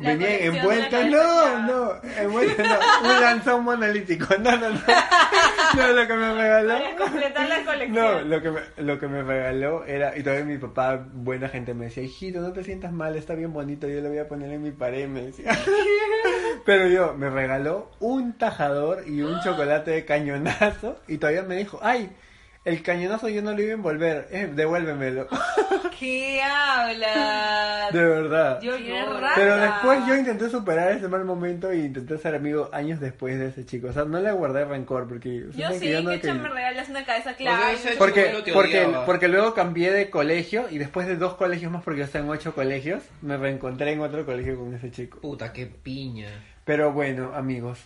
Venía 0.00 0.26
colección 0.26 0.52
de 0.52 0.58
envuelta, 0.58 1.04
no, 1.04 1.66
no, 1.66 1.92
envuelta, 2.18 2.62
no, 2.62 3.08
un 3.08 3.20
lanzón 3.20 3.64
monolítico, 3.64 4.26
no, 4.38 4.56
no, 4.56 4.70
no, 4.70 4.80
no, 5.76 5.92
lo 5.92 6.06
que 6.06 6.14
me 6.14 6.34
regaló, 6.34 6.74
Para 6.78 6.96
completar 6.96 7.48
la 7.48 7.64
colección. 7.64 7.94
no, 7.94 8.20
lo 8.22 8.42
que 8.42 8.50
me, 8.50 8.60
lo 8.76 8.98
que 8.98 9.08
me 9.08 9.22
regaló 9.22 9.84
era, 9.84 10.16
y 10.16 10.22
todavía 10.22 10.44
mi 10.44 10.58
papá, 10.58 11.04
buena 11.12 11.48
gente, 11.48 11.74
me 11.74 11.86
decía, 11.86 12.02
hijito, 12.02 12.40
no 12.40 12.52
te 12.52 12.64
sientas 12.64 12.92
mal, 12.92 13.16
está 13.16 13.34
bien 13.34 13.52
bonito, 13.52 13.88
yo 13.88 14.00
lo 14.00 14.08
voy 14.08 14.18
a 14.18 14.28
poner 14.28 14.50
en 14.50 14.62
mi 14.62 14.70
pared, 14.70 15.08
me 15.08 15.22
decía, 15.22 15.52
pero 16.64 16.86
yo, 16.88 17.14
me 17.14 17.30
regaló 17.30 17.90
un 18.00 18.38
tajador 18.38 19.04
y 19.06 19.22
un 19.22 19.40
chocolate 19.40 19.90
de 19.90 20.04
cañonazo, 20.04 21.00
y 21.08 21.18
todavía 21.18 21.42
me 21.42 21.56
dijo, 21.56 21.78
ay, 21.82 22.10
el 22.64 22.82
cañonazo 22.82 23.28
yo 23.28 23.42
no 23.42 23.52
lo 23.52 23.60
iba 23.60 23.70
a 23.72 23.74
envolver, 23.74 24.28
eh, 24.30 24.50
devuélvemelo, 24.54 25.26
¿Qué 25.98 26.40
hablas? 26.42 27.92
de 27.92 28.02
verdad. 28.04 28.60
Yo. 28.60 28.72
Pero 29.34 29.56
después 29.56 30.00
yo 30.06 30.16
intenté 30.16 30.48
superar 30.50 30.92
ese 30.92 31.08
mal 31.08 31.24
momento 31.24 31.72
y 31.72 31.80
intenté 31.80 32.18
ser 32.18 32.34
amigo 32.34 32.68
años 32.72 32.98
después 33.00 33.38
de 33.38 33.48
ese 33.48 33.64
chico. 33.64 33.88
O 33.88 33.92
sea, 33.92 34.04
no 34.04 34.20
le 34.20 34.32
guardé 34.32 34.64
rencor 34.64 35.06
porque... 35.08 35.46
Yo 35.54 35.68
sí, 35.72 35.80
que 35.80 35.86
que 35.96 36.02
no 36.02 36.10
quería- 36.10 36.34
me 36.34 36.48
regalas 36.48 36.88
una 36.88 37.04
cabeza 37.04 37.34
clava. 37.34 37.72
ese- 37.72 37.96
porque, 37.96 38.32
porque, 38.52 38.88
porque 39.06 39.28
luego 39.28 39.54
cambié 39.54 39.92
de 39.92 40.10
colegio 40.10 40.66
y 40.70 40.78
después 40.78 41.06
de 41.06 41.16
dos 41.16 41.34
colegios 41.34 41.70
más, 41.70 41.82
porque 41.84 42.00
yo 42.00 42.04
estaba 42.06 42.24
en 42.24 42.30
ocho 42.30 42.54
colegios, 42.54 43.02
me 43.20 43.36
reencontré 43.36 43.92
en 43.92 44.00
otro 44.00 44.24
colegio 44.26 44.58
con 44.58 44.74
ese 44.74 44.90
chico. 44.90 45.20
Puta, 45.20 45.52
qué 45.52 45.66
piña. 45.66 46.28
Pero 46.64 46.92
bueno, 46.92 47.32
amigos, 47.34 47.78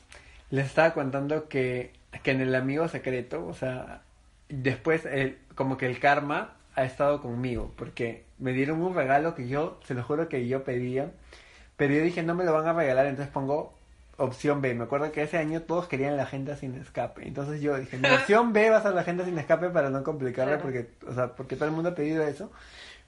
les 0.51 0.67
estaba 0.67 0.95
contando 0.95 1.49
que, 1.49 1.93
que 2.23 2.31
en 2.31 2.41
el 2.41 2.55
amigo 2.55 2.89
secreto, 2.89 3.47
o 3.47 3.55
sea, 3.55 4.03
después 4.49 5.05
el, 5.07 5.39
como 5.55 5.77
que 5.77 5.87
el 5.87 5.99
karma 6.01 6.55
ha 6.75 6.85
estado 6.85 7.21
conmigo, 7.23 7.73
porque 7.77 8.25
me 8.39 8.53
dieron 8.53 8.81
un 8.83 8.95
regalo 8.95 9.35
que 9.35 9.49
yo, 9.49 9.81
se 9.85 9.95
lo 9.95 10.03
juro 10.03 10.29
que 10.29 10.47
yo 10.47 10.63
pedía, 10.65 11.11
pero 11.77 11.95
yo 11.95 12.03
dije 12.03 12.23
no 12.23 12.35
me 12.35 12.45
lo 12.45 12.53
van 12.53 12.67
a 12.67 12.73
regalar, 12.75 13.07
entonces 13.07 13.33
pongo 13.33 13.75
opción 14.19 14.61
B. 14.63 14.75
Me 14.75 14.85
acuerdo 14.85 15.11
que 15.13 15.23
ese 15.23 15.39
año 15.39 15.63
todos 15.63 15.89
querían 15.89 16.17
la 16.17 16.25
agenda 16.25 16.57
sin 16.57 16.75
escape, 16.75 17.27
entonces 17.27 17.61
yo 17.61 17.77
dije, 17.79 17.99
mi 17.99 18.09
opción 18.15 18.53
B 18.53 18.71
va 18.71 18.79
a 18.79 18.83
ser 18.83 18.93
la 18.95 19.01
agenda 19.03 19.25
sin 19.25 19.39
escape 19.39 19.71
para 19.71 19.91
no 19.91 20.03
complicarla, 20.05 20.59
Claro. 20.59 20.63
porque, 20.63 20.91
o 21.11 21.15
sea, 21.15 21.29
porque 21.35 21.57
todo 21.57 21.67
el 21.69 21.75
mundo 21.75 21.91
ha 21.91 21.95
pedido 21.95 22.23
eso, 22.23 22.51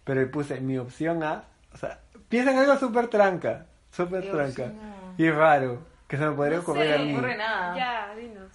pero 0.05 0.29
puse 0.31 0.61
mi 0.61 0.79
opción 0.79 1.23
A, 1.23 1.45
o 1.75 1.77
sea, 1.77 2.01
piensa 2.29 2.53
en 2.53 2.59
algo 2.59 2.77
súper 2.77 3.09
tranca, 3.09 3.67
súper 3.93 4.23
¿Qué 4.23 4.31
tranca 4.31 4.73
y 5.19 5.31
raro, 5.31 5.81
que 6.07 6.17
se 6.17 6.25
me 6.27 6.33
podría 6.35 6.57
No 6.57 6.63
ocurrir 6.63 6.85
sé, 6.85 6.95
a 6.95 6.99
No 6.99 7.05
mí. 7.05 7.13
ocurre 7.13 7.37
nada. 7.37 7.77
Ya, 7.77 8.15
dinos. 8.17 8.51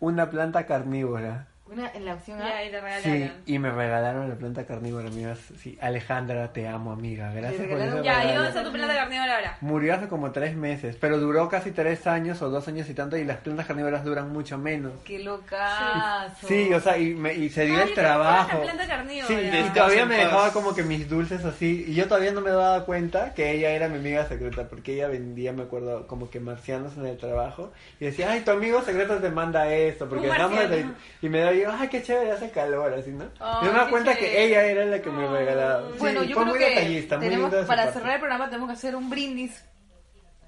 Una 0.00 0.30
planta 0.30 0.64
carnívora. 0.66 1.46
Una, 1.68 1.90
en 1.92 2.04
la 2.04 2.14
opción 2.14 2.40
A. 2.40 2.62
y 2.64 2.70
te 2.70 2.80
regalaron. 2.80 3.02
Sí, 3.02 3.32
y 3.46 3.58
me 3.58 3.70
regalaron 3.72 4.28
la 4.28 4.36
planta 4.36 4.64
carnívora, 4.66 5.08
amigas. 5.08 5.40
Sí, 5.60 5.76
Alejandra, 5.80 6.52
te 6.52 6.68
amo, 6.68 6.92
amiga. 6.92 7.32
Gracias 7.32 7.66
por 7.66 7.80
ese 7.80 8.02
Ya, 8.04 8.24
¿y 8.24 8.34
dónde 8.34 8.48
está 8.50 8.62
tu 8.62 8.70
planta 8.72 8.94
carnívora 8.94 9.34
ahora? 9.36 9.58
Murió 9.62 9.94
hace 9.94 10.06
como 10.06 10.30
tres 10.30 10.54
meses, 10.54 10.96
pero 11.00 11.18
duró 11.18 11.48
casi 11.48 11.72
tres 11.72 12.06
años 12.06 12.40
o 12.40 12.50
dos 12.50 12.68
años 12.68 12.88
y 12.88 12.94
tanto, 12.94 13.16
y 13.16 13.24
las 13.24 13.38
plantas 13.38 13.66
carnívoras 13.66 14.04
duran 14.04 14.32
mucho 14.32 14.58
menos. 14.58 14.92
Qué 15.04 15.18
locazo. 15.18 16.46
Sí, 16.46 16.72
o 16.72 16.78
sea, 16.80 16.98
y, 16.98 17.14
me, 17.14 17.34
y 17.34 17.48
se 17.50 17.64
dio 17.64 17.74
Ay, 17.74 17.80
el 17.82 17.88
yo 17.88 17.94
también 17.96 18.14
trabajo. 18.14 18.62
planta 18.62 18.86
carnívora. 18.86 19.26
Sí, 19.26 19.34
y 19.34 19.70
todavía 19.74 20.06
me 20.06 20.16
dejaba 20.18 20.52
como 20.52 20.72
que 20.72 20.84
mis 20.84 21.08
dulces 21.08 21.44
así, 21.44 21.84
y 21.88 21.94
yo 21.94 22.06
todavía 22.06 22.30
no 22.30 22.42
me 22.42 22.50
daba 22.50 22.84
cuenta 22.84 23.34
que 23.34 23.50
ella 23.50 23.70
era 23.70 23.88
mi 23.88 23.96
amiga 23.96 24.24
secreta, 24.26 24.68
porque 24.68 24.94
ella 24.94 25.08
vendía, 25.08 25.52
me 25.52 25.64
acuerdo, 25.64 26.06
como 26.06 26.30
que 26.30 26.38
marcianos 26.38 26.96
en 26.96 27.06
el 27.06 27.16
trabajo, 27.16 27.72
y 27.98 28.04
decía, 28.04 28.30
ay, 28.30 28.42
tu 28.42 28.52
amigo 28.52 28.82
secreto 28.82 29.16
te 29.16 29.30
manda 29.30 29.68
esto, 29.72 30.08
porque 30.08 30.28
estamos 30.28 30.60
y 31.22 31.28
me 31.28 31.40
daba 31.40 31.55
yo, 31.60 31.72
ay, 31.72 31.88
qué 31.88 32.02
chévere, 32.02 32.32
hace 32.32 32.50
calor, 32.50 32.92
así, 32.94 33.10
¿no? 33.10 33.24
Ay, 33.40 33.66
yo 33.66 33.72
me 33.72 33.84
qué 33.84 33.90
cuenta 33.90 34.14
chévere. 34.14 34.32
que 34.32 34.44
ella 34.44 34.64
era 34.66 34.84
la 34.86 35.00
que 35.02 35.10
me 35.10 35.26
regalaba. 35.28 35.88
Sí, 35.92 35.98
Bueno, 35.98 36.22
yo 36.24 36.34
fue 36.34 36.42
creo 36.44 36.54
muy 36.54 36.58
que 36.64 36.70
detallista, 36.70 37.16
muy 37.18 37.26
tenemos, 37.28 37.50
su 37.52 37.66
para 37.66 37.84
parte. 37.84 37.98
cerrar 37.98 38.14
el 38.14 38.20
programa 38.20 38.46
tenemos 38.46 38.68
que 38.68 38.74
hacer 38.74 38.96
un 38.96 39.10
brindis 39.10 39.64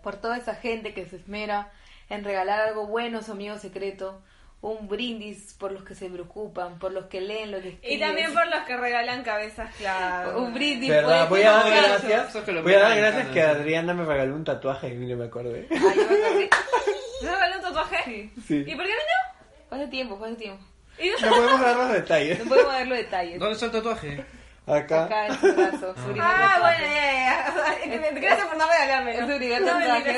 por 0.03 0.17
toda 0.17 0.37
esa 0.37 0.55
gente 0.55 0.95
que 0.95 1.07
se 1.07 1.17
esmera 1.17 1.71
en 2.09 2.25
regalar 2.25 2.61
algo 2.61 2.87
bueno 2.87 3.19
a 3.19 3.23
su 3.23 3.33
amigo 3.33 3.59
secreto. 3.59 4.23
Un 4.61 4.89
brindis 4.89 5.55
por 5.55 5.71
los 5.71 5.85
que 5.85 5.95
se 5.95 6.11
preocupan, 6.11 6.81
por 6.81 6.91
los 6.91 7.05
que 7.05 7.21
leen 7.21 7.53
lo 7.53 7.61
que 7.61 7.69
Y 7.69 7.73
escriben. 7.75 8.01
también 8.01 8.35
por 8.35 8.45
los 8.49 8.61
que 8.65 8.77
regalan 8.77 9.23
cabezas 9.23 9.73
clave. 9.77 10.35
Un 10.37 10.53
brindis 10.53 10.89
Voy 11.29 11.43
a 11.43 11.53
dar 11.53 11.71
gracias. 11.71 12.63
Voy 12.65 12.75
a 12.75 12.81
dar 12.81 12.97
gracias 12.97 13.29
que. 13.29 13.41
Adriana 13.41 13.95
me 13.95 14.05
regaló 14.05 14.35
un 14.35 14.43
tatuaje 14.43 14.89
y 14.89 14.95
mire, 14.97 15.15
me 15.15 15.27
acordé. 15.27 15.69
Ay, 15.71 15.79
yo 15.79 16.09
me 16.09 16.27
acordé. 16.27 16.51
¿Te 17.21 17.27
regaló 17.31 17.57
un 17.57 17.63
tatuaje? 17.63 18.31
Sí. 18.49 18.65
¿Y 18.67 18.75
por 18.75 18.85
qué 18.85 18.93
a 18.93 18.97
mí 18.97 19.03
no? 19.07 19.39
Fue 19.69 19.79
hace 19.79 19.87
tiempo, 19.89 20.19
fue 20.19 20.27
hace 20.29 20.37
tiempo. 20.39 20.65
¿Y 21.01 21.11
no? 21.11 21.29
Podemos 21.31 21.61
dar 21.61 21.77
los 21.77 21.93
detalles. 21.93 22.39
No 22.41 22.45
podemos 22.47 22.73
ver 22.75 22.87
los 22.89 22.99
detalles. 22.99 23.39
¿Dónde 23.39 23.55
está 23.55 23.67
el 23.67 23.73
tatuaje? 23.73 24.25
Acá. 24.67 25.05
Acá 25.05 25.27
en 25.29 25.41
su 25.41 25.55
brazo. 25.55 25.95
Ah, 26.21 26.55
tatuaje. 26.57 26.61
bueno, 26.61 26.95
ya, 26.95 27.13
ya. 28.05 28.11
Gracias 28.21 28.47
por 28.49 28.57
no 28.59 28.67
regalarme. 28.69 29.15
Es 29.15 29.27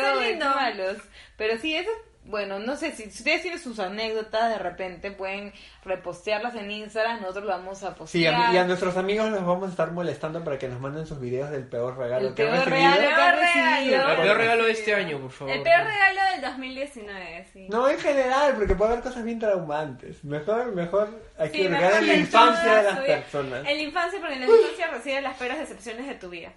No, 0.02 0.20
lindo. 0.20 0.44
malos. 0.54 0.96
Pero 1.36 1.58
sí, 1.60 1.76
eso 1.76 1.90
bueno, 2.30 2.58
no 2.58 2.76
sé 2.76 2.92
si, 2.92 3.04
si 3.10 3.18
ustedes 3.18 3.42
tienen 3.42 3.58
sus 3.60 3.78
anécdotas 3.78 4.48
de 4.50 4.58
repente 4.58 5.10
pueden 5.10 5.52
repostearlas 5.84 6.54
en 6.54 6.70
Instagram, 6.70 7.20
nosotros 7.20 7.44
lo 7.44 7.50
vamos 7.50 7.82
a 7.82 7.88
Sí, 7.90 7.94
postear. 7.98 8.34
a- 8.34 8.52
y 8.54 8.56
a 8.56 8.64
nuestros 8.64 8.96
amigos 8.96 9.30
los 9.30 9.44
vamos 9.44 9.68
a 9.68 9.70
estar 9.70 9.90
molestando 9.92 10.42
para 10.44 10.58
que 10.58 10.68
nos 10.68 10.80
manden 10.80 11.06
sus 11.06 11.20
videos 11.20 11.50
del 11.50 11.64
peor 11.64 11.98
regalo 11.98 12.28
El 12.28 12.34
que 12.34 12.42
han 12.44 12.50
peor 12.52 12.68
recibido. 12.68 12.90
regalo 12.90 13.10
han 13.10 13.34
Peor 13.34 13.40
regalo. 13.40 14.10
El 14.12 14.22
peor 14.22 14.36
regalo 14.38 14.64
de 14.64 14.70
este 14.72 14.94
año, 14.94 15.18
por 15.18 15.30
favor. 15.30 15.54
El 15.54 15.62
peor 15.62 15.84
regalo 15.84 16.20
del 16.32 16.40
2019, 16.42 17.46
sí. 17.52 17.66
No, 17.68 17.88
en 17.88 17.98
general, 17.98 18.54
porque 18.56 18.74
puede 18.74 18.92
haber 18.92 19.02
cosas 19.04 19.24
bien 19.24 19.38
traumantes. 19.38 20.22
Mejor, 20.24 20.72
mejor 20.74 21.08
hay 21.38 21.50
que 21.50 21.58
Sí, 21.58 21.68
regalar 21.68 22.02
la 22.02 22.14
infancia 22.14 22.74
de 22.76 22.82
las 22.84 22.98
personas. 23.00 23.58
En 23.66 23.76
la 23.76 23.82
infancia, 23.82 24.18
porque 24.20 24.34
en 24.34 24.40
la 24.40 24.46
infancia 24.46 24.86
recibes 24.92 25.22
las 25.22 25.36
peores 25.36 25.58
decepciones 25.58 26.06
de 26.06 26.14
tu 26.14 26.28
vida. 26.28 26.52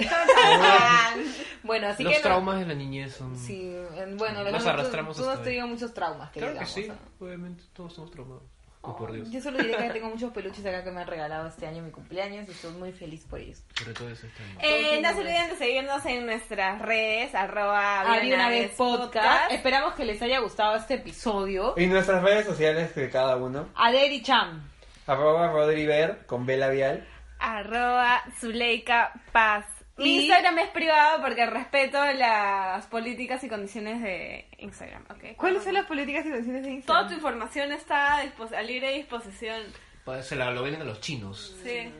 Bueno, 1.62 1.88
así 1.88 2.02
Los 2.02 2.12
que... 2.14 2.18
no- 2.20 2.22
traumas 2.22 2.58
de 2.58 2.66
la 2.66 2.74
niñez 2.74 3.14
son... 3.14 3.36
Sí, 3.36 3.74
en- 3.96 4.16
bueno, 4.16 4.42
Nos 4.50 4.62
tú- 4.62 4.68
arrastramos 4.70 5.16
tú, 5.16 5.24
no 5.24 5.30
has 5.30 5.42
tenido 5.42 5.66
muchos 5.66 5.92
traumas, 5.92 6.30
que 6.30 6.40
Claro 6.40 6.58
que 6.58 6.66
sí, 6.66 6.88
¿no? 6.88 6.94
obviamente 7.26 7.62
todos 7.74 7.94
somos 7.94 8.10
traumados. 8.10 8.42
Oh, 8.82 8.96
por 8.96 9.12
Dios. 9.12 9.30
Yo 9.30 9.42
solo 9.42 9.58
diré 9.58 9.76
que 9.76 9.90
tengo 9.92 10.08
muchos 10.08 10.32
peluches 10.32 10.64
acá 10.64 10.82
que 10.82 10.90
me 10.90 11.02
han 11.02 11.06
regalado 11.06 11.46
este 11.48 11.66
año 11.66 11.78
en 11.80 11.84
mi 11.86 11.90
cumpleaños 11.90 12.48
y 12.48 12.52
estoy 12.52 12.72
muy 12.72 12.92
feliz 12.92 13.26
por 13.28 13.38
ellos. 13.38 13.62
Sobre 13.74 13.92
todo 13.92 14.08
eso 14.08 14.26
este 14.26 14.42
año. 14.42 14.58
Eh, 14.62 15.00
no 15.02 15.12
se 15.12 15.20
olviden 15.20 15.50
de 15.50 15.56
seguirnos 15.56 16.06
en 16.06 16.24
nuestras 16.24 16.80
redes, 16.80 17.34
arroba 17.34 18.00
Había 18.10 18.36
una 18.36 18.48
vez 18.48 18.70
podcast. 18.72 19.52
Esperamos 19.52 19.92
que 19.92 20.06
les 20.06 20.22
haya 20.22 20.38
gustado 20.38 20.76
este 20.76 20.94
episodio. 20.94 21.74
Y 21.76 21.86
nuestras 21.88 22.22
redes 22.22 22.46
sociales 22.46 22.94
de 22.94 23.10
cada 23.10 23.36
uno. 23.36 23.68
Aderi 23.74 24.22
Cham. 24.22 24.66
Arroba 25.06 25.48
Rodriver 25.52 26.24
con 26.24 26.46
B 26.46 26.56
labial. 26.56 27.06
arroba 27.38 28.22
Zuleika 28.40 29.12
Paz. 29.30 29.66
Mi 30.00 30.16
Y- 30.16 30.20
Instagram 30.22 30.58
es 30.58 30.68
privado 30.70 31.20
porque 31.22 31.46
respeto 31.46 32.04
las 32.14 32.86
políticas 32.86 33.42
y 33.44 33.48
condiciones 33.48 34.02
de 34.02 34.48
Instagram, 34.58 35.04
¿ok? 35.10 35.36
¿Cuáles 35.36 35.62
son 35.62 35.74
las 35.74 35.86
políticas 35.86 36.24
y 36.26 36.30
condiciones 36.30 36.62
de 36.62 36.68
Toda 36.68 36.74
Instagram? 36.76 37.08
tu 37.08 37.14
información 37.14 37.72
está 37.72 38.16
a, 38.16 38.24
dispos- 38.24 38.52
a 38.56 38.62
libre 38.62 38.92
disposición. 38.94 39.62
Pa- 40.04 40.22
Se 40.22 40.36
la 40.36 40.50
lo 40.50 40.62
venden 40.62 40.82
a 40.82 40.84
los 40.84 41.00
chinos. 41.00 41.54
Sí. 41.62 41.92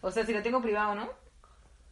O 0.00 0.10
sea, 0.10 0.24
si 0.24 0.32
lo 0.32 0.42
tengo 0.42 0.60
privado, 0.62 0.94
¿no? 0.94 1.10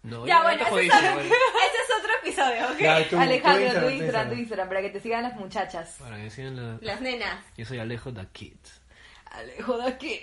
No, 0.02 0.24
Ya, 0.26 0.42
bueno, 0.42 0.58
te 0.58 0.68
ese 0.70 0.86
es, 0.86 0.94
otro, 0.94 1.14
bueno. 1.14 1.20
ese 1.34 1.78
es 1.82 1.98
otro 1.98 2.12
episodio, 2.22 2.66
¿ok? 2.72 2.78
Ya, 2.78 3.08
tu- 3.08 3.18
Alejandro, 3.18 3.72
tu 3.74 3.80
tu 3.80 3.88
Instagram, 3.90 4.28
tu 4.28 4.34
Instagram, 4.36 4.68
para 4.68 4.80
que 4.82 4.90
te 4.90 5.00
sigan 5.00 5.22
las 5.24 5.34
muchachas. 5.34 5.96
Para 5.98 6.16
que 6.16 6.30
sigan 6.30 6.54
la... 6.56 6.78
Las 6.80 7.00
nenas. 7.00 7.44
Yo 7.56 7.64
soy 7.64 7.78
Alejo 7.80 8.12
the 8.12 8.24
Kid. 8.32 8.54
Alejo 9.30 9.76
de 9.78 9.88
aquí. 9.88 10.20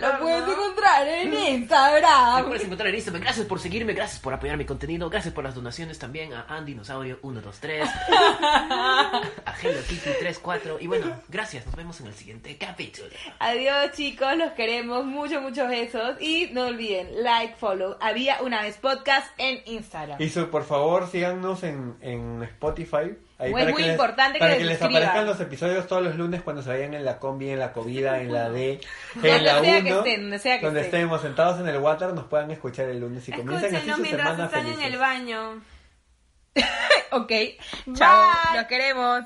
Lo 0.00 0.18
puedes 0.18 0.48
encontrar 0.48 1.06
en 1.06 1.34
Instagram. 1.34 2.46
puedes 2.46 2.64
encontrar 2.64 2.88
en 2.88 2.94
Instagram. 2.96 3.22
Gracias 3.22 3.46
por 3.46 3.60
seguirme, 3.60 3.92
gracias 3.92 4.20
por 4.20 4.34
apoyar 4.34 4.56
mi 4.56 4.64
contenido, 4.64 5.08
gracias 5.08 5.32
por 5.32 5.44
las 5.44 5.54
donaciones 5.54 5.98
también 5.98 6.32
a 6.32 6.46
Andy 6.48 6.72
Dinosaurio 6.72 7.18
123, 7.20 7.88
a 8.10 9.22
Hello 9.62 9.80
Kitty 9.88 10.10
34 10.18 10.78
y 10.80 10.86
bueno, 10.86 11.16
gracias, 11.28 11.66
nos 11.66 11.76
vemos 11.76 12.00
en 12.00 12.06
el 12.08 12.14
siguiente 12.14 12.56
capítulo. 12.56 13.08
Adiós 13.38 13.92
chicos, 13.92 14.36
los 14.36 14.52
queremos, 14.52 15.04
muchos, 15.04 15.42
muchos 15.42 15.68
besos. 15.68 16.16
Y 16.20 16.48
no 16.52 16.66
olviden, 16.66 17.22
like, 17.22 17.54
follow. 17.56 17.96
Había 18.00 18.42
una 18.42 18.62
vez 18.62 18.76
podcast 18.78 19.32
en 19.38 19.60
Instagram. 19.66 20.20
Y 20.20 20.28
su, 20.28 20.48
por 20.50 20.64
favor, 20.64 21.08
síganos 21.10 21.62
en, 21.62 21.96
en 22.00 22.42
Spotify. 22.42 23.16
Ahí 23.42 23.50
Muy- 23.50 23.64
muy 23.72 23.82
les- 23.82 23.90
importante 23.92 24.34
que 24.34 24.38
Para 24.38 24.50
les 24.52 24.58
que 24.60 24.64
les 24.66 24.82
aparezcan 24.82 25.26
los 25.26 25.40
episodios 25.40 25.86
todos 25.88 26.02
los 26.02 26.14
lunes 26.14 26.42
cuando 26.42 26.62
se 26.62 26.68
vayan 26.68 26.94
en 26.94 27.04
la 27.04 27.18
combi, 27.18 27.50
en 27.50 27.58
la 27.58 27.72
comida, 27.72 28.20
en 28.20 28.32
la 28.32 28.48
D, 28.50 28.80
Donde 29.14 29.36
en 29.36 29.44
la 29.44 29.60
sea 29.60 29.78
1. 29.78 29.82
que 29.82 29.90
estén, 29.98 30.20
donde 30.22 30.38
sea 30.38 30.60
que 30.60 30.66
estén. 30.68 30.84
estemos 30.84 31.20
sentados 31.22 31.58
en 31.60 31.66
el 31.68 31.78
water, 31.78 32.14
nos 32.14 32.24
puedan 32.26 32.50
escuchar 32.52 32.86
el 32.88 33.00
lunes 33.00 33.28
y 33.28 33.32
comiencen 33.32 33.66
así 33.74 33.74
Escúchenos 33.76 33.96
su 33.96 34.02
mientras 34.02 34.28
semana 34.28 34.44
están 34.46 34.62
felices. 34.62 34.86
en 34.86 34.92
el 34.92 34.98
baño. 34.98 35.62
ok, 37.10 37.32
chao, 37.94 38.30
los 38.54 38.64
queremos. 38.66 39.24